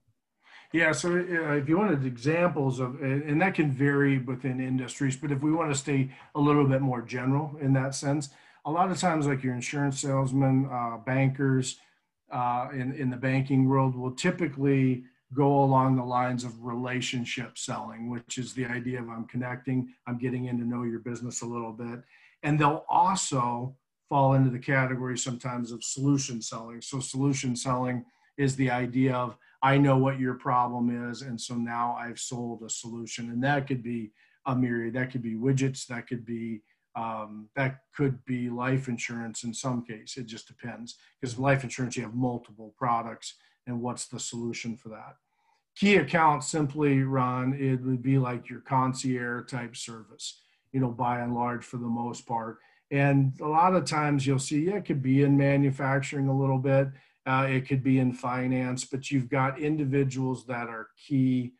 Yeah 0.72 0.92
so 0.92 1.10
uh, 1.12 1.54
if 1.54 1.68
you 1.68 1.78
wanted 1.78 2.04
examples 2.04 2.78
of 2.78 3.00
and 3.02 3.40
that 3.40 3.54
can 3.54 3.72
vary 3.72 4.18
within 4.18 4.60
industries 4.60 5.16
but 5.16 5.32
if 5.32 5.40
we 5.40 5.50
want 5.50 5.72
to 5.72 5.78
stay 5.78 6.10
a 6.34 6.40
little 6.40 6.66
bit 6.66 6.82
more 6.82 7.00
general 7.00 7.56
in 7.60 7.72
that 7.72 7.94
sense 7.94 8.28
a 8.66 8.70
lot 8.70 8.90
of 8.90 8.98
times 8.98 9.26
like 9.26 9.42
your 9.42 9.54
insurance 9.54 10.00
salesmen 10.00 10.68
uh, 10.70 10.98
bankers 10.98 11.80
uh, 12.30 12.68
in, 12.72 12.92
in 12.92 13.08
the 13.08 13.16
banking 13.16 13.66
world 13.66 13.96
will 13.96 14.12
typically 14.12 15.04
go 15.34 15.62
along 15.62 15.96
the 15.96 16.04
lines 16.04 16.44
of 16.44 16.64
relationship 16.64 17.58
selling, 17.58 18.08
which 18.08 18.38
is 18.38 18.54
the 18.54 18.64
idea 18.64 19.00
of 19.00 19.08
I'm 19.08 19.26
connecting, 19.26 19.92
I'm 20.06 20.18
getting 20.18 20.46
in 20.46 20.58
to 20.58 20.64
know 20.64 20.84
your 20.84 21.00
business 21.00 21.42
a 21.42 21.46
little 21.46 21.72
bit. 21.72 22.00
And 22.42 22.58
they'll 22.58 22.84
also 22.88 23.76
fall 24.08 24.34
into 24.34 24.50
the 24.50 24.58
category 24.58 25.18
sometimes 25.18 25.70
of 25.70 25.84
solution 25.84 26.40
selling. 26.40 26.80
So, 26.80 27.00
solution 27.00 27.54
selling 27.56 28.04
is 28.38 28.56
the 28.56 28.70
idea 28.70 29.14
of 29.14 29.36
I 29.62 29.76
know 29.76 29.98
what 29.98 30.20
your 30.20 30.34
problem 30.34 31.10
is, 31.10 31.22
and 31.22 31.38
so 31.40 31.54
now 31.54 31.96
I've 31.98 32.20
sold 32.20 32.62
a 32.62 32.70
solution. 32.70 33.30
And 33.30 33.42
that 33.42 33.66
could 33.66 33.82
be 33.82 34.12
a 34.46 34.54
myriad, 34.54 34.94
that 34.94 35.10
could 35.10 35.22
be 35.22 35.34
widgets, 35.34 35.86
that 35.88 36.06
could 36.06 36.24
be 36.24 36.62
um, 36.96 37.48
that 37.54 37.80
could 37.96 38.24
be 38.24 38.50
life 38.50 38.88
insurance 38.88 39.44
in 39.44 39.54
some 39.54 39.84
case. 39.84 40.16
It 40.16 40.26
just 40.26 40.48
depends 40.48 40.96
because 41.20 41.38
life 41.38 41.62
insurance 41.62 41.96
you 41.96 42.02
have 42.02 42.14
multiple 42.14 42.74
products 42.76 43.34
and 43.68 43.80
what's 43.80 44.06
the 44.06 44.18
solution 44.18 44.76
for 44.76 44.88
that. 44.88 45.16
Key 45.76 45.96
account 45.96 46.42
simply 46.42 47.02
run, 47.02 47.54
it 47.54 47.80
would 47.84 48.02
be 48.02 48.18
like 48.18 48.50
your 48.50 48.60
concierge 48.60 49.48
type 49.48 49.76
service, 49.76 50.40
you 50.72 50.80
know, 50.80 50.90
by 50.90 51.20
and 51.20 51.34
large 51.34 51.64
for 51.64 51.76
the 51.76 51.86
most 51.86 52.26
part. 52.26 52.58
And 52.90 53.38
a 53.40 53.46
lot 53.46 53.76
of 53.76 53.84
times 53.84 54.26
you'll 54.26 54.40
see, 54.40 54.66
yeah, 54.66 54.76
it 54.76 54.86
could 54.86 55.02
be 55.02 55.22
in 55.22 55.36
manufacturing 55.36 56.28
a 56.28 56.36
little 56.36 56.58
bit, 56.58 56.88
uh, 57.26 57.46
it 57.48 57.68
could 57.68 57.84
be 57.84 57.98
in 57.98 58.12
finance, 58.12 58.86
but 58.86 59.10
you've 59.10 59.28
got 59.28 59.60
individuals 59.60 60.46
that 60.46 60.68
are 60.68 60.88
key 61.06 61.52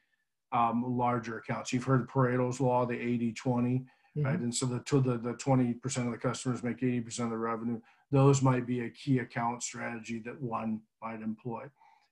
um, 0.51 0.83
larger 0.97 1.39
accounts. 1.39 1.73
You've 1.73 1.85
heard 1.85 2.09
Pareto's 2.09 2.59
law, 2.59 2.87
the 2.87 2.99
80 2.99 3.35
20, 3.35 3.69
mm-hmm. 3.69 4.25
right? 4.25 4.39
And 4.39 4.55
so 4.55 4.67
the, 4.67 4.83
the, 5.01 5.19
the 5.19 5.35
20% 5.35 6.07
of 6.07 6.11
the 6.11 6.19
customers 6.19 6.63
make 6.63 6.81
80% 6.81 7.25
of 7.25 7.31
the 7.31 7.37
revenue. 7.37 7.81
Those 8.11 8.41
might 8.41 8.67
be 8.67 8.81
a 8.81 8.91
key 8.91 9.19
account 9.19 9.63
strategy 9.63 10.21
that 10.21 10.41
one 10.41 10.81
might 11.03 11.21
employ. 11.21 11.65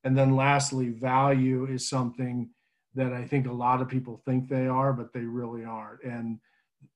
And 0.06 0.16
then 0.16 0.36
lastly, 0.36 0.90
value 0.90 1.66
is 1.66 1.88
something 1.88 2.50
that 2.94 3.12
I 3.12 3.24
think 3.24 3.48
a 3.48 3.52
lot 3.52 3.82
of 3.82 3.88
people 3.88 4.22
think 4.24 4.48
they 4.48 4.68
are, 4.68 4.92
but 4.92 5.12
they 5.12 5.24
really 5.24 5.64
aren't. 5.64 6.04
And 6.04 6.38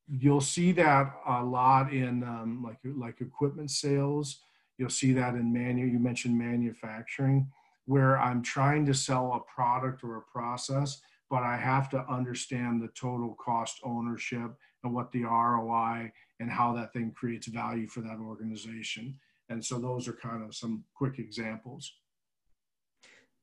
you'll 0.07 0.41
see 0.41 0.71
that 0.71 1.13
a 1.27 1.43
lot 1.43 1.93
in 1.93 2.23
um, 2.23 2.63
like 2.63 2.79
like 2.85 3.21
equipment 3.21 3.73
sales. 3.73 4.43
You'll 4.79 4.91
see 4.91 5.13
that 5.15 5.35
in 5.35 5.53
manu. 5.53 5.87
You 5.87 5.99
mentioned 5.99 6.39
manufacturing, 6.39 7.51
where 7.87 8.17
I'm 8.17 8.45
trying 8.45 8.87
to 8.87 8.95
sell 8.95 9.35
a 9.35 9.53
product 9.53 10.05
or 10.05 10.19
a 10.19 10.23
process, 10.33 11.03
but 11.29 11.43
I 11.43 11.57
have 11.57 11.91
to 11.91 12.07
understand 12.09 12.81
the 12.81 12.93
total 12.95 13.37
cost 13.45 13.81
ownership 13.83 14.53
and 14.85 14.95
what 14.95 15.11
the 15.11 15.25
ROI 15.25 16.13
and 16.39 16.49
how 16.49 16.73
that 16.75 16.93
thing 16.93 17.11
creates 17.11 17.49
value 17.49 17.89
for 17.89 18.03
that 18.03 18.21
organization. 18.21 19.19
And 19.49 19.65
so 19.65 19.81
those 19.81 20.07
are 20.07 20.13
kind 20.13 20.45
of 20.45 20.55
some 20.55 20.85
quick 20.95 21.19
examples. 21.19 21.93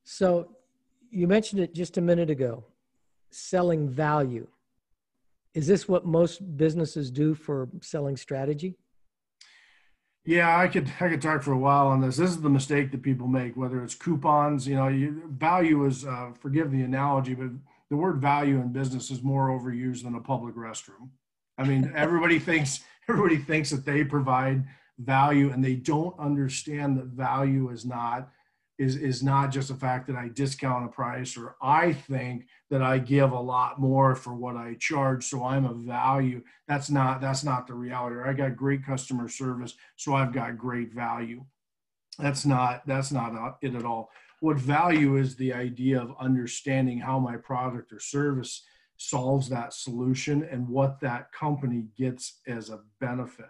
So 0.09 0.47
you 1.11 1.27
mentioned 1.27 1.59
it 1.59 1.75
just 1.75 1.97
a 1.97 2.01
minute 2.01 2.29
ago 2.29 2.63
selling 3.29 3.89
value. 3.89 4.47
Is 5.53 5.67
this 5.67 5.89
what 5.89 6.05
most 6.05 6.55
businesses 6.55 7.11
do 7.11 7.35
for 7.35 7.67
selling 7.81 8.15
strategy? 8.15 8.77
Yeah, 10.23 10.57
I 10.57 10.69
could 10.69 10.89
I 11.01 11.09
could 11.09 11.21
talk 11.21 11.43
for 11.43 11.51
a 11.51 11.57
while 11.57 11.87
on 11.87 11.99
this. 11.99 12.15
This 12.15 12.29
is 12.29 12.41
the 12.41 12.49
mistake 12.49 12.91
that 12.91 13.03
people 13.03 13.27
make, 13.27 13.57
whether 13.57 13.83
it's 13.83 13.95
coupons. 13.95 14.65
You 14.65 14.75
know, 14.75 14.87
you, 14.87 15.23
value 15.29 15.85
is 15.85 16.05
uh, 16.05 16.31
forgive 16.39 16.71
the 16.71 16.83
analogy, 16.83 17.33
but 17.33 17.49
the 17.89 17.97
word 17.97 18.21
value 18.21 18.61
in 18.61 18.71
business 18.71 19.11
is 19.11 19.21
more 19.21 19.49
overused 19.49 20.03
than 20.03 20.15
a 20.15 20.21
public 20.21 20.55
restroom. 20.55 21.09
I 21.57 21.65
mean, 21.65 21.91
everybody 21.95 22.39
thinks 22.39 22.79
everybody 23.09 23.39
thinks 23.39 23.71
that 23.71 23.83
they 23.83 24.05
provide 24.05 24.63
value, 24.99 25.51
and 25.51 25.61
they 25.61 25.75
don't 25.75 26.17
understand 26.17 26.97
that 26.97 27.07
value 27.07 27.71
is 27.71 27.83
not 27.85 28.31
is 28.77 28.95
is 28.95 29.23
not 29.23 29.51
just 29.51 29.69
the 29.69 29.75
fact 29.75 30.07
that 30.07 30.15
I 30.15 30.29
discount 30.29 30.85
a 30.85 30.89
price 30.89 31.35
or 31.35 31.55
I 31.61 31.93
think 31.93 32.47
that 32.69 32.81
I 32.81 32.99
give 32.99 33.31
a 33.31 33.39
lot 33.39 33.79
more 33.79 34.15
for 34.15 34.33
what 34.35 34.55
I 34.55 34.75
charge, 34.79 35.25
so 35.25 35.43
I'm 35.43 35.65
a 35.65 35.73
value. 35.73 36.43
That's 36.67 36.89
not 36.89 37.21
that's 37.21 37.43
not 37.43 37.67
the 37.67 37.73
reality. 37.73 38.17
I 38.23 38.33
got 38.33 38.55
great 38.55 38.85
customer 38.85 39.27
service, 39.29 39.75
so 39.95 40.13
I've 40.13 40.33
got 40.33 40.57
great 40.57 40.93
value. 40.93 41.43
That's 42.19 42.45
not 42.45 42.85
that's 42.85 43.11
not 43.11 43.35
uh, 43.35 43.53
it 43.61 43.75
at 43.75 43.85
all. 43.85 44.09
What 44.39 44.57
value 44.57 45.17
is 45.17 45.35
the 45.35 45.53
idea 45.53 45.99
of 45.99 46.15
understanding 46.19 46.99
how 46.99 47.17
my 47.19 47.37
product 47.37 47.91
or 47.91 47.99
service 47.99 48.63
solves 48.97 49.49
that 49.49 49.73
solution 49.73 50.43
and 50.43 50.67
what 50.67 50.99
that 51.01 51.31
company 51.31 51.85
gets 51.97 52.39
as 52.47 52.69
a 52.69 52.81
benefit. 52.99 53.49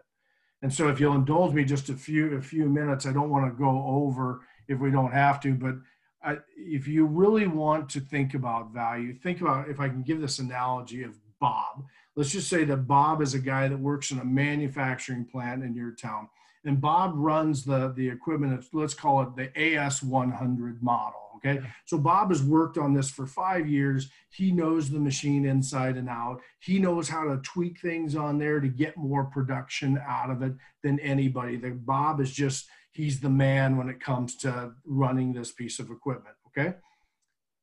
And 0.61 0.73
so 0.73 0.89
if 0.89 0.99
you'll 0.99 1.15
indulge 1.15 1.53
me 1.53 1.63
just 1.65 1.89
a 1.89 1.95
few 1.95 2.35
a 2.37 2.41
few 2.41 2.69
minutes, 2.69 3.05
I 3.05 3.13
don't 3.13 3.29
want 3.29 3.51
to 3.51 3.57
go 3.57 3.83
over 3.87 4.41
if 4.67 4.79
we 4.79 4.91
don't 4.91 5.11
have 5.11 5.39
to. 5.41 5.53
But 5.53 5.75
I, 6.23 6.37
if 6.55 6.87
you 6.87 7.05
really 7.05 7.47
want 7.47 7.89
to 7.89 7.99
think 7.99 8.33
about 8.33 8.73
value, 8.73 9.13
think 9.13 9.41
about 9.41 9.69
if 9.69 9.79
I 9.79 9.87
can 9.87 10.03
give 10.03 10.21
this 10.21 10.39
analogy 10.39 11.03
of 11.03 11.15
Bob. 11.39 11.85
Let's 12.15 12.31
just 12.31 12.49
say 12.49 12.63
that 12.63 12.87
Bob 12.87 13.21
is 13.21 13.33
a 13.33 13.39
guy 13.39 13.67
that 13.67 13.79
works 13.79 14.11
in 14.11 14.19
a 14.19 14.25
manufacturing 14.25 15.25
plant 15.25 15.63
in 15.63 15.75
your 15.75 15.91
town, 15.91 16.29
and 16.65 16.81
Bob 16.81 17.13
runs 17.15 17.63
the 17.63 17.93
the 17.95 18.09
equipment. 18.09 18.65
Let's 18.73 18.95
call 18.95 19.21
it 19.21 19.35
the 19.35 19.47
AS100 19.49 20.81
model. 20.81 21.27
Okay. 21.37 21.61
So 21.85 21.97
Bob 21.97 22.29
has 22.29 22.41
worked 22.41 22.77
on 22.77 22.93
this 22.93 23.09
for 23.09 23.27
five 23.27 23.67
years. 23.67 24.09
He 24.29 24.51
knows 24.51 24.89
the 24.89 24.99
machine 24.99 25.45
inside 25.45 25.95
and 25.95 26.09
out. 26.09 26.41
He 26.59 26.79
knows 26.79 27.07
how 27.07 27.25
to 27.25 27.37
tweak 27.37 27.79
things 27.79 28.15
on 28.15 28.39
there 28.39 28.59
to 28.59 28.67
get 28.67 28.97
more 28.97 29.25
production 29.25 30.01
out 30.05 30.31
of 30.31 30.41
it 30.41 30.53
than 30.83 30.99
anybody. 30.99 31.57
That 31.57 31.85
Bob 31.85 32.19
is 32.21 32.31
just 32.31 32.67
he's 32.97 33.19
the 33.19 33.29
man 33.29 33.77
when 33.77 33.89
it 33.89 33.99
comes 33.99 34.35
to 34.35 34.71
running 34.83 35.31
this 35.31 35.51
piece 35.51 35.77
of 35.77 35.91
equipment. 35.91 36.35
Okay. 36.47 36.73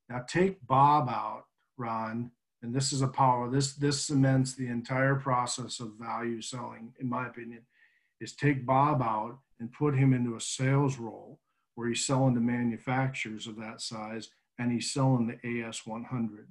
Now 0.08 0.24
take 0.28 0.64
Bob 0.64 1.08
out, 1.08 1.46
Ron, 1.76 2.30
and 2.62 2.72
this 2.72 2.92
is 2.92 3.02
a 3.02 3.08
power. 3.08 3.50
This 3.50 3.74
this 3.74 4.06
cements 4.06 4.54
the 4.54 4.68
entire 4.68 5.16
process 5.16 5.80
of 5.80 5.94
value 6.00 6.40
selling, 6.40 6.92
in 7.00 7.08
my 7.08 7.26
opinion, 7.26 7.62
is 8.20 8.32
take 8.32 8.64
Bob 8.64 9.02
out 9.02 9.38
and 9.58 9.72
put 9.72 9.96
him 9.96 10.14
into 10.14 10.36
a 10.36 10.40
sales 10.40 10.98
role 10.98 11.40
where 11.74 11.88
he's 11.88 12.06
selling 12.06 12.34
to 12.36 12.40
manufacturers 12.40 13.48
of 13.48 13.56
that 13.56 13.80
size 13.80 14.28
and 14.56 14.70
he's 14.70 14.92
selling 14.92 15.26
the 15.26 15.48
AS100. 15.48 16.46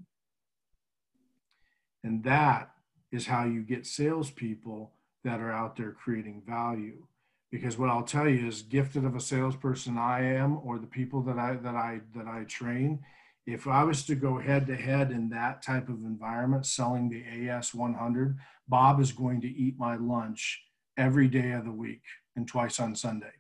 And 2.04 2.22
that 2.26 2.72
is 3.14 3.28
how 3.28 3.46
you 3.46 3.62
get 3.62 3.86
salespeople 3.86 4.92
that 5.24 5.40
are 5.40 5.54
out 5.54 5.78
there 5.78 5.92
creating 5.94 6.44
value 6.46 7.08
because 7.54 7.78
what 7.78 7.92
I'll 7.92 8.02
tell 8.02 8.28
you 8.28 8.48
is 8.48 8.64
gifted 8.64 9.06
of 9.06 9.16
a 9.16 9.20
salesperson 9.20 9.96
I 9.96 10.24
am 10.24 10.58
or 10.64 10.80
the 10.80 10.88
people 10.88 11.22
that 11.22 11.38
I 11.38 11.54
that 11.58 11.76
I 11.76 12.02
that 12.16 12.26
I 12.26 12.46
train 12.46 13.00
if 13.46 13.68
I 13.68 13.84
was 13.84 14.04
to 14.06 14.16
go 14.16 14.40
head 14.40 14.66
to 14.68 14.76
head 14.76 15.12
in 15.12 15.30
that 15.30 15.62
type 15.62 15.88
of 15.88 15.98
environment 15.98 16.66
selling 16.66 17.10
the 17.10 17.48
AS 17.48 17.76
100 17.76 18.40
Bob 18.68 19.00
is 19.00 19.12
going 19.12 19.40
to 19.42 19.48
eat 19.48 19.78
my 19.78 19.96
lunch 19.98 20.64
every 20.98 21.28
day 21.28 21.52
of 21.52 21.66
the 21.66 21.72
week 21.72 22.02
and 22.36 22.48
twice 22.48 22.80
on 22.80 22.96
Sunday 22.96 23.34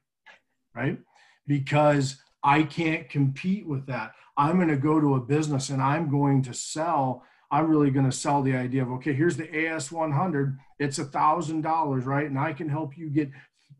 right 0.75 0.99
because 1.47 2.17
I 2.43 2.63
can't 2.63 3.09
compete 3.09 3.67
with 3.67 3.87
that 3.87 4.11
I'm 4.37 4.57
going 4.57 4.67
to 4.67 4.77
go 4.77 4.99
to 4.99 5.15
a 5.15 5.21
business 5.21 5.69
and 5.69 5.81
I'm 5.81 6.11
going 6.11 6.43
to 6.43 6.53
sell 6.53 7.23
I'm 7.49 7.67
really 7.67 7.91
going 7.91 8.09
to 8.09 8.15
sell 8.15 8.41
the 8.41 8.55
idea 8.55 8.81
of 8.81 8.91
okay, 8.93 9.13
here's 9.13 9.37
the 9.37 9.67
AS 9.67 9.91
100. 9.91 10.57
It's 10.79 10.97
a 10.97 11.05
thousand 11.05 11.61
dollars, 11.61 12.03
right? 12.03 12.25
And 12.25 12.39
I 12.39 12.51
can 12.51 12.67
help 12.67 12.97
you 12.97 13.11
get 13.11 13.29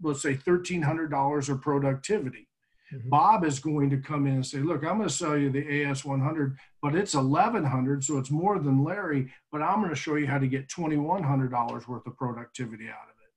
let's 0.04 0.22
say 0.22 0.36
$1,300 0.36 1.50
of 1.50 1.62
productivity. 1.62 2.48
Mm-hmm. 2.94 3.10
Bob 3.10 3.46
is 3.46 3.60
going 3.60 3.90
to 3.90 3.98
come 3.98 4.28
in 4.28 4.36
and 4.36 4.46
say, 4.46 4.60
look, 4.60 4.84
I'm 4.84 4.98
going 4.98 5.10
to 5.10 5.14
sell 5.14 5.38
you 5.38 5.50
the 5.50 5.84
AS 5.84 6.06
100, 6.06 6.58
but 6.82 6.96
it's 6.96 7.16
1100 7.16 8.04
so 8.04 8.18
it's 8.18 8.30
more 8.30 8.60
than 8.60 8.84
Larry, 8.84 9.32
but 9.52 9.62
I'm 9.62 9.80
going 9.80 9.90
to 9.90 9.96
show 9.96 10.16
you 10.16 10.28
how 10.28 10.38
to 10.38 10.48
get 10.48 10.68
$2,100 10.68 11.88
worth 11.88 12.06
of 12.06 12.18
productivity 12.18 12.90
out 12.90 13.10
of 13.10 13.16
it. 13.24 13.32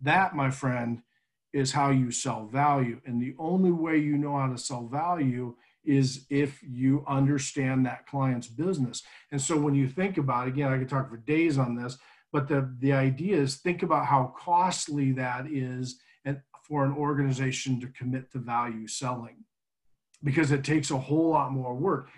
That, 0.00 0.34
my 0.34 0.50
friend, 0.50 1.02
is 1.52 1.72
how 1.72 1.90
you 1.90 2.10
sell 2.10 2.46
value. 2.46 3.00
And 3.06 3.20
the 3.20 3.34
only 3.38 3.70
way 3.70 3.98
you 3.98 4.16
know 4.16 4.36
how 4.36 4.48
to 4.48 4.58
sell 4.58 4.86
value 4.86 5.54
is 5.84 6.26
if 6.28 6.60
you 6.62 7.04
understand 7.06 7.86
that 7.86 8.06
client's 8.06 8.48
business. 8.48 9.02
And 9.30 9.40
so 9.40 9.56
when 9.56 9.74
you 9.74 9.88
think 9.88 10.18
about, 10.18 10.48
again, 10.48 10.72
I 10.72 10.78
could 10.78 10.88
talk 10.88 11.08
for 11.08 11.16
days 11.16 11.58
on 11.58 11.76
this, 11.76 11.96
but 12.32 12.48
the, 12.48 12.74
the 12.80 12.92
idea 12.92 13.36
is 13.36 13.56
think 13.56 13.82
about 13.82 14.06
how 14.06 14.34
costly 14.38 15.12
that 15.12 15.46
is 15.46 15.98
and 16.24 16.40
for 16.66 16.84
an 16.84 16.92
organization 16.92 17.80
to 17.80 17.86
commit 17.88 18.30
to 18.32 18.38
value 18.38 18.86
selling 18.86 19.44
because 20.24 20.50
it 20.50 20.64
takes 20.64 20.90
a 20.90 20.98
whole 20.98 21.30
lot 21.30 21.52
more 21.52 21.74
work. 21.74 22.08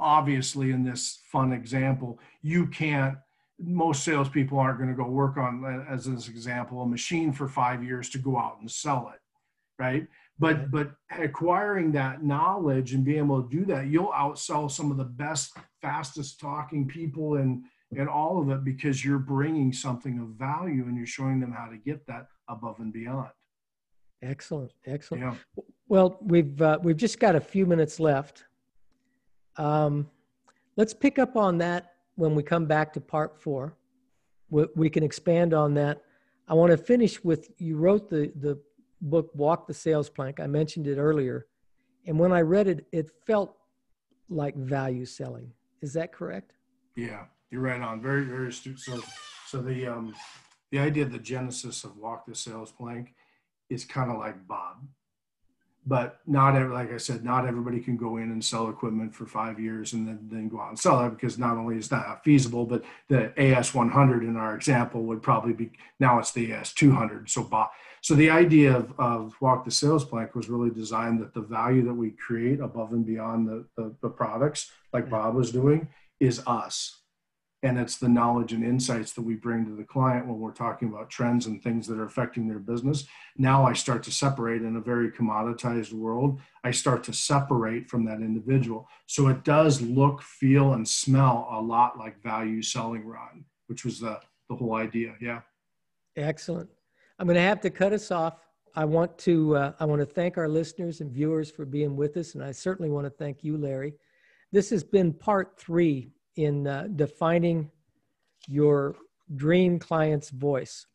Obviously, 0.00 0.70
in 0.70 0.84
this 0.84 1.22
fun 1.30 1.52
example, 1.52 2.18
you 2.42 2.66
can't, 2.66 3.16
most 3.58 4.04
salespeople 4.04 4.58
aren't 4.58 4.78
going 4.78 4.90
to 4.90 4.96
go 4.96 5.08
work 5.08 5.36
on, 5.36 5.64
uh, 5.64 5.90
as 5.90 6.06
an 6.06 6.14
example, 6.14 6.82
a 6.82 6.86
machine 6.86 7.32
for 7.32 7.48
five 7.48 7.82
years 7.82 8.10
to 8.10 8.18
go 8.18 8.36
out 8.36 8.58
and 8.60 8.70
sell 8.70 9.12
it, 9.14 9.20
right? 9.82 10.06
But 10.38 10.72
but 10.72 10.90
acquiring 11.16 11.92
that 11.92 12.24
knowledge 12.24 12.92
and 12.92 13.04
being 13.04 13.18
able 13.18 13.42
to 13.42 13.48
do 13.48 13.64
that, 13.66 13.86
you'll 13.86 14.08
outsell 14.08 14.68
some 14.68 14.90
of 14.90 14.96
the 14.96 15.04
best, 15.04 15.56
fastest 15.80 16.40
talking 16.40 16.88
people 16.88 17.36
in 17.36 17.64
and 17.98 18.08
all 18.08 18.40
of 18.40 18.50
it 18.50 18.64
because 18.64 19.04
you're 19.04 19.18
bringing 19.18 19.72
something 19.72 20.18
of 20.18 20.28
value 20.28 20.84
and 20.86 20.96
you're 20.96 21.06
showing 21.06 21.40
them 21.40 21.52
how 21.52 21.66
to 21.66 21.76
get 21.76 22.06
that 22.06 22.28
above 22.48 22.78
and 22.78 22.92
beyond. 22.92 23.30
Excellent, 24.22 24.72
excellent. 24.86 25.22
Yeah. 25.22 25.34
Well, 25.88 26.18
we've 26.22 26.60
uh, 26.60 26.78
we've 26.82 26.96
just 26.96 27.20
got 27.20 27.36
a 27.36 27.40
few 27.40 27.66
minutes 27.66 28.00
left. 28.00 28.44
Um, 29.56 30.08
let's 30.76 30.94
pick 30.94 31.18
up 31.18 31.36
on 31.36 31.58
that 31.58 31.92
when 32.16 32.34
we 32.34 32.42
come 32.42 32.66
back 32.66 32.92
to 32.94 33.00
part 33.00 33.40
four. 33.40 33.76
We, 34.50 34.66
we 34.74 34.90
can 34.90 35.02
expand 35.02 35.52
on 35.52 35.74
that. 35.74 36.02
I 36.48 36.54
want 36.54 36.70
to 36.70 36.78
finish 36.78 37.22
with 37.22 37.50
you 37.58 37.76
wrote 37.76 38.08
the 38.08 38.32
the 38.40 38.58
book 39.00 39.30
Walk 39.34 39.66
the 39.66 39.74
Sales 39.74 40.08
Plank. 40.08 40.40
I 40.40 40.46
mentioned 40.46 40.86
it 40.86 40.96
earlier, 40.96 41.46
and 42.06 42.18
when 42.18 42.32
I 42.32 42.40
read 42.40 42.66
it, 42.66 42.86
it 42.92 43.10
felt 43.26 43.56
like 44.30 44.56
value 44.56 45.04
selling. 45.04 45.52
Is 45.82 45.92
that 45.92 46.12
correct? 46.12 46.52
Yeah, 46.96 47.24
you're 47.54 47.62
right 47.62 47.80
on. 47.80 48.02
Very, 48.02 48.24
very 48.24 48.48
astute. 48.48 48.80
So, 48.80 49.00
so 49.46 49.62
the 49.62 49.86
um, 49.86 50.12
the 50.72 50.80
idea 50.80 51.04
of 51.04 51.12
the 51.12 51.20
genesis 51.20 51.84
of 51.84 51.96
walk 51.96 52.26
the 52.26 52.34
sales 52.34 52.72
plank 52.72 53.14
is 53.70 53.84
kind 53.84 54.10
of 54.10 54.18
like 54.18 54.44
Bob, 54.48 54.84
but 55.86 56.18
not 56.26 56.56
every, 56.56 56.74
like 56.74 56.92
I 56.92 56.96
said, 56.96 57.24
not 57.24 57.46
everybody 57.46 57.78
can 57.78 57.96
go 57.96 58.16
in 58.16 58.32
and 58.32 58.44
sell 58.44 58.68
equipment 58.68 59.14
for 59.14 59.24
five 59.24 59.60
years 59.60 59.92
and 59.92 60.08
then 60.08 60.28
then 60.32 60.48
go 60.48 60.60
out 60.60 60.70
and 60.70 60.78
sell 60.78 61.06
it 61.06 61.10
because 61.10 61.38
not 61.38 61.56
only 61.56 61.76
is 61.76 61.88
that 61.90 62.24
feasible, 62.24 62.66
but 62.66 62.82
the 63.08 63.32
AS 63.40 63.72
100 63.72 64.24
in 64.24 64.36
our 64.36 64.56
example 64.56 65.04
would 65.04 65.22
probably 65.22 65.52
be 65.52 65.70
now 66.00 66.18
it's 66.18 66.32
the 66.32 66.52
AS 66.52 66.72
200. 66.72 67.30
So 67.30 67.44
Bob. 67.44 67.68
So 68.00 68.16
the 68.16 68.30
idea 68.30 68.76
of, 68.76 68.92
of 68.98 69.36
walk 69.40 69.64
the 69.64 69.70
sales 69.70 70.04
plank 70.04 70.34
was 70.34 70.50
really 70.50 70.70
designed 70.70 71.20
that 71.20 71.34
the 71.34 71.40
value 71.40 71.84
that 71.84 71.94
we 71.94 72.10
create 72.10 72.58
above 72.58 72.92
and 72.92 73.06
beyond 73.06 73.46
the, 73.46 73.64
the, 73.76 73.94
the 74.02 74.10
products, 74.10 74.72
like 74.92 75.08
Bob 75.08 75.36
was 75.36 75.52
doing, 75.52 75.88
is 76.18 76.42
us 76.48 77.03
and 77.64 77.78
it's 77.78 77.96
the 77.96 78.08
knowledge 78.08 78.52
and 78.52 78.62
insights 78.62 79.12
that 79.12 79.22
we 79.22 79.34
bring 79.34 79.64
to 79.64 79.74
the 79.74 79.82
client 79.82 80.26
when 80.26 80.38
we're 80.38 80.52
talking 80.52 80.88
about 80.88 81.08
trends 81.08 81.46
and 81.46 81.62
things 81.62 81.86
that 81.86 81.98
are 81.98 82.04
affecting 82.04 82.46
their 82.46 82.58
business. 82.58 83.06
Now 83.38 83.64
i 83.64 83.72
start 83.72 84.02
to 84.04 84.12
separate 84.12 84.62
in 84.62 84.76
a 84.76 84.80
very 84.80 85.10
commoditized 85.10 85.92
world. 85.92 86.40
I 86.62 86.70
start 86.70 87.02
to 87.04 87.12
separate 87.14 87.88
from 87.88 88.04
that 88.04 88.18
individual. 88.18 88.86
So 89.06 89.28
it 89.28 89.44
does 89.44 89.80
look 89.80 90.20
feel 90.22 90.74
and 90.74 90.86
smell 90.86 91.48
a 91.50 91.60
lot 91.60 91.98
like 91.98 92.22
value 92.22 92.62
selling 92.62 93.04
ron 93.06 93.44
which 93.66 93.84
was 93.84 93.98
the 93.98 94.20
the 94.48 94.54
whole 94.54 94.74
idea. 94.74 95.14
Yeah. 95.20 95.40
Excellent. 96.16 96.68
I'm 97.18 97.26
going 97.26 97.36
to 97.36 97.40
have 97.40 97.62
to 97.62 97.70
cut 97.70 97.94
us 97.94 98.10
off. 98.10 98.46
I 98.76 98.84
want 98.84 99.16
to 99.18 99.56
uh, 99.56 99.72
i 99.80 99.84
want 99.84 100.00
to 100.00 100.06
thank 100.06 100.36
our 100.36 100.48
listeners 100.48 101.00
and 101.00 101.10
viewers 101.10 101.50
for 101.50 101.64
being 101.64 101.96
with 101.96 102.16
us 102.16 102.34
and 102.34 102.42
i 102.42 102.50
certainly 102.50 102.90
want 102.90 103.06
to 103.06 103.10
thank 103.10 103.42
you 103.42 103.56
larry. 103.56 103.94
This 104.52 104.68
has 104.70 104.84
been 104.84 105.12
part 105.12 105.58
three 105.58 106.10
in 106.36 106.66
uh, 106.66 106.88
defining 106.96 107.70
your 108.48 108.96
dream 109.36 109.78
client's 109.78 110.30
voice. 110.30 110.86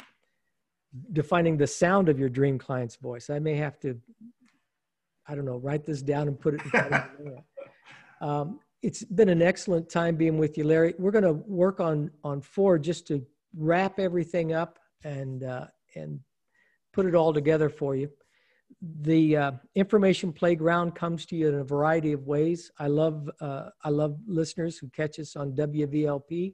defining 1.13 1.55
the 1.57 1.67
sound 1.67 2.09
of 2.09 2.19
your 2.19 2.29
dream 2.29 2.57
client's 2.57 2.95
voice. 2.95 3.29
I 3.29 3.37
may 3.39 3.55
have 3.55 3.79
to, 3.81 3.99
I 5.27 5.35
don't 5.35 5.45
know, 5.45 5.57
write 5.57 5.85
this 5.85 6.01
down 6.01 6.27
and 6.27 6.39
put 6.39 6.55
it 6.55 6.61
in 6.63 6.69
front 6.69 6.93
of 6.93 7.03
you. 7.23 7.37
Um, 8.21 8.59
it's 8.81 9.05
been 9.05 9.29
an 9.29 9.41
excellent 9.41 9.89
time 9.89 10.17
being 10.17 10.37
with 10.37 10.57
you, 10.57 10.65
Larry. 10.65 10.93
We're 10.99 11.11
going 11.11 11.23
to 11.23 11.31
work 11.33 11.79
on 11.79 12.11
on 12.21 12.41
four 12.41 12.77
just 12.77 13.07
to 13.07 13.25
wrap 13.55 13.97
everything 13.97 14.51
up 14.51 14.77
and 15.05 15.45
uh, 15.45 15.67
and 15.95 16.19
put 16.91 17.05
it 17.05 17.15
all 17.15 17.31
together 17.31 17.69
for 17.69 17.95
you. 17.95 18.09
The 19.01 19.37
uh, 19.37 19.51
information 19.75 20.31
playground 20.31 20.95
comes 20.95 21.25
to 21.27 21.35
you 21.35 21.49
in 21.49 21.55
a 21.55 21.63
variety 21.63 22.13
of 22.13 22.27
ways. 22.27 22.71
I 22.79 22.87
love 22.87 23.29
uh, 23.41 23.69
I 23.83 23.89
love 23.89 24.17
listeners 24.25 24.77
who 24.77 24.89
catch 24.89 25.19
us 25.19 25.35
on 25.35 25.53
WVLP. 25.53 26.53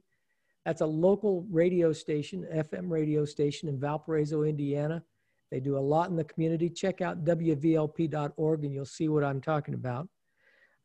That's 0.64 0.80
a 0.80 0.86
local 0.86 1.46
radio 1.48 1.92
station, 1.92 2.44
FM 2.52 2.90
radio 2.90 3.24
station 3.24 3.68
in 3.68 3.78
Valparaiso, 3.78 4.42
Indiana. 4.42 5.04
They 5.52 5.60
do 5.60 5.78
a 5.78 5.86
lot 5.94 6.10
in 6.10 6.16
the 6.16 6.24
community. 6.24 6.68
Check 6.68 7.00
out 7.00 7.24
WVLP.org 7.24 8.64
and 8.64 8.74
you'll 8.74 8.84
see 8.84 9.08
what 9.08 9.22
I'm 9.22 9.40
talking 9.40 9.74
about. 9.74 10.08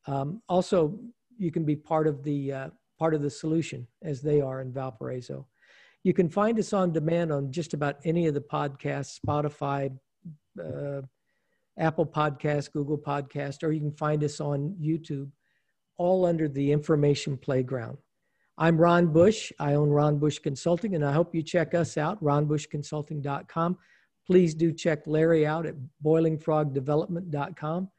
Um, 0.06 0.42
also, 0.48 1.00
you 1.38 1.52
can 1.52 1.66
be 1.66 1.76
part 1.76 2.08
of 2.08 2.24
the 2.24 2.54
uh, 2.54 2.70
part 3.00 3.16
of 3.16 3.24
the 3.24 3.30
solution 3.30 3.88
as 4.04 4.22
they 4.22 4.42
are 4.42 4.62
in 4.62 4.72
Valparaiso. 4.72 5.48
You 6.04 6.14
can 6.14 6.30
find 6.30 6.60
us 6.60 6.74
on 6.74 6.92
demand 6.92 7.32
on 7.32 7.52
just 7.52 7.74
about 7.74 7.98
any 8.06 8.28
of 8.28 8.36
the 8.36 8.42
podcasts, 8.42 9.20
Spotify, 9.20 9.92
uh, 10.64 11.02
Apple 11.78 12.06
Podcast, 12.06 12.72
Google 12.72 12.98
Podcast, 12.98 13.64
or 13.64 13.72
you 13.72 13.80
can 13.80 13.92
find 13.92 14.24
us 14.24 14.40
on 14.40 14.76
YouTube, 14.82 15.30
all 15.98 16.26
under 16.26 16.48
the 16.48 16.72
Information 16.72 17.38
Playground. 17.38 17.98
I'm 18.58 18.78
Ron 18.78 19.08
Bush. 19.08 19.52
I 19.60 19.74
own 19.74 19.90
Ron 19.90 20.20
Bush 20.20 20.40
Consulting, 20.40 20.96
and 20.96 21.04
I 21.04 21.12
hope 21.14 21.34
you 21.34 21.42
check 21.42 21.74
us 21.74 21.98
out, 21.98 22.22
ronbushconsulting.com. 22.24 23.78
Please 24.28 24.54
do 24.54 24.72
check 24.72 25.08
Larry 25.08 25.48
out 25.48 25.66
at 25.66 25.76
boilingfrogdevelopment.com. 26.06 27.90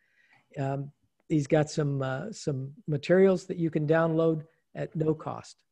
Um, 0.58 0.92
he's 1.28 1.46
got 1.46 1.70
some 1.70 2.02
uh, 2.02 2.30
some 2.30 2.72
materials 2.86 3.46
that 3.46 3.56
you 3.56 3.70
can 3.70 3.86
download 3.86 4.44
at 4.74 4.94
no 4.94 5.14
cost, 5.14 5.64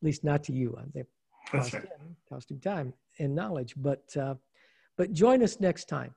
at 0.00 0.04
least 0.04 0.22
not 0.24 0.44
to 0.44 0.52
you. 0.52 0.78
They 0.94 1.04
cost, 1.50 1.72
right. 1.72 1.82
him, 1.82 2.16
cost 2.28 2.50
him 2.50 2.60
time 2.60 2.92
and 3.18 3.34
knowledge, 3.34 3.74
but 3.76 4.04
uh, 4.16 4.34
but 4.96 5.12
join 5.12 5.42
us 5.42 5.58
next 5.60 5.88
time. 5.88 6.14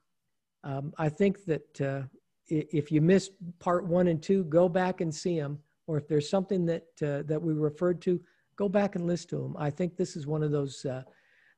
Um, 0.63 0.93
I 0.97 1.09
think 1.09 1.45
that 1.45 1.81
uh, 1.81 2.01
if 2.47 2.91
you 2.91 3.01
missed 3.01 3.31
part 3.59 3.85
one 3.85 4.07
and 4.07 4.21
two, 4.21 4.43
go 4.45 4.67
back 4.67 5.01
and 5.01 5.13
see 5.13 5.39
them, 5.39 5.59
or 5.87 5.97
if 5.97 6.07
there's 6.07 6.29
something 6.29 6.65
that 6.65 6.87
uh, 7.01 7.23
that 7.23 7.41
we 7.41 7.53
referred 7.53 8.01
to, 8.01 8.21
go 8.55 8.67
back 8.67 8.95
and 8.95 9.07
listen 9.07 9.29
to 9.29 9.37
them. 9.37 9.55
I 9.57 9.69
think 9.69 9.95
this 9.95 10.15
is 10.15 10.27
one 10.27 10.43
of 10.43 10.51
those 10.51 10.85
uh, 10.85 11.03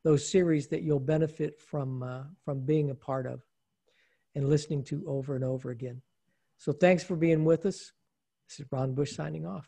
those 0.04 0.30
series 0.30 0.68
that 0.68 0.84
you'll 0.84 1.00
benefit 1.00 1.60
from 1.60 2.04
uh, 2.04 2.24
from 2.44 2.62
being 2.62 2.90
a 2.92 2.96
part 2.96 3.26
of 3.26 3.42
and 4.36 4.50
listening 4.50 4.84
to 4.86 5.04
over 5.08 5.36
and 5.36 5.44
over 5.44 5.72
again. 5.72 6.02
So 6.58 6.72
thanks 6.72 7.04
for 7.04 7.16
being 7.16 7.44
with 7.44 7.66
us. 7.66 7.92
This 8.48 8.60
is 8.60 8.66
Ron 8.72 8.94
Bush 8.94 9.16
signing 9.16 9.46
off. 9.46 9.68